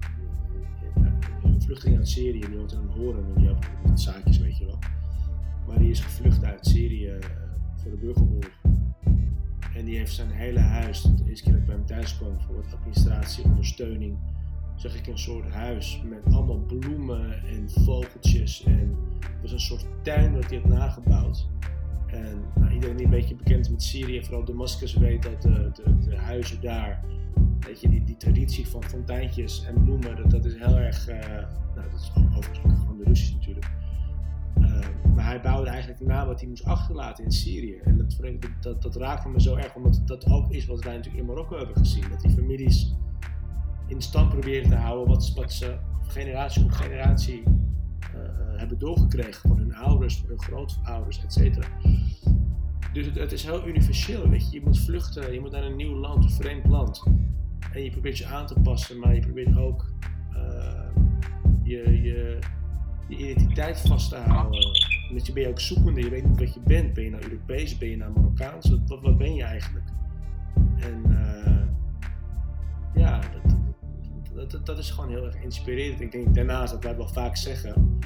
een 1.43 1.61
vluchteling 1.61 1.97
uit 1.97 2.07
Syrië, 2.07 2.39
die 2.39 2.57
hoort 2.57 2.71
in 2.71 2.77
een 2.77 2.87
horen 2.87 3.25
en 3.25 3.33
die 3.33 3.47
heeft 3.47 4.01
zaakjes, 4.01 4.37
weet 4.37 4.57
je 4.57 4.65
wel. 4.65 4.79
Maar 5.67 5.77
die 5.77 5.89
is 5.89 5.99
gevlucht 5.99 6.43
uit 6.43 6.65
Syrië 6.65 7.17
voor 7.75 7.91
de 7.91 7.97
burgeroorlog. 7.97 8.59
En 9.75 9.85
die 9.85 9.97
heeft 9.97 10.13
zijn 10.13 10.29
hele 10.29 10.59
huis, 10.59 11.01
de 11.01 11.29
eerste 11.29 11.43
keer 11.43 11.53
dat 11.53 11.61
ik 11.61 11.67
bij 11.67 11.75
hem 11.75 11.85
thuis 11.85 12.17
kwam 12.17 12.41
voor 12.41 12.55
wat 12.55 12.73
administratie, 12.73 13.43
ondersteuning, 13.43 14.17
zag 14.81 14.95
ik 14.95 15.07
een 15.07 15.19
soort 15.19 15.49
huis 15.49 16.01
met 16.09 16.33
allemaal 16.33 16.59
bloemen 16.59 17.43
en 17.43 17.69
vogeltjes. 17.69 18.63
En 18.63 18.97
het 19.19 19.41
was 19.41 19.51
een 19.51 19.59
soort 19.59 19.85
tuin 20.01 20.33
dat 20.33 20.49
hij 20.49 20.59
had 20.59 20.67
nagebouwd. 20.67 21.47
En 22.07 22.41
nou, 22.55 22.73
iedereen 22.73 22.95
die 22.95 23.05
een 23.05 23.11
beetje 23.11 23.35
bekend 23.35 23.65
is 23.65 23.71
met 23.71 23.83
Syrië, 23.83 24.23
vooral 24.23 24.45
Damascus, 24.45 24.93
weet 24.93 25.23
dat 25.23 25.41
de, 25.41 25.71
de, 25.73 25.97
de, 26.09 26.15
huizen 26.15 26.61
daar, 26.61 27.03
weet 27.59 27.81
je, 27.81 27.89
die, 27.89 28.03
die 28.03 28.17
traditie 28.17 28.67
van 28.67 28.83
fonteintjes 28.83 29.65
en 29.65 29.83
bloemen, 29.83 30.15
dat, 30.15 30.31
dat 30.31 30.45
is 30.45 30.55
heel 30.55 30.77
erg, 30.77 31.09
uh, 31.09 31.19
nou 31.75 31.89
dat 31.91 31.99
is 31.99 32.11
overigens 32.15 32.79
gewoon 32.79 32.97
de 32.97 33.03
Russisch 33.03 33.33
natuurlijk. 33.33 33.71
Uh, 34.59 34.79
maar 35.15 35.25
hij 35.25 35.41
bouwde 35.41 35.69
eigenlijk 35.69 36.01
na 36.01 36.25
wat 36.25 36.39
hij 36.39 36.49
moest 36.49 36.65
achterlaten 36.65 37.23
in 37.23 37.31
Syrië. 37.31 37.77
En 37.83 37.97
dat, 37.97 38.17
dat, 38.61 38.81
dat 38.81 38.95
raakte 38.95 39.29
me 39.29 39.41
zo 39.41 39.55
erg, 39.55 39.75
omdat 39.75 40.01
dat 40.05 40.25
ook 40.25 40.51
is 40.51 40.65
wat 40.65 40.83
wij 40.83 40.95
natuurlijk 40.95 41.23
in 41.23 41.29
Marokko 41.29 41.57
hebben 41.57 41.75
gezien. 41.75 42.09
Dat 42.09 42.21
die 42.21 42.31
families 42.31 42.93
in 43.91 44.01
stand 44.01 44.29
proberen 44.29 44.69
te 44.69 44.75
houden 44.75 45.07
wat, 45.07 45.51
ze 45.53 45.77
generatie 46.07 46.63
op 46.63 46.71
generatie 46.71 47.43
uh, 47.43 48.59
hebben 48.59 48.79
doorgekregen 48.79 49.49
van 49.49 49.57
hun 49.57 49.75
ouders, 49.75 50.17
van 50.17 50.29
hun 50.29 50.41
grootouders, 50.41 51.23
etc. 51.23 51.67
Dus 52.93 53.05
het, 53.05 53.15
het, 53.15 53.31
is 53.31 53.43
heel 53.43 53.67
universeel, 53.67 54.29
weet 54.29 54.51
je. 54.51 54.59
Je 54.59 54.65
moet 54.65 54.79
vluchten, 54.79 55.33
je 55.33 55.39
moet 55.39 55.51
naar 55.51 55.63
een 55.63 55.75
nieuw 55.75 55.95
land, 55.95 56.23
een 56.23 56.29
vreemd 56.29 56.67
land. 56.67 57.03
En 57.73 57.83
je 57.83 57.91
probeert 57.91 58.17
je 58.17 58.25
aan 58.25 58.47
te 58.47 58.59
passen, 58.63 58.99
maar 58.99 59.15
je 59.15 59.21
probeert 59.21 59.57
ook 59.57 59.93
uh, 60.33 61.03
je, 61.63 62.01
je, 62.01 62.39
je, 63.07 63.17
identiteit 63.17 63.79
vast 63.79 64.09
te 64.09 64.15
houden. 64.15 64.65
Omdat 65.09 65.27
je 65.27 65.33
ben 65.33 65.43
je 65.43 65.49
ook 65.49 65.59
zoekende, 65.59 66.01
je 66.01 66.09
weet 66.09 66.27
niet 66.27 66.39
wat 66.39 66.53
je 66.53 66.59
bent. 66.59 66.93
Ben 66.93 67.03
je 67.03 67.09
nou 67.09 67.23
Europees, 67.23 67.77
ben 67.77 67.89
je 67.89 67.97
nou 67.97 68.11
Marokkaans? 68.11 68.69
Wat, 68.69 69.01
wat 69.01 69.17
ben 69.17 69.35
je 69.35 69.43
eigenlijk? 69.43 69.85
En 70.79 71.19
ja, 72.93 73.19
dat, 73.19 73.55
dat, 74.33 74.65
dat, 74.65 74.77
is 74.77 74.89
gewoon 74.89 75.09
heel 75.09 75.25
erg 75.25 75.43
inspirerend. 75.43 76.01
Ik 76.01 76.11
denk 76.11 76.35
daarnaast 76.35 76.73
dat 76.73 76.83
wij 76.83 76.97
wel 76.97 77.07
vaak 77.07 77.35
zeggen, 77.35 77.99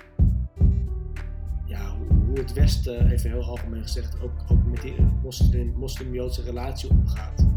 ja, 1.66 1.98
hoe 2.26 2.40
het 2.40 2.54
Westen, 2.54 3.10
even 3.12 3.30
heel 3.30 3.44
algemeen 3.44 3.82
gezegd, 3.82 4.22
ook, 4.22 4.44
ook 4.52 4.66
met 4.66 4.82
die 4.82 4.96
moslim-joodse 5.76 6.42
relatie 6.42 6.90
omgaat. 6.90 7.48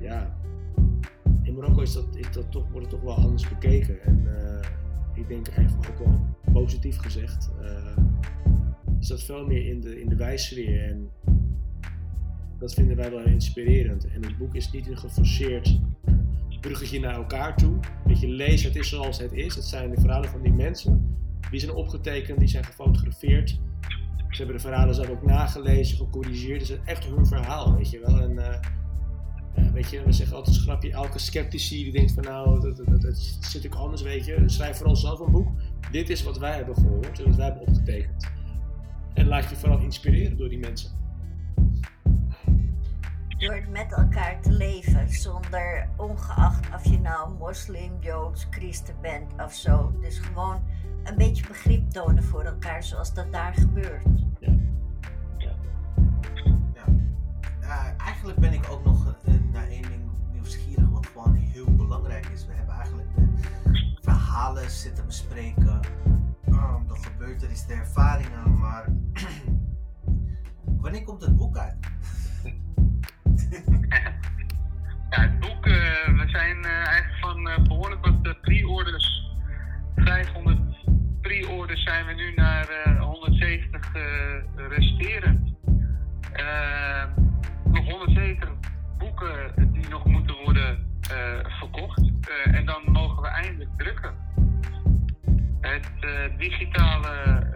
Ja, 0.00 0.36
in 1.42 1.54
Marokko 1.54 1.80
is 1.80 1.92
dat, 1.92 2.50
toch, 2.50 2.68
wordt 2.70 2.86
het 2.86 2.90
toch 2.90 3.02
wel 3.02 3.24
anders 3.24 3.48
bekeken. 3.48 4.02
En 4.02 4.22
uh, 4.24 4.60
ik 5.14 5.28
denk 5.28 5.48
eigenlijk 5.48 5.88
ook 5.90 6.06
wel 6.06 6.20
positief 6.52 6.98
gezegd, 6.98 7.50
uh, 7.62 7.96
is 9.00 9.08
dat 9.08 9.22
veel 9.22 9.46
meer 9.46 9.66
in 9.66 9.80
de, 9.80 10.00
in 10.00 10.08
de 10.08 10.16
wijsfeer. 10.16 10.88
En 10.88 11.10
dat 12.58 12.74
vinden 12.74 12.96
wij 12.96 13.10
wel 13.10 13.24
inspirerend. 13.24 14.06
En 14.06 14.24
het 14.24 14.38
boek 14.38 14.54
is 14.54 14.70
niet 14.70 14.88
een 14.88 14.98
geforceerd 14.98 15.80
bruggetje 16.62 17.00
naar 17.00 17.14
elkaar 17.14 17.56
toe. 17.56 17.74
Dat 18.06 18.20
je 18.20 18.28
leest, 18.28 18.64
het 18.64 18.76
is 18.76 18.88
zoals 18.88 19.18
het 19.18 19.32
is. 19.32 19.54
Het 19.54 19.64
zijn 19.64 19.90
de 19.90 20.00
verhalen 20.00 20.30
van 20.30 20.42
die 20.42 20.52
mensen. 20.52 21.16
Die 21.50 21.60
zijn 21.60 21.72
opgetekend, 21.72 22.38
die 22.38 22.48
zijn 22.48 22.64
gefotografeerd. 22.64 23.48
Ze 24.28 24.36
hebben 24.36 24.56
de 24.56 24.62
verhalen 24.62 24.94
zelf 24.94 25.08
ook 25.08 25.22
nagelezen, 25.22 25.96
gecorrigeerd. 25.96 26.60
Het 26.60 26.70
is 26.70 26.78
echt 26.84 27.04
hun 27.04 27.26
verhaal, 27.26 27.76
weet 27.76 27.90
je 27.90 28.00
wel. 28.00 28.20
En 28.20 28.32
uh, 28.32 29.72
weet 29.72 29.90
je, 29.90 30.02
we 30.04 30.12
zeggen 30.12 30.36
altijd 30.36 30.56
een 30.56 30.62
grapje, 30.62 30.92
elke 30.92 31.18
sceptici 31.18 31.82
die 31.82 31.92
denkt 31.92 32.12
van 32.12 32.22
nou, 32.22 32.60
dat, 32.60 32.76
dat, 32.76 33.02
dat, 33.02 33.16
zit 33.40 33.64
ik 33.64 33.74
anders, 33.74 34.02
weet 34.02 34.24
je. 34.24 34.42
Schrijf 34.46 34.76
vooral 34.76 34.96
zelf 34.96 35.20
een 35.20 35.32
boek. 35.32 35.48
Dit 35.90 36.10
is 36.10 36.22
wat 36.22 36.38
wij 36.38 36.56
hebben 36.56 36.74
gehoord 36.74 37.18
en 37.18 37.24
wat 37.24 37.36
wij 37.36 37.44
hebben 37.44 37.68
opgetekend. 37.68 38.30
En 39.14 39.26
laat 39.26 39.50
je 39.50 39.56
vooral 39.56 39.78
inspireren 39.78 40.36
door 40.36 40.48
die 40.48 40.58
mensen 40.58 41.02
door 43.42 43.64
met 43.70 43.92
elkaar 43.92 44.40
te 44.40 44.52
leven 44.52 45.10
zonder 45.10 45.88
ongeacht 45.96 46.74
of 46.74 46.84
je 46.84 47.00
nou 47.00 47.30
moslim, 47.38 47.92
joods, 48.00 48.46
christen 48.50 48.94
bent 49.00 49.32
of 49.38 49.52
zo. 49.54 49.92
Dus 50.00 50.18
gewoon 50.18 50.62
een 51.04 51.16
beetje 51.16 51.46
begrip 51.46 51.90
tonen 51.90 52.24
voor 52.24 52.42
elkaar 52.42 52.82
zoals 52.82 53.14
dat 53.14 53.32
daar 53.32 53.54
gebeurt. 53.54 54.06
Ja. 54.38 54.54
ja. 55.38 55.54
ja. 56.74 56.84
Uh, 57.60 58.04
eigenlijk 58.06 58.38
ben 58.38 58.52
ik 58.52 58.70
ook 58.70 58.84
nog 58.84 59.16
naar 59.52 59.68
één 59.68 59.82
ding 59.82 60.10
nieuwsgierig, 60.32 60.88
wat 60.88 61.06
gewoon 61.06 61.34
heel 61.34 61.74
belangrijk 61.74 62.26
is. 62.26 62.46
We 62.46 62.52
hebben 62.52 62.74
eigenlijk 62.74 63.08
de 63.64 63.98
verhalen 64.00 64.70
zitten 64.70 65.06
bespreken, 65.06 65.80
um, 66.46 66.86
de 66.88 66.96
gebeurtenissen, 66.96 67.68
de 67.68 67.74
ervaringen, 67.74 68.58
maar 68.58 68.88
wanneer 70.82 71.04
komt 71.04 71.20
het 71.20 71.36
boek 71.36 71.56
uit? 71.56 71.76
Ja, 75.10 75.20
het 75.20 75.40
boek, 75.40 75.66
uh, 75.66 75.72
we 76.06 76.24
zijn 76.26 76.56
uh, 76.56 76.70
eigenlijk 76.70 77.18
van 77.20 77.48
uh, 77.48 77.58
behoorlijk 77.58 78.06
wat 78.06 78.40
pre-orders, 78.40 79.34
500 79.96 80.58
pre-orders 81.20 81.82
zijn 81.82 82.06
we 82.06 82.12
nu 82.12 82.32
naar 82.34 82.96
170 82.98 83.92
resterend. 84.68 85.54
nog 87.64 87.84
170 87.84 88.48
boeken 88.98 89.52
die 89.72 89.88
nog 89.88 90.04
moeten 90.04 90.34
worden 90.44 91.00
verkocht 91.58 92.10
en 92.44 92.66
dan 92.66 92.82
mogen 92.92 93.22
we 93.22 93.28
eindelijk 93.28 93.70
drukken. 93.76 94.14
Het 95.60 95.90
digitale 96.38 97.46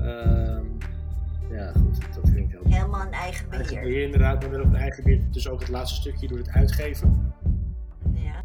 Uh, 0.00 0.58
ja, 1.50 1.72
goed, 1.72 2.14
dat 2.14 2.28
vind 2.28 2.36
ik 2.36 2.50
heel 2.50 2.60
Helemaal 2.64 3.06
een 3.06 3.12
eigen 3.12 3.48
beheer. 3.48 3.64
Eigen 3.64 3.82
beheer 3.82 4.04
inderdaad, 4.04 4.40
maar 4.40 4.50
wel 4.50 4.60
op 4.60 4.66
een 4.66 4.76
eigen 4.76 5.04
beheer. 5.04 5.22
Dus 5.30 5.48
ook 5.48 5.60
het 5.60 5.68
laatste 5.68 6.00
stukje 6.00 6.28
door 6.28 6.38
het 6.38 6.48
uitgeven. 6.48 7.34
Ja. 8.12 8.42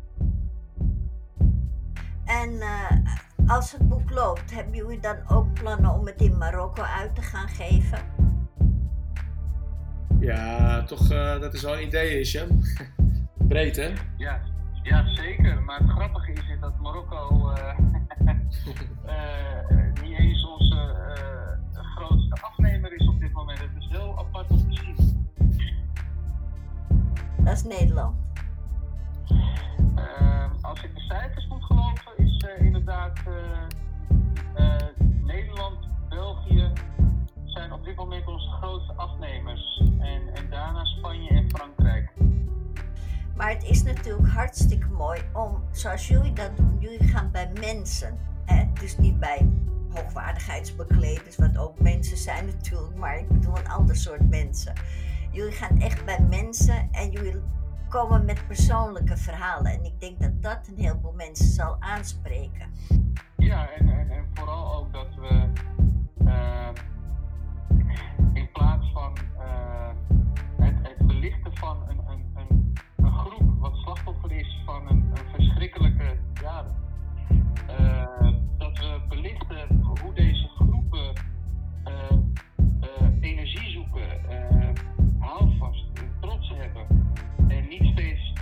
En 2.25 2.51
uh, 2.53 2.91
als 3.47 3.71
het 3.71 3.87
boek 3.87 4.11
loopt, 4.11 4.53
hebben 4.53 4.75
jullie 4.75 4.99
dan 4.99 5.17
ook 5.27 5.53
plannen 5.53 5.93
om 5.93 6.05
het 6.05 6.21
in 6.21 6.37
Marokko 6.37 6.81
uit 6.81 7.15
te 7.15 7.21
gaan 7.21 7.47
geven? 7.47 7.99
Ja, 10.19 10.83
toch, 10.83 11.11
uh, 11.11 11.39
dat 11.39 11.53
is 11.53 11.61
wel 11.61 11.73
een 11.73 11.85
idee, 11.85 12.19
is. 12.19 12.37
Breed, 13.47 13.75
hè? 13.75 13.93
Ja, 14.17 14.41
ja, 14.85 15.13
zeker. 15.13 15.61
Maar 15.63 15.79
het 15.79 15.89
grappige 15.89 16.31
is, 16.31 16.59
dat 16.59 16.79
Marokko 16.79 17.49
eh, 17.49 17.79
eh, 19.05 20.01
niet 20.01 20.17
eens 20.17 20.45
onze 20.45 20.75
eh, 20.75 21.83
grootste 21.95 22.41
afnemer 22.41 22.93
is 22.93 23.07
op 23.07 23.19
dit 23.19 23.31
moment. 23.31 23.59
Het 23.59 23.69
is 23.79 23.87
heel 23.89 24.17
apart 24.17 24.51
om 24.51 24.57
te 24.57 24.75
zien. 24.75 25.27
Dat 27.37 27.53
is 27.53 27.63
Nederland. 27.63 28.15
Als 30.61 30.83
ik 30.83 30.95
de 30.95 31.01
cijfers 31.01 31.47
moet 31.47 31.63
geloven, 31.63 32.17
is 32.17 32.45
inderdaad 32.59 33.19
Nederland, 35.23 35.77
België 36.09 36.71
zijn 37.43 37.73
op 37.73 37.83
dit 37.83 37.95
moment 37.95 38.27
onze 38.27 38.49
grootste 38.49 38.93
afnemers. 38.93 39.81
En, 39.99 40.21
en 40.33 40.49
daarna 40.49 40.85
Spanje 40.85 41.29
en 41.29 41.49
Frankrijk. 41.49 42.24
Maar 43.35 43.49
het 43.49 43.63
is 43.63 43.83
natuurlijk 43.83 44.27
hartstikke 44.27 44.87
mooi 44.87 45.21
om, 45.33 45.63
zoals 45.71 46.07
jullie 46.07 46.33
dat 46.33 46.57
doen, 46.57 46.77
jullie 46.79 47.07
gaan 47.07 47.31
bij 47.31 47.51
mensen. 47.59 48.17
Hè? 48.45 48.65
Dus 48.73 48.97
niet 48.97 49.19
bij 49.19 49.49
hoogwaardigheidsbekleders, 49.89 51.35
wat 51.35 51.57
ook 51.57 51.79
mensen 51.79 52.17
zijn 52.17 52.45
natuurlijk, 52.45 52.95
maar 52.95 53.17
ik 53.17 53.27
bedoel 53.27 53.57
een 53.57 53.67
ander 53.67 53.95
soort 53.95 54.29
mensen. 54.29 54.73
Jullie 55.31 55.51
gaan 55.51 55.79
echt 55.79 56.05
bij 56.05 56.19
mensen 56.29 56.87
en 56.91 57.11
jullie 57.11 57.41
komen 57.89 58.25
met 58.25 58.47
persoonlijke 58.47 59.17
verhalen. 59.17 59.71
En 59.71 59.85
ik 59.85 59.99
denk 59.99 60.19
dat 60.19 60.41
dat 60.41 60.67
een 60.67 60.83
heleboel 60.83 61.13
mensen 61.13 61.45
zal 61.45 61.75
aanspreken. 61.79 62.69
Ja, 63.37 63.69
en, 63.69 63.89
en, 63.89 64.25
vooral 64.33 64.75
ook 64.75 64.93
dat 64.93 65.15
we 65.15 65.47
uh, 66.17 66.69
in 68.33 68.51
plaats 68.51 68.91
van 68.91 69.17
uh, 69.37 69.89
het, 70.57 70.75
het 70.81 71.07
belichten 71.07 71.57
van 71.57 71.89
een, 71.89 72.04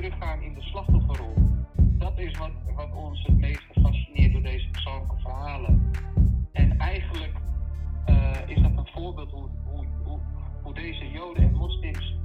teruggaan 0.04 0.41
in 0.41 0.54
de 0.54 0.62
slachtofferrol. 0.62 1.34
Dat 1.76 2.20
is 2.20 2.38
wat, 2.38 2.51
wat 2.76 2.93
ons 2.95 3.24
het 3.24 3.38
meest 3.38 3.64
fascineert 3.82 4.32
door 4.34 4.41
deze 4.41 4.70
persoonlijke 4.70 5.16
verhalen. 5.18 5.91
En 6.51 6.78
eigenlijk 6.78 7.34
uh, 8.10 8.32
is 8.47 8.62
dat 8.62 8.72
een 8.76 8.88
voorbeeld 8.93 9.32
hoe, 9.32 9.49
hoe, 9.66 9.86
hoe, 10.04 10.20
hoe, 10.64 10.74
deze 10.74 11.12
Joden 11.12 11.43
en 11.43 11.54
moslims 11.54 12.16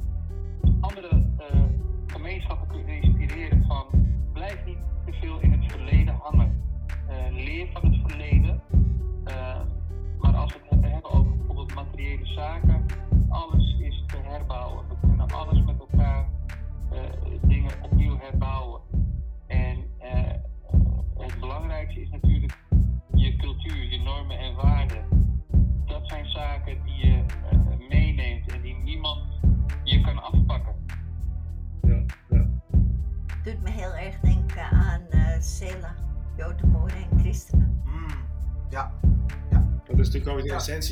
andere 0.81 1.17
uh, 1.17 1.63
gemeenschappen 2.07 2.69
kunnen 2.69 3.03
inspireren 3.03 3.65
van 3.67 4.07
blijf 4.33 4.65
niet 4.67 4.79
te 5.07 5.13
veel 5.13 5.41
in 5.41 5.53
het 5.53 5.73
verleden 5.73 6.15
hangen. 6.15 6.63
Uh, 7.09 7.45
leer 7.45 7.67
van 7.73 7.91
het 7.91 8.01
verleden. 8.07 8.61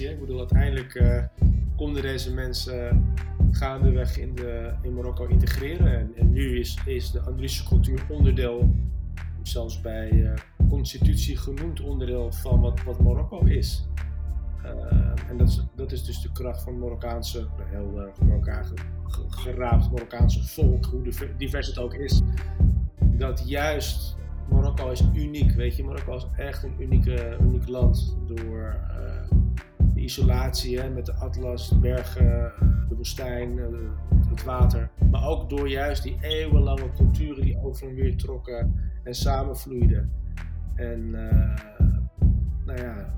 Ik 0.05 0.21
bedoel, 0.21 0.39
uiteindelijk 0.39 0.95
uh, 0.95 1.23
konden 1.77 2.03
deze 2.03 2.35
mensen 2.35 3.15
gaandeweg 3.51 4.19
in, 4.19 4.35
de, 4.35 4.73
in 4.83 4.95
Marokko 4.95 5.27
integreren. 5.27 5.99
En, 5.99 6.13
en 6.17 6.33
nu 6.33 6.59
is, 6.59 6.79
is 6.85 7.11
de 7.11 7.21
Andalusische 7.21 7.69
cultuur 7.69 8.07
onderdeel 8.09 8.75
zelfs 9.43 9.81
bij 9.81 10.11
uh, 10.11 10.33
constitutie 10.69 11.37
genoemd 11.37 11.81
onderdeel 11.81 12.33
van 12.33 12.61
wat, 12.61 12.83
wat 12.83 13.01
Marokko 13.01 13.45
is. 13.45 13.89
En 15.29 15.37
dat 15.37 15.49
is, 15.49 15.65
dat 15.75 15.93
is 15.93 16.05
dus 16.05 16.21
de 16.21 16.33
kracht 16.33 16.63
van 16.63 16.79
Marokkaanse, 16.79 17.47
heel 17.65 17.93
uh, 17.95 18.27
Marokkaan 18.29 18.65
geraapt 19.29 19.91
Marokkaanse 19.91 20.45
volk, 20.45 20.85
hoe 20.85 21.03
divers 21.37 21.67
het 21.67 21.79
ook 21.79 21.95
is. 21.95 22.23
Dat 23.01 23.49
juist 23.49 24.17
Marokko 24.51 24.91
is 24.91 25.03
uniek, 25.15 25.53
weet 25.53 25.77
je. 25.77 25.85
Marokko 25.85 26.17
is 26.17 26.27
echt 26.37 26.63
een 26.63 26.75
unieke, 26.79 27.37
uniek 27.41 27.69
land 27.69 28.17
door 28.27 28.77
de 29.97 30.03
isolatie 30.03 30.79
hè, 30.79 30.91
met 30.91 31.07
de 31.07 31.15
atlas, 31.15 31.69
de 31.69 31.79
bergen, 31.79 32.53
de 32.89 32.95
woestijn, 32.95 33.59
het 34.29 34.45
water. 34.45 34.91
Maar 35.11 35.29
ook 35.29 35.51
door 35.51 35.69
juist 35.69 36.03
die 36.03 36.17
eeuwenlange 36.21 36.91
culturen 36.97 37.43
die 37.43 37.59
over 37.59 37.89
en 37.89 37.95
weer 37.95 38.17
trokken 38.17 38.75
en 39.03 39.15
samenvloeiden. 39.15 40.13
En 40.75 41.01
uh, 41.01 41.57
nou 42.65 42.81
ja, 42.81 43.15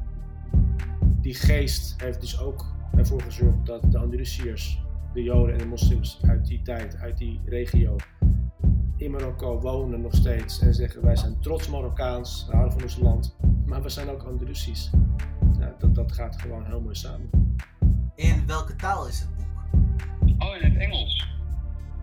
die 1.20 1.34
geest 1.34 2.02
heeft 2.02 2.20
dus 2.20 2.40
ook 2.40 2.66
ervoor 2.96 3.22
gezorgd 3.22 3.66
dat 3.66 3.92
de 3.92 3.98
Andalusiërs, 3.98 4.82
de 5.14 5.22
Joden 5.22 5.52
en 5.52 5.58
de 5.58 5.66
moslims 5.66 6.20
uit 6.22 6.46
die 6.46 6.62
tijd, 6.62 6.96
uit 6.96 7.18
die 7.18 7.40
regio, 7.44 7.96
in 8.96 9.10
Marokko 9.10 9.60
wonen 9.60 10.00
nog 10.00 10.14
steeds 10.14 10.60
en 10.60 10.74
zeggen 10.74 11.02
wij 11.02 11.16
zijn 11.16 11.40
trots 11.40 11.68
Marokkaans, 11.68 12.46
we 12.46 12.52
houden 12.52 12.72
van 12.72 12.82
ons 12.82 12.98
land, 12.98 13.36
maar 13.66 13.82
we 13.82 13.88
zijn 13.88 14.08
ook 14.08 14.22
Andalusisch. 14.22 14.90
Ja, 15.58 15.74
dat, 15.78 15.94
dat 15.94 16.12
gaat 16.12 16.40
gewoon 16.40 16.64
heel 16.64 16.80
mooi 16.80 16.94
samen. 16.94 17.56
In 18.14 18.46
welke 18.46 18.76
taal 18.76 19.08
is 19.08 19.20
het 19.20 19.28
boek? 19.36 19.46
Oh, 20.42 20.56
in 20.56 20.70
het 20.70 20.76
Engels. 20.76 21.28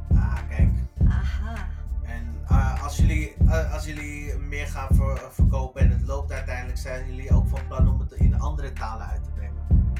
Ah, 0.09 0.39
kijk. 0.49 0.69
Aha. 1.07 1.67
En 2.03 2.35
uh, 2.51 2.83
als, 2.83 2.97
jullie, 2.97 3.33
uh, 3.41 3.73
als 3.73 3.85
jullie 3.85 4.37
meer 4.37 4.67
gaan 4.67 4.95
ver, 4.95 5.31
verkopen 5.31 5.81
en 5.81 5.89
het 5.89 6.07
loopt 6.07 6.31
uiteindelijk, 6.31 6.77
zijn 6.77 7.05
jullie 7.07 7.31
ook 7.31 7.47
van 7.47 7.67
plan 7.67 7.87
om 7.87 7.99
het 7.99 8.11
in 8.11 8.39
andere 8.39 8.73
talen 8.73 9.05
uit 9.07 9.23
te 9.23 9.29
brengen? 9.29 9.91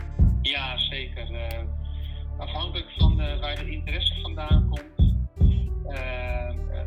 Ja, 0.41 0.77
zeker. 0.77 1.31
Uh, 1.31 1.63
afhankelijk 2.37 2.91
van 2.97 3.15
waar 3.15 3.55
de 3.55 3.71
interesse 3.71 4.21
vandaan 4.21 4.69
komt, 4.69 5.13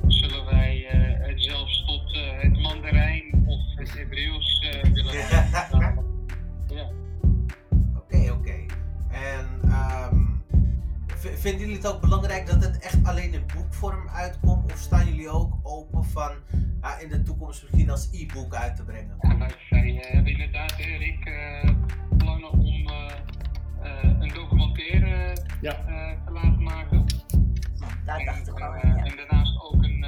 zullen 0.07 0.45
wij 0.45 0.87
het 1.21 1.43
zelfs 1.43 1.85
tot 1.87 2.17
het 2.41 2.59
Mandarijn 2.61 3.45
of 3.47 3.61
het 3.75 3.95
Hebreeuws 3.95 4.67
vinden 11.39 11.61
jullie 11.61 11.77
het 11.77 11.87
ook 11.87 12.01
belangrijk 12.01 12.47
dat 12.47 12.65
het 12.65 12.79
echt 12.79 13.05
alleen 13.05 13.33
in 13.33 13.43
boekvorm 13.55 14.09
uitkomt? 14.09 14.73
Of 14.73 14.79
staan 14.79 15.07
jullie 15.07 15.29
ook 15.29 15.55
open 15.63 16.05
van 16.05 16.33
ja, 16.81 16.99
in 16.99 17.09
de 17.09 17.23
toekomst 17.23 17.63
misschien 17.63 17.91
als 17.91 18.09
e-book 18.13 18.55
uit 18.55 18.77
te 18.77 18.85
brengen? 18.85 19.17
Ja, 19.21 19.39
wij, 19.39 19.55
wij 19.69 20.07
hebben 20.09 20.33
inderdaad, 20.33 20.75
Erik, 20.79 21.27
uh, 21.27 21.71
plannen 22.17 22.51
om 22.51 22.89
uh, 22.89 23.11
uh, 23.83 24.21
een 24.21 24.29
documentaire 24.29 25.37
ja. 25.61 25.75
te 26.25 26.33
laten 26.33 26.63
maken. 26.63 27.05
Daar 28.05 28.25
dacht 28.25 28.49
ik 28.49 28.61
al 28.61 28.75
en, 28.75 28.97
en 28.97 29.17
daarnaast 29.17 29.61
ook 29.63 29.83
een, 29.83 30.07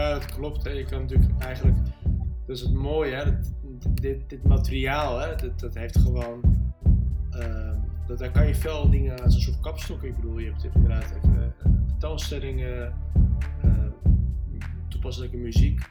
ja 0.00 0.12
dat 0.12 0.26
klopt. 0.26 0.64
Hè. 0.64 0.70
Je 0.70 0.84
kan 0.84 1.00
natuurlijk 1.00 1.42
eigenlijk, 1.42 1.76
dat 2.46 2.56
is 2.56 2.60
het 2.62 2.72
mooie, 2.72 3.14
hè. 3.14 3.32
Dit, 3.94 4.28
dit 4.28 4.44
materiaal, 4.44 5.18
hè, 5.18 5.34
dat, 5.36 5.60
dat 5.60 5.74
heeft 5.74 5.98
gewoon, 5.98 6.40
uh, 7.32 7.72
dat, 8.06 8.18
daar 8.18 8.30
kan 8.30 8.46
je 8.46 8.54
veel 8.54 8.90
dingen 8.90 9.22
als 9.22 9.34
een 9.34 9.40
soort 9.40 9.60
kapstok. 9.60 10.02
Ik 10.02 10.16
bedoel, 10.16 10.38
je 10.38 10.50
hebt 10.50 10.64
inderdaad 10.74 11.14
even 11.16 11.34
uh, 11.34 11.72
tentoonstellingen, 11.86 12.94
toepasselijke 14.88 15.36
muziek 15.36 15.88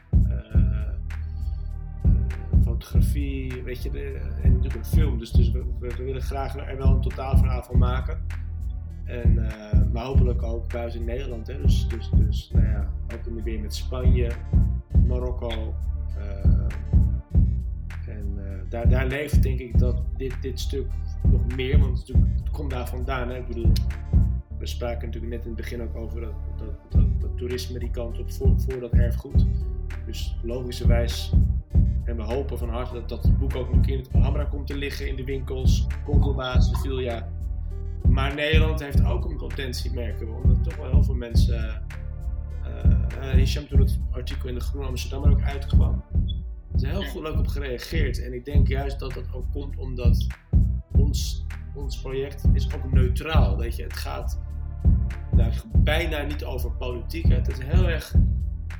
fotografie, 2.79 3.63
weet 3.63 3.83
je, 3.83 3.91
de, 3.91 4.19
en 4.41 4.51
natuurlijk 4.51 4.75
een 4.75 4.85
film. 4.85 5.19
Dus, 5.19 5.31
dus 5.31 5.51
we, 5.51 5.65
willen 5.97 6.21
graag 6.21 6.55
er 6.55 6.77
wel 6.77 6.87
een 6.87 7.01
totaalverhaal 7.01 7.63
van 7.63 7.77
maken. 7.77 8.25
En, 9.09 9.33
uh, 9.33 9.91
maar 9.91 10.05
hopelijk 10.05 10.43
ook 10.43 10.71
buiten 10.73 11.05
Nederland. 11.05 11.47
Hè. 11.47 11.61
Dus, 11.61 11.87
dus, 11.87 12.09
dus 12.13 12.49
nou 12.53 12.65
ja, 12.65 12.89
ook 13.13 13.25
in 13.25 13.35
de 13.35 13.43
weer 13.43 13.59
met 13.59 13.75
Spanje, 13.75 14.31
Marokko. 15.07 15.73
en 18.07 18.39
daar, 18.69 18.89
daar 18.89 19.07
leeft 19.07 19.43
denk 19.43 19.59
ik 19.59 19.79
dat 19.79 20.01
dit, 20.17 20.41
dit 20.41 20.59
stuk 20.59 20.87
nog 21.23 21.55
meer, 21.55 21.79
want 21.79 21.97
het, 21.99 22.07
het 22.07 22.49
komt 22.51 22.69
daar 22.69 22.87
vandaan. 22.87 23.29
Hè? 23.29 23.37
Ik 23.37 23.47
bedoel, 23.47 23.71
we 24.57 24.65
spraken 24.65 25.05
natuurlijk 25.05 25.33
net 25.33 25.41
in 25.41 25.51
het 25.51 25.61
begin 25.61 25.81
ook 25.81 25.95
over 25.95 26.21
dat, 26.21 26.33
dat, 26.89 27.03
dat, 27.19 27.37
toerisme 27.37 27.79
die 27.79 27.91
kant 27.91 28.19
op 28.19 28.31
voor, 28.31 28.59
voor 28.59 28.79
dat 28.79 28.91
erfgoed. 28.91 29.45
Dus 30.05 30.37
logischerwijs, 30.43 31.33
en 32.03 32.15
we 32.15 32.23
hopen 32.23 32.57
van 32.57 32.69
harte 32.69 32.93
dat 32.93 33.09
dat 33.09 33.37
boek 33.37 33.55
ook 33.55 33.73
nog 33.73 33.85
in 33.85 33.97
het 33.97 34.09
Alhambra 34.13 34.43
komt 34.43 34.67
te 34.67 34.77
liggen 34.77 35.07
in 35.07 35.15
de 35.15 35.23
winkels, 35.23 35.87
Congobaas, 36.05 36.69
Sevilla. 36.69 37.27
Maar 38.07 38.35
Nederland 38.35 38.79
heeft 38.79 39.05
ook 39.05 39.25
een 39.25 39.37
potentie, 39.37 39.93
merken 39.93 40.27
we, 40.27 40.33
omdat 40.33 40.63
toch 40.63 40.75
wel 40.75 40.89
heel 40.89 41.03
veel 41.03 41.15
mensen. 41.15 41.83
Uh, 42.65 43.29
Hisham 43.31 43.67
toen 43.67 43.79
het 43.79 43.99
artikel 44.11 44.49
in 44.49 44.55
de 44.55 44.61
Groen 44.61 44.85
Amsterdam 44.85 45.31
ook 45.31 45.41
uitkwam. 45.41 46.03
Er 46.71 46.75
is 46.75 46.83
heel 46.83 47.03
goed 47.03 47.25
ook 47.25 47.37
op 47.37 47.47
gereageerd. 47.47 48.23
En 48.23 48.33
ik 48.33 48.45
denk 48.45 48.67
juist 48.67 48.99
dat 48.99 49.13
dat 49.13 49.33
ook 49.33 49.51
komt 49.51 49.77
omdat 49.77 50.27
ons, 50.91 51.45
ons 51.75 52.01
project 52.01 52.43
is 52.53 52.73
ook 52.75 52.91
neutraal. 52.91 53.57
Weet 53.57 53.75
je, 53.75 53.83
het 53.83 53.97
gaat 53.97 54.39
nou, 55.31 55.51
bijna 55.73 56.21
niet 56.21 56.43
over 56.43 56.71
politiek. 56.71 57.27
Hè. 57.27 57.35
Het 57.35 57.51
is 57.51 57.59
heel 57.63 57.89
erg 57.89 58.15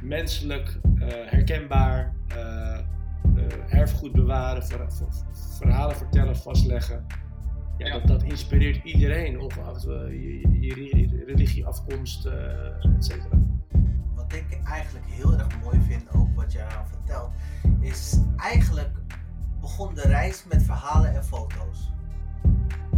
menselijk, 0.01 0.80
uh, 0.95 1.07
herkenbaar, 1.07 2.15
uh, 2.36 2.80
uh, 3.36 3.74
erfgoed 3.74 4.11
bewaren, 4.11 4.65
ver, 4.65 4.91
ver, 4.91 5.07
verhalen 5.57 5.95
vertellen, 5.95 6.36
vastleggen. 6.36 7.05
Ja, 7.80 7.88
ja. 7.88 7.93
Dat, 7.93 8.07
dat, 8.07 8.23
inspireert 8.23 8.84
iedereen, 8.84 9.39
ongeacht 9.39 9.82
je, 9.82 10.59
je, 10.59 10.97
je 10.97 11.23
religie, 11.25 11.65
afkomst, 11.65 12.25
et 12.25 13.05
cetera. 13.05 13.39
Wat 14.15 14.34
ik 14.34 14.59
eigenlijk 14.63 15.05
heel 15.05 15.34
erg 15.34 15.61
mooi 15.63 15.80
vind, 15.82 16.13
ook 16.13 16.36
wat 16.36 16.51
jij 16.51 16.67
nou 16.67 16.88
vertelt, 16.88 17.32
is 17.80 18.19
eigenlijk 18.38 18.89
begon 19.61 19.93
de 19.93 20.01
reis 20.01 20.45
met 20.49 20.63
verhalen 20.63 21.15
en 21.15 21.23
foto's. 21.23 21.91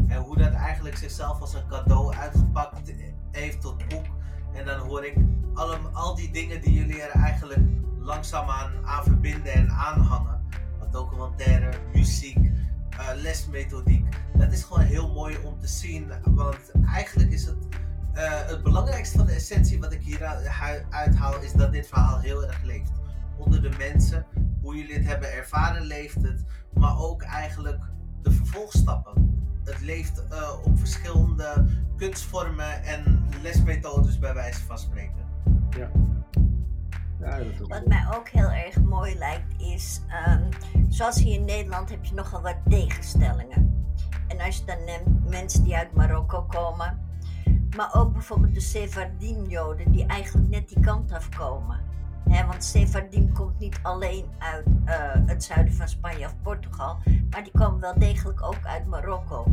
En 0.07 0.17
hoe 0.17 0.37
dat 0.37 0.53
eigenlijk 0.53 0.97
zichzelf 0.97 1.41
als 1.41 1.53
een 1.53 1.67
cadeau 1.67 2.15
uitgepakt 2.15 2.93
heeft 3.31 3.61
tot 3.61 3.87
boek. 3.87 4.05
En 4.53 4.65
dan 4.65 4.79
hoor 4.79 5.05
ik 5.05 5.15
al, 5.53 5.75
al 5.75 6.15
die 6.15 6.31
dingen 6.31 6.61
die 6.61 6.73
jullie 6.73 7.01
er 7.01 7.21
eigenlijk 7.21 7.61
langzaamaan 7.99 8.71
aan 8.85 9.03
verbinden 9.03 9.53
en 9.53 9.71
aanhangen. 9.71 10.41
Wat 10.79 10.91
documentaire, 10.91 11.71
muziek, 11.93 12.51
uh, 12.99 13.21
lesmethodiek. 13.21 14.05
Dat 14.37 14.51
is 14.51 14.63
gewoon 14.63 14.83
heel 14.83 15.13
mooi 15.13 15.37
om 15.43 15.59
te 15.59 15.67
zien. 15.67 16.11
Want 16.23 16.71
eigenlijk 16.85 17.31
is 17.31 17.45
het 17.45 17.67
uh, 18.15 18.47
het 18.47 18.63
belangrijkste 18.63 19.17
van 19.17 19.25
de 19.25 19.33
essentie 19.33 19.79
wat 19.79 19.91
ik 19.91 20.01
hier 20.01 20.25
uithaal, 20.89 21.41
is 21.41 21.53
dat 21.53 21.71
dit 21.71 21.87
verhaal 21.87 22.19
heel 22.19 22.45
erg 22.45 22.63
leeft. 22.63 22.91
Onder 23.37 23.61
de 23.61 23.71
mensen, 23.77 24.25
hoe 24.61 24.75
jullie 24.75 24.93
het 24.93 25.05
hebben 25.05 25.33
ervaren, 25.33 25.81
leeft 25.81 26.21
het. 26.21 26.43
Maar 26.73 26.99
ook 26.99 27.21
eigenlijk 27.21 27.79
de 28.21 28.31
vervolgstappen 28.31 29.31
het 29.63 29.81
leeft 29.81 30.23
uh, 30.31 30.51
op 30.63 30.79
verschillende 30.79 31.65
kunstvormen 31.97 32.83
en 32.83 33.23
lesmethodes 33.41 34.19
bij 34.19 34.33
wijze 34.33 34.61
van 34.61 34.77
spreken. 34.77 35.25
Ja. 35.69 35.91
Ja 37.21 37.37
dat 37.37 37.67
Wat 37.67 37.85
mij 37.87 38.05
ook 38.15 38.29
heel 38.29 38.51
erg 38.51 38.81
mooi 38.81 39.17
lijkt 39.17 39.61
is, 39.61 40.01
um, 40.27 40.49
zoals 40.89 41.15
hier 41.15 41.33
in 41.33 41.45
Nederland 41.45 41.89
heb 41.89 42.05
je 42.05 42.13
nogal 42.13 42.41
wat 42.41 42.57
tegenstellingen. 42.69 43.85
En 44.27 44.39
als 44.39 44.57
je 44.57 44.65
dan 44.65 44.83
neemt 44.83 45.29
mensen 45.29 45.63
die 45.63 45.75
uit 45.75 45.93
Marokko 45.93 46.41
komen, 46.41 46.99
maar 47.75 47.93
ook 47.93 48.13
bijvoorbeeld 48.13 48.53
de 48.53 48.59
Sephardim-Joden 48.59 49.91
die 49.91 50.05
eigenlijk 50.05 50.49
net 50.49 50.69
die 50.69 50.79
kant 50.79 51.11
afkomen. 51.11 51.79
He, 52.29 52.45
want 52.45 52.63
Sephardim 52.63 53.33
komt 53.33 53.59
niet 53.59 53.79
alleen 53.81 54.25
uit 54.37 54.67
uh, 54.67 54.93
het 55.25 55.43
zuiden 55.43 55.73
van 55.73 55.87
Spanje 55.87 56.25
of 56.25 56.35
Portugal, 56.41 56.97
maar 57.29 57.43
die 57.43 57.51
komen 57.51 57.79
wel 57.79 57.99
degelijk 57.99 58.43
ook 58.43 58.59
uit 58.63 58.85
Marokko. 58.85 59.45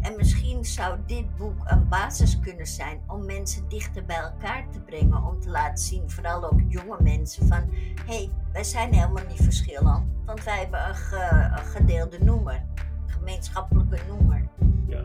En 0.00 0.16
misschien 0.16 0.64
zou 0.64 0.98
dit 1.06 1.36
boek 1.36 1.60
een 1.64 1.88
basis 1.88 2.40
kunnen 2.40 2.66
zijn 2.66 3.00
om 3.06 3.24
mensen 3.24 3.68
dichter 3.68 4.04
bij 4.04 4.16
elkaar 4.16 4.66
te 4.70 4.80
brengen, 4.80 5.22
om 5.22 5.40
te 5.40 5.50
laten 5.50 5.84
zien, 5.84 6.10
vooral 6.10 6.44
ook 6.44 6.60
jonge 6.68 6.96
mensen, 7.02 7.46
van 7.46 7.70
hé, 8.06 8.16
hey, 8.16 8.30
wij 8.52 8.64
zijn 8.64 8.94
helemaal 8.94 9.24
niet 9.28 9.42
verschillend, 9.42 10.04
want 10.24 10.44
wij 10.44 10.58
hebben 10.58 10.88
een, 10.88 10.94
ge, 10.94 11.50
een 11.56 11.64
gedeelde 11.64 12.24
noemer, 12.24 12.54
een 12.54 13.12
gemeenschappelijke 13.12 13.98
noemer. 14.08 14.48
Ja. 14.86 15.04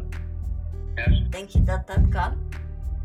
Denk 1.29 1.49
je 1.49 1.63
dat 1.63 1.87
dat 1.87 2.09
kan? 2.09 2.33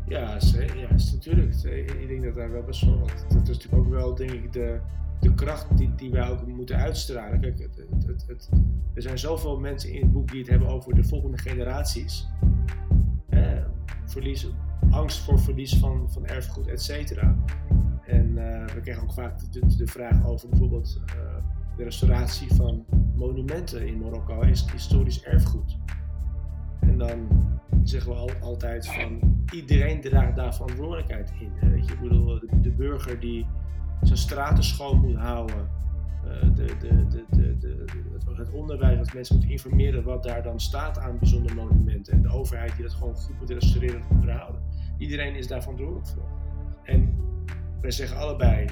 Ja. 0.07 0.37
Ja, 0.75 0.89
is 0.93 1.13
natuurlijk. 1.13 1.53
Ik 1.99 2.07
denk 2.07 2.23
dat 2.23 2.35
daar 2.35 2.51
wel 2.51 2.63
best 2.63 2.85
wel. 2.85 2.99
Dat 2.99 3.49
is 3.49 3.57
natuurlijk 3.57 3.85
ook 3.85 3.89
wel, 3.89 4.15
denk 4.15 4.31
ik, 4.31 4.53
de, 4.53 4.79
de 5.19 5.33
kracht 5.33 5.77
die, 5.77 5.95
die 5.95 6.11
wij 6.11 6.29
ook 6.29 6.47
moeten 6.47 6.75
uitstralen. 6.75 7.39
Kijk, 7.39 7.59
het, 7.59 8.27
het, 8.27 8.49
er 8.93 9.01
zijn 9.01 9.19
zoveel 9.19 9.59
mensen 9.59 9.93
in 9.93 10.01
het 10.01 10.11
boek 10.11 10.31
die 10.31 10.39
het 10.39 10.49
hebben 10.49 10.67
over 10.67 10.95
de 10.95 11.03
volgende 11.03 11.37
generaties. 11.37 12.27
Eh, 13.29 13.65
verlies, 14.05 14.49
angst 14.89 15.19
voor 15.19 15.39
verlies 15.39 15.77
van, 15.77 16.11
van 16.11 16.25
erfgoed, 16.25 16.67
et 16.67 16.81
cetera. 16.81 17.35
En 18.05 18.27
uh, 18.27 18.65
we 18.65 18.79
krijgen 18.81 19.03
ook 19.03 19.13
vaak 19.13 19.51
de, 19.51 19.75
de 19.77 19.87
vraag 19.87 20.25
over 20.25 20.49
bijvoorbeeld 20.49 21.01
uh, 21.15 21.43
de 21.77 21.83
restauratie 21.83 22.53
van 22.53 22.85
monumenten 23.15 23.87
in 23.87 23.99
Marokko 23.99 24.41
is 24.41 24.71
historisch 24.71 25.23
erfgoed. 25.23 25.77
En 26.79 26.97
dan 26.97 27.27
zeggen 27.89 28.11
we 28.11 28.17
al, 28.17 28.29
altijd 28.41 28.87
van 28.87 29.19
iedereen 29.53 30.01
draagt 30.01 30.35
daar 30.35 30.55
verantwoordelijkheid 30.55 31.33
in. 31.39 31.51
Hè? 31.55 31.69
Weet 31.69 31.87
je, 31.87 31.93
ik 31.93 31.99
bedoel, 31.99 32.39
de, 32.61 32.71
burger 32.71 33.19
die 33.19 33.45
zijn 34.01 34.17
straten 34.17 34.63
schoon 34.63 34.99
moet 34.99 35.15
houden, 35.15 35.69
uh, 36.25 36.55
de, 36.55 36.77
de, 36.77 37.65
het, 38.35 38.51
onderwijs 38.51 38.97
dat 38.97 39.13
mensen 39.13 39.35
moeten 39.35 39.51
informeren 39.51 40.03
wat 40.03 40.23
daar 40.23 40.43
dan 40.43 40.59
staat 40.59 40.99
aan 40.99 41.19
bijzondere 41.19 41.55
monumenten 41.55 42.13
en 42.13 42.21
de 42.21 42.29
overheid 42.29 42.75
die 42.75 42.85
dat 42.85 42.93
gewoon 42.93 43.15
goed 43.15 43.39
moet 43.39 43.49
restaureren 43.49 44.01
en 44.01 44.07
onderhouden. 44.09 44.61
Iedereen 44.97 45.35
is 45.35 45.47
daar 45.47 45.61
verantwoordelijk 45.61 46.07
voor. 46.07 46.29
En 46.83 47.15
wij 47.81 47.91
zeggen 47.91 48.17
allebei, 48.17 48.67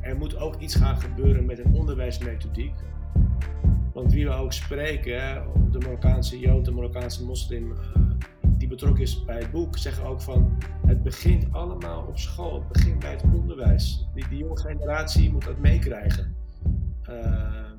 er 0.00 0.16
moet 0.16 0.36
ook 0.36 0.56
iets 0.56 0.74
gaan 0.74 1.00
gebeuren 1.00 1.46
met 1.46 1.58
een 1.58 1.74
onderwijsmethodiek 1.74 2.74
want 3.92 4.12
wie 4.12 4.26
we 4.26 4.32
ook 4.32 4.52
spreken, 4.52 5.42
de 5.70 5.78
Marokkaanse 5.78 6.38
Jood, 6.38 6.64
de 6.64 6.70
Marokkaanse 6.70 7.24
moslim, 7.24 7.70
uh, 7.70 7.78
die 8.42 8.68
betrokken 8.68 9.02
is 9.02 9.24
bij 9.24 9.38
het 9.38 9.50
boek, 9.50 9.78
zeggen 9.78 10.04
ook 10.06 10.20
van 10.20 10.58
het 10.86 11.02
begint 11.02 11.52
allemaal 11.52 12.04
op 12.06 12.18
school. 12.18 12.54
Het 12.54 12.68
begint 12.68 12.98
bij 12.98 13.10
het 13.10 13.22
onderwijs. 13.22 14.08
Die, 14.14 14.28
die 14.28 14.38
jonge 14.38 14.58
generatie 14.58 15.32
moet 15.32 15.44
dat 15.44 15.58
meekrijgen. 15.58 16.34
Uh, 17.08 17.70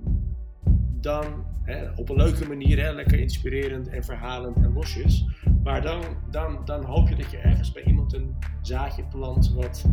dan 1.02 1.26
hè, 1.64 1.90
op 1.96 2.10
een 2.10 2.16
leuke 2.16 2.48
manier, 2.48 2.94
lekker 2.94 3.20
inspirerend 3.20 3.88
en 3.88 4.04
verhalend 4.04 4.56
en 4.56 4.74
losjes. 4.74 5.26
Maar 5.64 5.82
dan, 5.82 6.04
dan, 6.32 6.66
dan 6.66 6.84
hoop 6.84 7.08
je 7.08 7.16
dat 7.16 7.32
je 7.32 7.38
ergens 7.38 7.72
bij 7.72 7.84
iemand 7.84 8.14
een 8.14 8.36
zaadje 8.62 9.04
plant 9.04 9.54
wat 9.54 9.86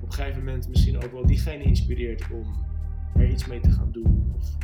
op 0.00 0.06
een 0.06 0.12
gegeven 0.12 0.44
moment 0.44 0.68
misschien 0.68 0.96
ook 0.96 1.12
wel 1.12 1.26
diegene 1.26 1.62
inspireert 1.62 2.26
om 2.32 2.66
er 3.14 3.28
iets 3.28 3.46
mee 3.46 3.60
te 3.60 3.70
gaan 3.70 3.92
doen. 3.92 4.32
Of, 4.36 4.56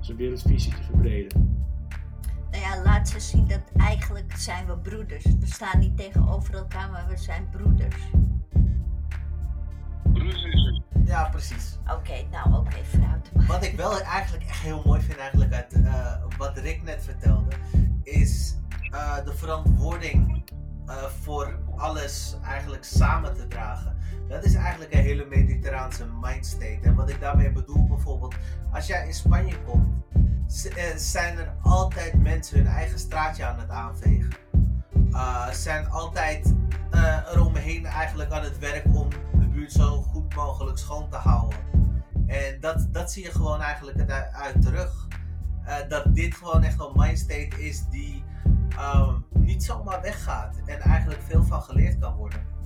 zijn 0.00 0.16
wereldvisie 0.16 0.74
te 0.74 0.82
verbreden. 0.82 1.58
Nou 2.50 2.62
ja, 2.62 2.82
laat 2.82 3.08
ze 3.08 3.20
zien 3.20 3.48
dat 3.48 3.62
eigenlijk 3.76 4.32
zijn 4.36 4.66
we 4.66 4.78
broeders. 4.78 5.24
We 5.24 5.46
staan 5.46 5.78
niet 5.78 5.96
tegenover 5.96 6.54
elkaar, 6.54 6.90
maar 6.90 7.06
we 7.08 7.16
zijn 7.16 7.48
broeders. 7.50 7.96
Broeders. 10.12 10.82
Ja, 11.04 11.28
precies. 11.28 11.78
Oké, 11.82 11.92
okay, 11.92 12.26
nou 12.30 12.48
oké, 12.48 12.58
okay, 12.58 12.84
fruit. 12.84 13.30
Wat 13.46 13.64
ik 13.64 13.76
wel 13.76 14.00
eigenlijk 14.00 14.44
echt 14.44 14.60
heel 14.60 14.82
mooi 14.84 15.00
vind 15.00 15.18
eigenlijk 15.18 15.52
uit 15.52 15.76
uh, 15.76 16.14
wat 16.38 16.58
Rick 16.58 16.82
net 16.82 17.04
vertelde, 17.04 17.56
is 18.02 18.56
uh, 18.92 19.24
de 19.24 19.34
verantwoording 19.34 20.42
uh, 20.86 21.04
voor 21.04 21.58
alles 21.76 22.36
eigenlijk 22.44 22.84
samen 22.84 23.34
te 23.34 23.48
dragen. 23.48 23.96
Dat 24.30 24.44
is 24.44 24.54
eigenlijk 24.54 24.94
een 24.94 25.00
hele 25.00 25.26
mediterraanse 25.28 26.06
mindstate. 26.20 26.78
En 26.82 26.94
wat 26.94 27.10
ik 27.10 27.20
daarmee 27.20 27.52
bedoel, 27.52 27.86
bijvoorbeeld, 27.86 28.34
als 28.72 28.86
jij 28.86 29.06
in 29.06 29.14
Spanje 29.14 29.56
komt, 29.66 30.04
eh, 30.76 30.84
zijn 30.96 31.38
er 31.38 31.52
altijd 31.62 32.22
mensen 32.22 32.58
hun 32.58 32.66
eigen 32.66 32.98
straatje 32.98 33.44
aan 33.44 33.58
het 33.58 33.68
aanvegen. 33.68 34.30
Uh, 35.10 35.50
zijn 35.50 35.88
altijd 35.88 36.54
uh, 36.94 37.18
eromheen 37.32 37.86
eigenlijk 37.86 38.30
aan 38.30 38.42
het 38.42 38.58
werk 38.58 38.84
om 38.84 39.08
de 39.40 39.48
buurt 39.48 39.72
zo 39.72 40.02
goed 40.02 40.34
mogelijk 40.34 40.78
schoon 40.78 41.10
te 41.10 41.16
houden. 41.16 41.58
En 42.26 42.60
dat, 42.60 42.86
dat 42.90 43.12
zie 43.12 43.24
je 43.24 43.30
gewoon 43.30 43.60
eigenlijk 43.60 44.10
uit 44.32 44.62
terug. 44.62 45.08
Dat 45.88 46.14
dit 46.14 46.34
gewoon 46.34 46.62
echt 46.62 46.80
een 46.80 46.92
mindstate 46.94 47.64
is 47.64 47.88
die 47.88 48.24
uh, 48.72 49.12
niet 49.30 49.64
zomaar 49.64 50.02
weggaat 50.02 50.56
en 50.66 50.80
eigenlijk 50.80 51.20
veel 51.22 51.44
van 51.44 51.62
geleerd 51.62 51.98
kan 51.98 52.14
worden. 52.14 52.59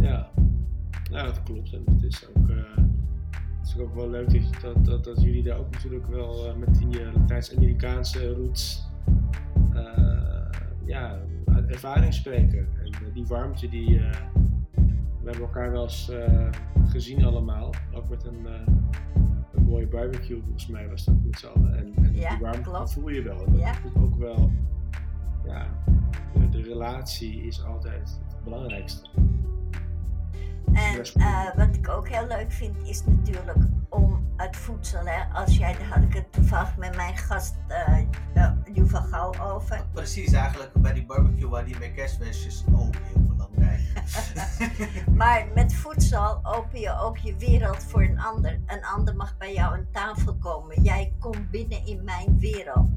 Ja, 0.00 0.30
ja 1.10 1.22
dat 1.24 1.42
klopt. 1.42 1.72
En 1.72 1.82
het 1.84 2.02
is 2.02 2.28
ook, 2.28 2.48
uh, 2.48 2.56
het 3.60 3.66
is 3.68 3.78
ook 3.78 3.94
wel 3.94 4.10
leuk 4.10 4.60
dat, 4.62 4.84
dat, 4.84 5.04
dat, 5.04 5.22
jullie 5.22 5.42
daar 5.42 5.58
ook 5.58 5.70
natuurlijk 5.70 6.06
wel 6.06 6.48
uh, 6.48 6.54
met 6.56 6.74
die 6.74 7.00
uh, 7.00 7.14
Latijns-Amerikaanse 7.14 8.34
roots 8.34 8.90
ja, 10.84 11.18
ervaring 11.68 12.14
spreken. 12.14 12.68
En 12.82 13.12
die 13.12 13.26
warmte 13.26 13.68
die, 13.68 14.00
we 15.22 15.30
hebben 15.30 15.46
elkaar 15.46 15.70
wel 15.70 15.82
eens 15.82 16.10
eh, 16.10 16.48
gezien 16.88 17.24
allemaal. 17.24 17.70
Ook 17.92 18.08
met 18.08 18.24
een, 18.24 18.46
eh, 18.46 18.74
een 19.54 19.62
mooie 19.62 19.86
barbecue, 19.86 20.40
volgens 20.42 20.66
mij 20.66 20.88
was 20.88 21.04
dat 21.04 21.14
met 21.24 21.38
z'n 21.38 21.46
allen. 21.46 21.76
En, 21.76 21.92
en 22.04 22.14
Ja, 22.14 22.30
die 22.30 22.38
warmte 22.38 22.86
voel 22.92 23.08
je 23.08 23.22
wel. 23.22 23.38
Dat 23.38 23.58
Ja. 23.58 23.74
ook 23.96 24.16
wel, 24.16 24.50
ja, 25.44 25.68
de, 26.34 26.48
de 26.48 26.62
relatie 26.62 27.42
is 27.42 27.64
altijd 27.64 28.20
het 28.42 28.52
belangrijkste. 28.52 29.08
En 30.72 31.04
eh, 31.14 31.56
wat 31.56 31.76
ik 31.76 31.88
ook 31.88 32.08
heel 32.08 32.26
leuk 32.26 32.52
vind 32.52 32.76
is 32.88 33.04
natuurlijk 33.04 33.58
om 33.88 34.30
het 34.36 34.56
voedsel. 34.56 35.04
Hè. 35.04 35.34
Als 35.34 35.56
jij, 35.56 35.72
daar 35.72 35.86
had 35.86 36.02
ik 36.02 36.14
het 36.14 36.32
toevallig 36.32 36.76
met 36.76 36.96
mijn 36.96 37.16
gast 37.16 37.54
uh, 37.68 37.98
uh, 38.74 38.84
van 38.84 39.02
Gauw 39.02 39.34
over. 39.40 39.84
Precies, 39.92 40.32
eigenlijk 40.32 40.72
bij 40.74 40.92
die 40.92 41.06
barbecue 41.06 41.48
waar 41.48 41.64
die 41.64 41.78
met 41.78 41.92
kerstwestjes 41.92 42.64
ook 42.74 42.94
heel 42.94 43.22
belangrijk. 43.22 43.80
Maar 45.20 45.46
met 45.54 45.74
voedsel 45.74 46.40
open 46.42 46.80
je 46.80 46.98
ook 47.00 47.16
je 47.16 47.36
wereld 47.36 47.82
voor 47.82 48.02
een 48.02 48.20
ander. 48.20 48.60
Een 48.66 48.84
ander 48.84 49.16
mag 49.16 49.36
bij 49.36 49.54
jou 49.54 49.74
aan 49.74 49.86
tafel 49.92 50.34
komen. 50.34 50.82
Jij 50.82 51.12
komt 51.18 51.50
binnen 51.50 51.86
in 51.86 52.04
mijn 52.04 52.38
wereld. 52.38 52.88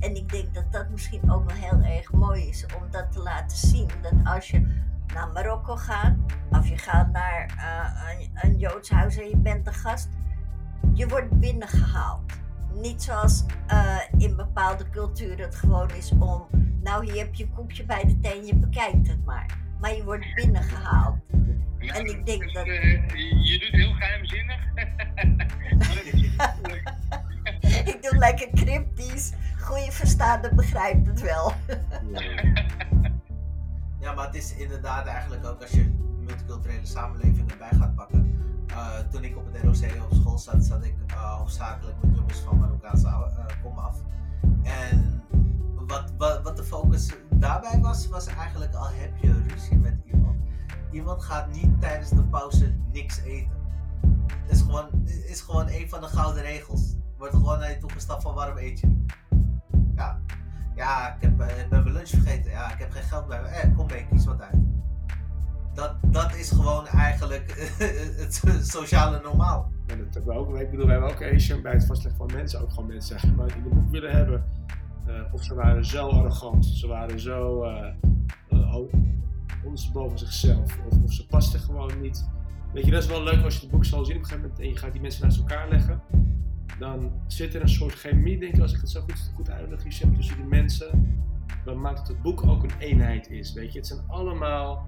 En 0.00 0.16
ik 0.16 0.28
denk 0.32 0.54
dat 0.54 0.72
dat 0.72 0.88
misschien 0.88 1.30
ook 1.32 1.50
wel 1.50 1.56
heel 1.70 1.96
erg 1.96 2.12
mooi 2.12 2.48
is 2.48 2.66
om 2.76 2.82
dat 2.90 3.12
te 3.12 3.18
laten 3.20 3.56
zien. 3.56 3.88
Dat 4.02 4.12
als 4.24 4.50
je 4.50 4.76
naar 5.14 5.28
Marokko 5.28 5.76
gaat, 5.76 6.16
of 6.50 6.68
je 6.68 6.78
gaat 6.78 7.12
naar 7.12 7.54
uh, 7.56 8.20
een, 8.20 8.50
een 8.50 8.58
Joods 8.58 8.90
huis 8.90 9.16
en 9.18 9.28
je 9.28 9.36
bent 9.36 9.66
een 9.66 9.72
gast, 9.74 10.08
je 10.94 11.08
wordt 11.08 11.30
binnengehaald. 11.40 12.32
Niet 12.74 13.02
zoals 13.02 13.44
uh, 13.72 13.98
in 14.18 14.36
bepaalde 14.36 14.90
culturen 14.90 15.38
het 15.38 15.54
gewoon 15.54 15.90
is 15.90 16.12
om, 16.18 16.46
nou 16.82 17.04
hier 17.04 17.16
heb 17.24 17.34
je 17.34 17.44
een 17.44 17.52
koekje 17.54 17.84
bij 17.84 18.04
de 18.04 18.18
thee 18.20 18.38
en 18.38 18.46
je 18.46 18.54
bekijkt 18.54 19.08
het 19.08 19.24
maar. 19.24 19.46
Maar 19.80 19.94
je 19.94 20.04
wordt 20.04 20.34
binnengehaald. 20.34 21.16
Ja, 21.78 21.94
En 21.94 22.06
ik 22.06 22.26
denk 22.26 22.42
dus, 22.42 22.52
dat- 22.52 22.66
eh, 22.66 22.92
je 23.44 23.58
doet 23.58 23.80
heel 23.80 23.92
geheimzinnig. 23.92 24.60
Ik 27.92 28.02
doe 28.02 28.18
lekker 28.18 28.48
cryptisch. 28.54 29.32
Goede 29.68 29.92
verstaander 29.92 30.54
begrijpt 30.54 31.06
het 31.06 31.20
wel. 31.20 31.52
Ja, 34.00 34.12
maar 34.14 34.26
het 34.26 34.34
is 34.34 34.54
inderdaad 34.54 35.06
eigenlijk 35.06 35.46
ook 35.46 35.62
als 35.62 35.70
je 35.70 35.90
multiculturele 36.18 36.86
samenleving 36.86 37.50
erbij 37.50 37.70
gaat 37.78 37.94
pakken. 37.94 38.40
Uh, 38.70 38.98
toen 38.98 39.24
ik 39.24 39.36
op 39.36 39.52
het 39.52 39.62
ROC 39.62 40.04
op 40.10 40.14
school 40.14 40.38
zat, 40.38 40.64
zat 40.64 40.84
ik 40.84 40.94
uh, 41.10 41.38
hoofdzakelijk 41.38 41.96
met 42.02 42.16
jongens 42.16 42.38
van 42.38 42.58
Marokkaanse 42.58 43.06
uh, 43.06 43.44
kom 43.62 43.78
af. 43.78 43.96
En 44.62 45.22
wat, 45.74 46.12
wat, 46.18 46.42
wat 46.42 46.56
de 46.56 46.64
focus 46.64 47.14
daarbij 47.30 47.80
was, 47.80 48.08
was 48.08 48.26
eigenlijk 48.26 48.74
al 48.74 48.88
heb 48.88 49.16
je 49.20 49.42
ruzie 49.48 49.76
met 49.76 49.96
iemand. 50.04 50.36
Iemand 50.90 51.22
gaat 51.22 51.52
niet 51.52 51.80
tijdens 51.80 52.10
de 52.10 52.22
pauze 52.22 52.74
niks 52.92 53.20
eten. 53.20 53.56
Is 54.46 54.60
gewoon, 54.60 54.88
is 55.26 55.40
gewoon 55.40 55.68
een 55.68 55.88
van 55.88 56.00
de 56.00 56.06
gouden 56.06 56.42
regels. 56.42 56.94
Wordt 57.18 57.34
gewoon 57.34 57.58
naar 57.58 57.70
je 57.70 57.78
toegestapt 57.78 58.22
van 58.22 58.34
waarom 58.34 58.56
eet 58.56 58.80
je. 58.80 59.06
Ja, 59.98 60.20
ja, 60.76 61.14
ik 61.14 61.20
heb, 61.20 61.30
ik 61.40 61.68
ben 61.70 61.82
mijn 61.82 61.92
lunch 61.92 62.08
vergeten. 62.08 62.50
Ja, 62.50 62.72
ik 62.72 62.78
heb 62.78 62.90
geen 62.90 63.02
geld 63.02 63.26
bij. 63.26 63.42
Eh, 63.42 63.76
kom 63.76 63.86
mee, 63.86 64.06
kies 64.10 64.24
wat 64.24 64.40
uit. 64.40 64.56
Dat, 65.74 65.96
dat 66.06 66.34
is 66.34 66.50
gewoon 66.50 66.86
eigenlijk 66.86 67.70
het 68.22 68.42
sociale 68.62 69.20
normaal. 69.22 69.72
Ja, 69.86 69.96
dat 69.96 70.14
hebben 70.14 70.34
we 70.34 70.40
ook. 70.40 70.58
Ik 70.58 70.70
bedoel, 70.70 70.86
we 70.86 70.92
hebben 70.92 71.10
ook 71.10 71.22
Asian 71.22 71.62
bij 71.62 71.72
het 71.72 71.86
vastleggen 71.86 72.26
van 72.26 72.36
mensen. 72.36 72.60
Ook 72.60 72.70
gewoon 72.70 72.86
mensen 72.86 73.34
maar, 73.36 73.46
die 73.46 73.62
de 73.62 73.68
boek 73.68 73.90
willen 73.90 74.10
hebben. 74.10 74.44
Uh, 75.08 75.14
of 75.32 75.44
ze 75.44 75.54
waren 75.54 75.84
zo 75.84 76.08
arrogant, 76.08 76.66
ze 76.66 76.86
waren 76.86 77.20
zo 77.20 77.64
uh, 77.64 77.86
uh, 78.50 80.10
zichzelf. 80.14 80.78
Of, 80.86 81.02
of 81.04 81.12
ze 81.12 81.26
pasten 81.26 81.60
gewoon 81.60 82.00
niet. 82.00 82.28
Weet 82.72 82.84
je, 82.84 82.90
dat 82.90 83.02
is 83.02 83.08
wel 83.08 83.22
leuk 83.22 83.44
als 83.44 83.54
je 83.54 83.60
het 83.60 83.70
boek 83.70 83.84
zal 83.84 84.04
zien 84.04 84.16
op 84.16 84.22
een 84.22 84.28
gegeven 84.28 84.48
moment 84.48 84.66
en 84.66 84.72
je 84.72 84.76
gaat 84.76 84.92
die 84.92 85.00
mensen 85.00 85.22
naast 85.22 85.38
elkaar 85.38 85.68
leggen. 85.68 86.00
Dan 86.78 87.12
zit 87.26 87.54
er 87.54 87.60
een 87.62 87.68
soort 87.68 87.94
chemie, 87.94 88.38
denk 88.38 88.54
ik, 88.54 88.60
als 88.60 88.72
ik 88.72 88.80
het 88.80 88.90
zo 88.90 89.00
goed, 89.00 89.32
goed 89.34 89.50
uitleg, 89.50 89.82
Hichem, 89.82 90.14
tussen 90.14 90.36
die 90.36 90.46
mensen. 90.46 91.16
Dan 91.64 91.80
maakt 91.80 91.98
het 91.98 92.08
het 92.08 92.22
boek 92.22 92.46
ook 92.46 92.62
een 92.62 92.78
eenheid 92.78 93.30
is. 93.30 93.52
Weet 93.52 93.72
je, 93.72 93.78
het 93.78 93.86
zijn 93.86 94.00
allemaal 94.08 94.86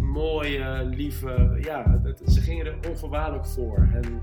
mooie, 0.00 0.84
lieve. 0.84 1.58
Ja, 1.60 2.00
het, 2.02 2.22
ze 2.26 2.40
gingen 2.40 2.66
er 2.66 2.90
onvoorwaardelijk 2.90 3.46
voor. 3.46 3.88
En 3.92 4.22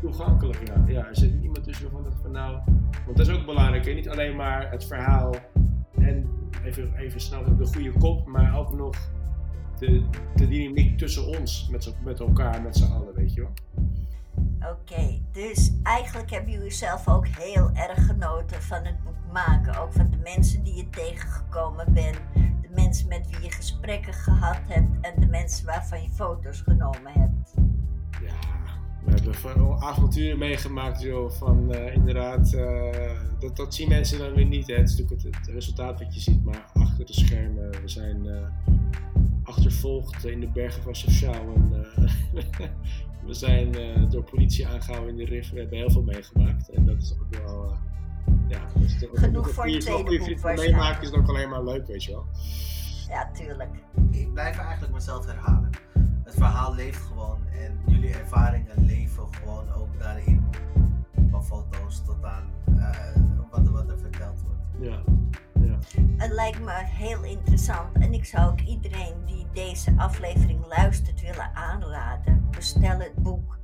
toegankelijk, 0.00 0.68
ja. 0.68 0.84
ja. 0.86 1.08
Er 1.08 1.16
zit 1.16 1.32
iemand 1.42 1.64
tussen 1.64 1.84
waarvan 1.84 2.04
dacht 2.10 2.22
van 2.22 2.32
nou. 2.32 2.58
Want 3.04 3.16
dat 3.16 3.28
is 3.28 3.34
ook 3.34 3.46
belangrijk, 3.46 3.84
hè? 3.84 3.92
niet 3.92 4.08
alleen 4.08 4.36
maar 4.36 4.70
het 4.70 4.84
verhaal 4.84 5.34
en 5.94 6.28
even, 6.64 6.94
even 6.96 7.20
snel 7.20 7.56
de 7.56 7.66
goede 7.66 7.92
kop, 7.92 8.26
maar 8.26 8.58
ook 8.58 8.72
nog 8.72 8.96
de, 9.78 10.04
de 10.34 10.48
dynamiek 10.48 10.98
tussen 10.98 11.26
ons, 11.38 11.68
met, 11.70 11.94
met 12.04 12.20
elkaar, 12.20 12.62
met 12.62 12.76
z'n 12.76 12.92
allen, 12.92 13.14
weet 13.14 13.34
je 13.34 13.40
wel. 13.40 13.52
Oké, 14.70 15.20
dus 15.32 15.72
eigenlijk 15.82 16.30
hebben 16.30 16.52
jullie 16.52 16.70
zelf 16.70 17.08
ook 17.08 17.26
heel 17.26 17.70
erg 17.74 18.06
genoten 18.06 18.62
van 18.62 18.84
het 18.84 19.02
boek 19.04 19.32
maken. 19.32 19.78
Ook 19.78 19.92
van 19.92 20.10
de 20.10 20.16
mensen 20.16 20.62
die 20.62 20.74
je 20.74 20.90
tegengekomen 20.90 21.92
bent, 21.92 22.16
de 22.34 22.68
mensen 22.74 23.08
met 23.08 23.30
wie 23.30 23.42
je 23.42 23.50
gesprekken 23.50 24.12
gehad 24.14 24.60
hebt 24.66 25.00
en 25.00 25.20
de 25.20 25.26
mensen 25.26 25.66
waarvan 25.66 26.02
je 26.02 26.08
foto's 26.08 26.60
genomen 26.60 27.12
hebt. 27.12 27.54
Ja, 28.22 28.34
we 29.04 29.10
hebben 29.10 29.34
veel 29.34 29.80
avonturen 29.80 30.38
meegemaakt, 30.38 31.00
joh. 31.00 31.30
Van 31.30 31.74
uh, 31.74 31.94
inderdaad, 31.94 32.52
uh, 32.52 32.90
dat, 33.38 33.56
dat 33.56 33.74
zien 33.74 33.88
mensen 33.88 34.18
dan 34.18 34.32
weer 34.32 34.46
niet. 34.46 34.66
Hè. 34.66 34.74
Het 34.74 34.88
is 34.88 34.98
natuurlijk 34.98 35.22
het, 35.22 35.36
het, 35.36 35.54
resultaat 35.54 35.98
wat 35.98 36.14
je 36.14 36.20
ziet, 36.20 36.44
maar 36.44 36.70
achter 36.72 37.06
de 37.06 37.12
schermen. 37.14 37.70
We 37.70 37.88
zijn 37.88 38.24
uh, 38.24 38.46
achtervolgd 39.56 40.24
in 40.24 40.40
de 40.40 40.48
bergen 40.48 40.82
van 40.82 40.94
Chefchaouen. 40.94 41.72
En, 41.72 42.10
we 43.26 43.34
zijn 43.34 43.72
door 44.10 44.22
politie 44.22 44.66
aangehouden 44.66 45.10
in 45.10 45.16
de 45.16 45.24
Rif. 45.24 45.50
We 45.50 45.60
hebben 45.60 45.78
heel 45.78 45.90
veel 45.90 46.02
meegemaakt. 46.02 46.68
En 46.68 46.86
dat 46.86 47.02
is 47.02 47.14
ook 47.20 47.44
wel. 47.44 47.76
ja, 48.48 48.60
is 48.80 49.08
ook, 49.08 49.18
Genoeg 49.18 49.50
voor 49.50 49.64
een 49.64 49.80
tweede 49.80 50.18
boek 50.18 50.56
meemaken 50.56 51.02
is 51.02 51.08
het 51.08 51.18
ook 51.18 51.28
alleen 51.28 51.48
maar 51.48 51.64
leuk, 51.64 51.86
weet 51.86 52.04
je 52.04 52.10
wel. 52.10 52.26
Ja, 53.08 53.30
tuurlijk. 53.32 53.70
Ik 54.10 54.32
blijf 54.32 54.58
eigenlijk 54.58 54.92
mezelf 54.92 55.26
herhalen. 55.26 55.70
Het 56.24 56.34
verhaal 56.34 56.74
leeft 56.74 57.00
gewoon 57.00 57.38
en 57.46 57.80
jullie 57.86 58.14
ervaringen 58.14 58.84
leven 58.86 59.24
gewoon 59.34 59.72
ook 59.72 59.98
daarin. 59.98 60.44
Van 61.30 61.44
foto's 61.44 62.04
tot 62.04 62.24
aan 62.24 62.50
uh, 62.68 62.90
wat, 63.50 63.68
wat 63.68 63.90
er 63.90 63.98
verteld 63.98 64.40
wordt. 64.40 64.51
Ja. 64.82 65.02
ja. 65.60 65.78
Het 66.16 66.32
lijkt 66.32 66.60
me 66.60 66.72
heel 66.72 67.22
interessant 67.24 67.96
en 67.96 68.12
ik 68.12 68.24
zou 68.24 68.50
ook 68.50 68.60
iedereen 68.60 69.14
die 69.26 69.46
deze 69.52 69.94
aflevering 69.96 70.66
luistert 70.66 71.20
willen 71.20 71.50
aanraden. 71.54 72.48
Bestel 72.50 72.98
het 72.98 73.14
boek. 73.14 73.58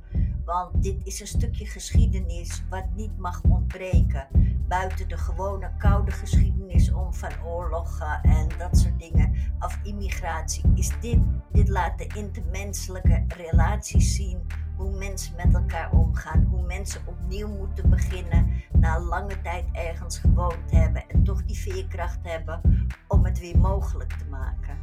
Want 0.45 0.83
dit 0.83 0.95
is 1.03 1.19
een 1.19 1.27
stukje 1.27 1.65
geschiedenis 1.65 2.63
wat 2.69 2.85
niet 2.95 3.17
mag 3.17 3.41
ontbreken. 3.43 4.27
Buiten 4.67 5.07
de 5.07 5.17
gewone 5.17 5.71
koude 5.77 6.11
geschiedenis 6.11 6.91
om 6.91 7.13
van 7.13 7.31
oorlogen 7.45 8.21
en 8.21 8.47
dat 8.57 8.77
soort 8.77 8.99
dingen. 8.99 9.35
Of 9.59 9.79
immigratie. 9.83 10.63
Is 10.75 10.91
dit, 11.01 11.19
dit 11.51 11.69
laat 11.69 11.97
de 11.97 12.07
intermenselijke 12.15 13.25
relaties 13.27 14.15
zien. 14.15 14.47
Hoe 14.75 14.97
mensen 14.97 15.35
met 15.35 15.53
elkaar 15.53 15.91
omgaan. 15.91 16.43
Hoe 16.43 16.65
mensen 16.65 17.01
opnieuw 17.05 17.47
moeten 17.47 17.89
beginnen. 17.89 18.63
Na 18.71 18.99
lange 18.99 19.41
tijd 19.41 19.65
ergens 19.71 20.17
gewoond 20.17 20.71
hebben. 20.71 21.09
En 21.09 21.23
toch 21.23 21.45
die 21.45 21.57
veerkracht 21.57 22.19
hebben 22.23 22.87
om 23.07 23.25
het 23.25 23.39
weer 23.39 23.57
mogelijk 23.57 24.13
te 24.13 24.25
maken. 24.25 24.77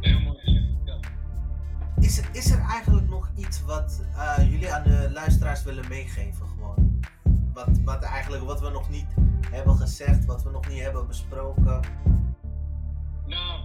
Heel 0.00 0.20
mooi. 0.20 0.42
Is 2.00 2.18
er, 2.18 2.28
is 2.32 2.50
er 2.50 2.60
eigenlijk 2.60 3.08
nog 3.08 3.30
iets 3.36 3.62
wat 3.62 4.00
uh, 4.16 4.50
jullie 4.50 4.72
aan 4.72 4.82
de 4.82 5.10
luisteraars 5.12 5.62
willen 5.62 5.88
meegeven? 5.88 6.46
Gewoon? 6.46 7.00
Wat, 7.52 7.68
wat, 7.84 8.02
eigenlijk, 8.02 8.44
wat 8.44 8.60
we 8.60 8.70
nog 8.70 8.90
niet 8.90 9.06
hebben 9.50 9.76
gezegd, 9.76 10.24
wat 10.24 10.42
we 10.42 10.50
nog 10.50 10.68
niet 10.68 10.82
hebben 10.82 11.06
besproken? 11.06 11.80
Nou, 13.26 13.60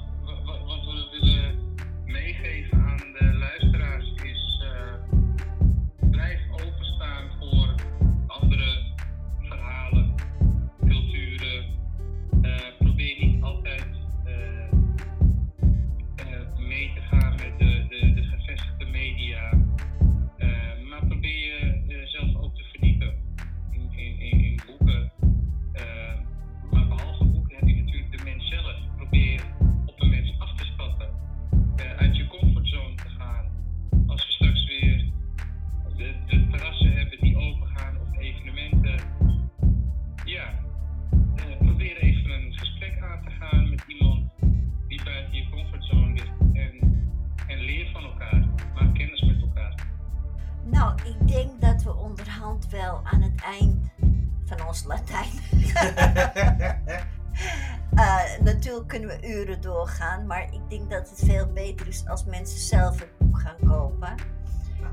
denk 60.70 60.90
dat 60.90 61.10
het 61.10 61.22
veel 61.26 61.48
beter 61.54 61.88
is 61.88 62.08
als 62.08 62.26
mensen 62.26 62.60
zelf 62.60 63.00
het 63.00 63.18
boek 63.18 63.40
gaan 63.40 63.68
kopen. 63.68 64.16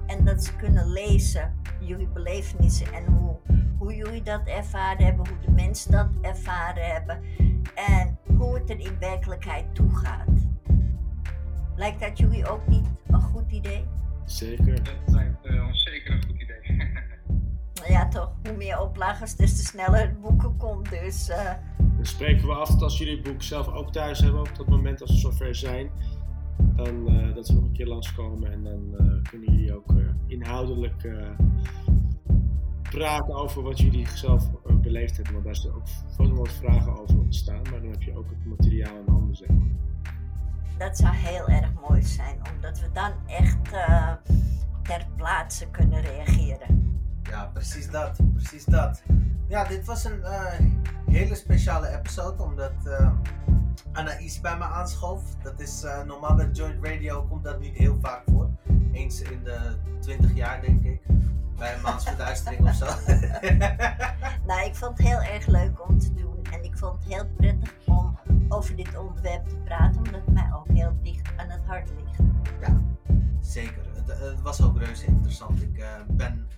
En 0.07 0.25
dat 0.25 0.45
ze 0.45 0.57
kunnen 0.57 0.93
lezen, 0.93 1.55
jullie 1.81 2.09
belevenissen 2.09 2.93
en 2.93 3.05
hoe, 3.07 3.37
hoe 3.79 3.95
jullie 3.95 4.23
dat 4.23 4.47
ervaren 4.47 5.05
hebben, 5.05 5.29
hoe 5.29 5.39
de 5.45 5.51
mensen 5.51 5.93
dat 5.93 6.09
ervaren 6.23 6.93
hebben 6.93 7.23
en 7.75 8.19
hoe 8.37 8.55
het 8.55 8.71
er 8.71 8.79
in 8.79 8.99
werkelijkheid 8.99 9.75
toe 9.75 9.97
gaat. 9.97 10.29
Lijkt 11.77 12.01
dat 12.01 12.19
jullie 12.19 12.49
ook 12.49 12.67
niet 12.67 12.87
een 13.07 13.21
goed 13.21 13.53
idee? 13.53 13.85
Zeker. 14.25 14.85
Dat 14.85 14.95
lijkt 15.07 15.47
uh, 15.47 15.67
ons 15.67 15.83
zeker 15.83 16.13
een 16.13 16.23
goed 16.23 16.31
idee. 16.31 16.34
Ja, 17.89 18.09
toch. 18.09 18.33
Hoe 18.43 18.57
meer 18.57 18.81
oplagers, 18.81 19.37
des 19.37 19.57
te 19.57 19.65
sneller 19.65 20.01
het 20.01 20.21
boeken 20.21 20.57
komt. 20.57 20.91
Dus, 20.91 21.29
uh... 21.29 21.53
Dan 21.79 22.07
spreken 22.07 22.47
we 22.47 22.55
af 22.55 22.69
dat 22.69 22.83
als 22.83 22.99
jullie 22.99 23.15
het 23.15 23.23
boek 23.23 23.43
zelf 23.43 23.69
ook 23.69 23.93
thuis 23.93 24.19
hebben, 24.19 24.41
op 24.41 24.57
dat 24.57 24.69
moment 24.69 25.01
als 25.01 25.11
we 25.11 25.17
zover 25.17 25.55
zijn, 25.55 25.91
dan 26.57 27.09
uh, 27.09 27.35
dat 27.35 27.49
we 27.49 27.55
nog 27.55 27.65
een 27.65 27.73
keer 27.73 27.87
langskomen 27.87 28.53
en 28.53 28.63
dan 28.63 28.97
kunnen 29.31 29.53
jullie 29.53 29.75
ook 29.75 29.93
inhoudelijk 30.27 31.09
praten 32.91 33.35
over 33.35 33.63
wat 33.63 33.79
jullie 33.79 34.09
zelf 34.09 34.51
beleefd 34.63 35.17
hebben. 35.17 35.33
Want 35.33 35.45
daar 35.45 35.57
zijn 35.57 35.75
ook 35.75 35.89
vast 36.17 36.31
wat 36.31 36.53
vragen 36.53 37.01
over 37.01 37.19
ontstaan, 37.19 37.63
maar 37.71 37.81
dan 37.81 37.91
heb 37.91 38.03
je 38.03 38.17
ook 38.17 38.29
het 38.29 38.45
materiaal 38.45 38.97
in 38.97 39.13
handen, 39.13 39.37
zeg 39.37 39.49
maar. 39.49 39.73
Dat 40.79 40.97
zou 40.97 41.15
heel 41.15 41.49
erg 41.49 41.73
mooi 41.89 42.03
zijn, 42.03 42.39
omdat 42.55 42.81
we 42.81 42.89
dan 42.93 43.13
echt 43.27 43.59
ter 44.83 45.07
plaatse 45.17 45.71
kunnen 45.71 46.01
reageren. 46.01 47.01
Ja, 47.31 47.51
precies 47.53 47.91
dat. 47.91 48.19
Precies 48.35 48.65
dat. 48.65 49.03
Ja, 49.49 49.65
dit 49.65 49.87
was 49.87 50.05
een 50.05 50.19
uh, 50.19 50.53
hele 51.07 51.35
speciale 51.35 51.89
episode, 51.89 52.43
omdat 52.43 52.73
uh, 52.87 53.11
Anaïs 53.93 54.41
bij 54.41 54.57
me 54.57 54.65
aanschoof. 54.65 55.23
Dat 55.43 55.61
is 55.61 55.85
normaal 56.07 56.35
bij 56.35 56.51
Joint 56.51 56.85
Radio 56.87 57.23
komt 57.23 57.45
dat 57.45 57.61
niet 57.61 57.77
heel 57.77 57.99
vaak 58.01 58.23
voor. 58.27 58.49
Eens 58.93 59.21
in 59.21 59.45
de 59.45 59.77
20 60.01 60.35
jaar, 60.35 60.61
denk 60.61 60.85
ik 60.85 61.01
bij 61.57 61.75
een 61.75 61.81
maansverduistering 61.81 62.69
of 62.69 62.75
zo. 62.75 62.87
nou, 64.49 64.67
ik 64.67 64.75
vond 64.75 64.99
het 64.99 65.07
heel 65.07 65.23
erg 65.23 65.47
leuk 65.47 65.89
om 65.89 65.99
te 65.99 66.15
doen. 66.15 66.39
En 66.53 66.65
ik 66.65 66.79
vond 66.79 67.05
het 67.05 67.15
heel 67.15 67.27
prettig 67.37 67.73
om 67.87 68.19
over 68.49 68.77
dit 68.77 68.99
onderwerp 68.99 69.49
te 69.49 69.57
praten, 69.57 69.97
omdat 69.97 70.21
het 70.25 70.35
mij 70.35 70.51
ook 70.55 70.69
heel 70.69 70.93
dicht 71.03 71.29
aan 71.37 71.51
het 71.51 71.61
hart 71.67 71.91
ligt. 71.97 72.31
Ja, 72.61 72.81
zeker. 73.45 73.83
Het, 74.07 74.43
was 74.43 74.63
ook 74.63 74.79
reuze 74.79 75.07
interessant. 75.07 75.63
Ik 75.63 75.79
uh, 75.79 75.87
ben 76.09 76.49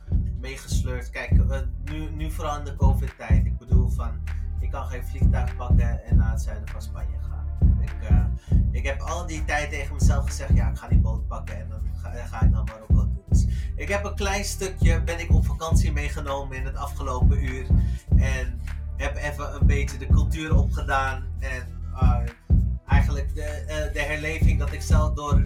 meegesleurd. 0.40 1.10
Kijk, 1.10 1.30
uh, 1.30 1.58
nu, 1.84 2.10
nu 2.10 2.30
vooral 2.30 2.58
in 2.58 2.64
de 2.64 2.76
COVID-tijd. 2.76 3.46
Ik 3.46 3.58
bedoel 3.58 3.88
van, 3.88 4.10
ik 4.60 4.70
kan 4.70 4.86
geen 4.86 5.04
vliegtuig 5.04 5.56
pakken 5.56 6.04
en 6.04 6.16
naar 6.16 6.30
het 6.30 6.42
zuiden 6.42 6.68
van 6.68 6.82
Spanje 6.82 7.18
gaan. 7.28 7.46
Ik, 7.80 8.10
uh, 8.10 8.24
ik 8.70 8.86
heb 8.86 9.00
al 9.00 9.26
die 9.26 9.44
tijd 9.44 9.70
tegen 9.70 9.94
mezelf 9.94 10.26
gezegd, 10.26 10.54
ja, 10.54 10.70
ik 10.70 10.76
ga 10.76 10.88
die 10.88 10.98
boot 10.98 11.26
pakken 11.26 11.56
en 11.56 11.68
dan 11.68 11.80
ga, 11.94 12.10
ga 12.10 12.42
ik 12.42 12.50
naar 12.50 12.64
Marokko 12.64 13.08
toe. 13.14 13.22
Dus 13.28 13.46
ik 13.76 13.88
heb 13.88 14.04
een 14.04 14.14
klein 14.14 14.44
stukje, 14.44 15.02
ben 15.02 15.20
ik 15.20 15.32
op 15.32 15.46
vakantie 15.46 15.92
meegenomen 15.92 16.56
in 16.56 16.64
het 16.64 16.76
afgelopen 16.76 17.44
uur. 17.44 17.66
En 18.16 18.60
heb 18.96 19.16
even 19.16 19.54
een 19.54 19.66
beetje 19.66 19.98
de 19.98 20.06
cultuur 20.06 20.56
opgedaan. 20.56 21.24
En 21.38 21.74
eigenlijk 22.86 23.34
de, 23.34 23.90
de 23.92 24.00
herleving 24.00 24.58
dat 24.58 24.72
ik 24.72 24.82
zelf 24.82 25.14
door 25.14 25.42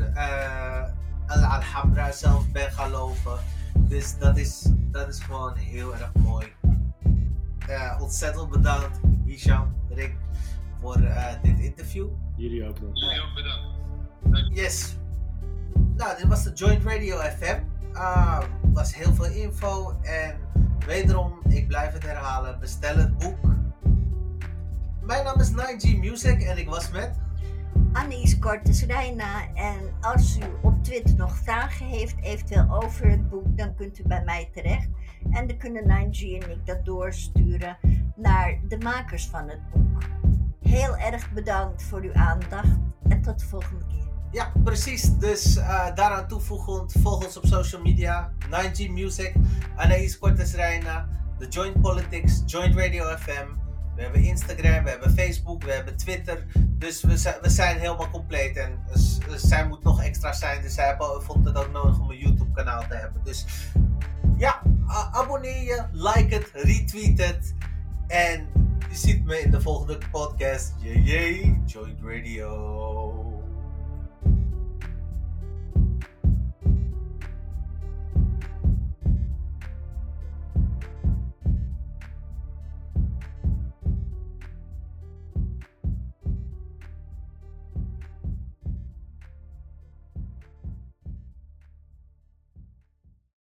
uh, 1.37 1.55
Alhambra 1.55 2.13
zelf 2.13 2.51
ben 2.53 2.73
gaan 2.73 2.91
lopen. 2.91 3.39
Dus 3.79 4.19
dat 4.19 4.37
is, 4.37 4.69
dat 4.91 5.09
is 5.09 5.19
gewoon 5.19 5.57
heel 5.57 5.95
erg 5.95 6.13
mooi. 6.15 6.47
ontzettend 8.01 8.51
bedankt, 8.51 9.01
Hisham, 9.25 9.75
Rick, 9.89 10.17
voor 10.81 11.01
dit 11.43 11.59
interview. 11.59 12.09
Jullie 12.37 12.69
ook 12.69 12.81
nog. 12.81 12.91
Jullie 12.93 13.21
ook 13.21 13.35
bedankt. 13.35 14.57
Yes. 14.57 14.97
Nou, 15.97 16.17
dit 16.17 16.27
was 16.27 16.45
de 16.45 16.53
Joint 16.53 16.85
Radio 16.85 17.17
FM. 17.17 17.59
Uh, 17.95 18.43
was 18.73 18.95
heel 18.95 19.15
veel 19.15 19.25
info 19.25 19.97
en 20.03 20.39
wederom, 20.87 21.41
ik 21.49 21.69
blijf 21.69 21.93
het 21.93 22.03
herhalen, 22.03 22.61
bestel 22.61 22.97
het 22.97 23.19
boek. 23.19 23.39
Mijn 25.01 25.25
naam 25.25 25.41
is 25.41 25.51
9G 25.51 25.99
Music 25.99 26.41
en 26.43 26.59
ik 26.59 26.69
was 26.69 26.91
met 26.91 27.19
Annies 27.93 28.39
Cortes 28.39 28.85
Reina. 28.85 29.55
En 29.55 29.95
als 30.01 30.37
u 30.37 30.43
op 30.63 30.85
Twitter 30.85 31.17
nog 31.17 31.37
vragen 31.37 31.87
heeft, 31.87 32.21
eventueel 32.21 32.83
over 32.83 33.11
het 33.11 33.31
boek, 33.31 33.57
dan 33.57 33.75
kunt 33.75 33.99
u 33.99 34.03
bij 34.07 34.23
mij 34.25 34.51
terecht. 34.53 34.89
En 35.31 35.47
dan 35.47 35.57
kunnen 35.57 35.83
9G 35.83 36.21
en 36.21 36.51
ik 36.51 36.67
dat 36.67 36.85
doorsturen 36.85 37.79
naar 38.17 38.61
de 38.69 38.79
makers 38.79 39.27
van 39.27 39.49
het 39.49 39.61
boek. 39.73 40.03
Heel 40.61 40.97
erg 40.97 41.33
bedankt 41.33 41.83
voor 41.83 42.01
uw 42.01 42.15
aandacht 42.15 42.79
en 43.09 43.23
tot 43.23 43.39
de 43.39 43.47
volgende 43.47 43.85
keer. 43.87 44.09
Ja, 44.33 44.53
precies. 44.65 45.19
Dus 45.19 45.57
uh, 45.57 45.95
daaraan 45.95 46.29
toevoegend, 46.29 46.95
volg 47.03 47.25
ons 47.25 47.37
op 47.37 47.47
social 47.47 47.83
media. 47.83 48.33
9G 48.51 48.91
Music, 48.91 49.35
Anaïs 49.77 50.19
Cortes 50.19 50.55
Reina, 50.55 51.09
The 51.39 51.49
Joint 51.49 51.81
Politics, 51.81 52.43
Joint 52.47 52.77
Radio 52.77 53.17
FM. 53.17 53.49
We 53.97 54.03
hebben 54.03 54.23
Instagram, 54.23 54.85
we 54.85 54.91
hebben 54.91 55.11
Facebook, 55.11 55.63
we 55.63 55.73
hebben 55.73 55.97
Twitter. 55.97 56.47
Dus 56.59 57.03
we 57.03 57.17
zijn, 57.17 57.35
we 57.43 57.51
zijn 57.51 57.79
helemaal 57.79 58.11
compleet. 58.11 58.57
En 58.57 58.79
zij 59.37 59.69
moet 59.69 59.83
nog 59.83 60.03
extra 60.03 60.33
zijn. 60.33 60.63
Dus 60.63 60.75
zij 60.75 60.97
vond 61.21 61.45
het 61.45 61.57
ook 61.57 61.73
nodig 61.73 62.01
om 62.01 62.11
een 62.11 62.19
YouTube 62.19 62.53
kanaal 62.53 62.85
te 62.89 62.95
hebben. 62.95 63.21
Dus 63.25 63.47
ja, 64.37 64.63
abonneer 65.13 65.63
je, 65.63 65.85
like 65.93 66.35
het, 66.35 66.51
retweet 66.53 67.27
het. 67.27 67.55
En 68.07 68.49
je 68.91 68.97
ziet 68.97 69.25
me 69.25 69.41
in 69.41 69.51
de 69.51 69.61
volgende 69.61 69.99
podcast. 70.11 70.75
Jee, 70.79 71.63
Joint 71.67 71.99
Radio. 72.03 73.30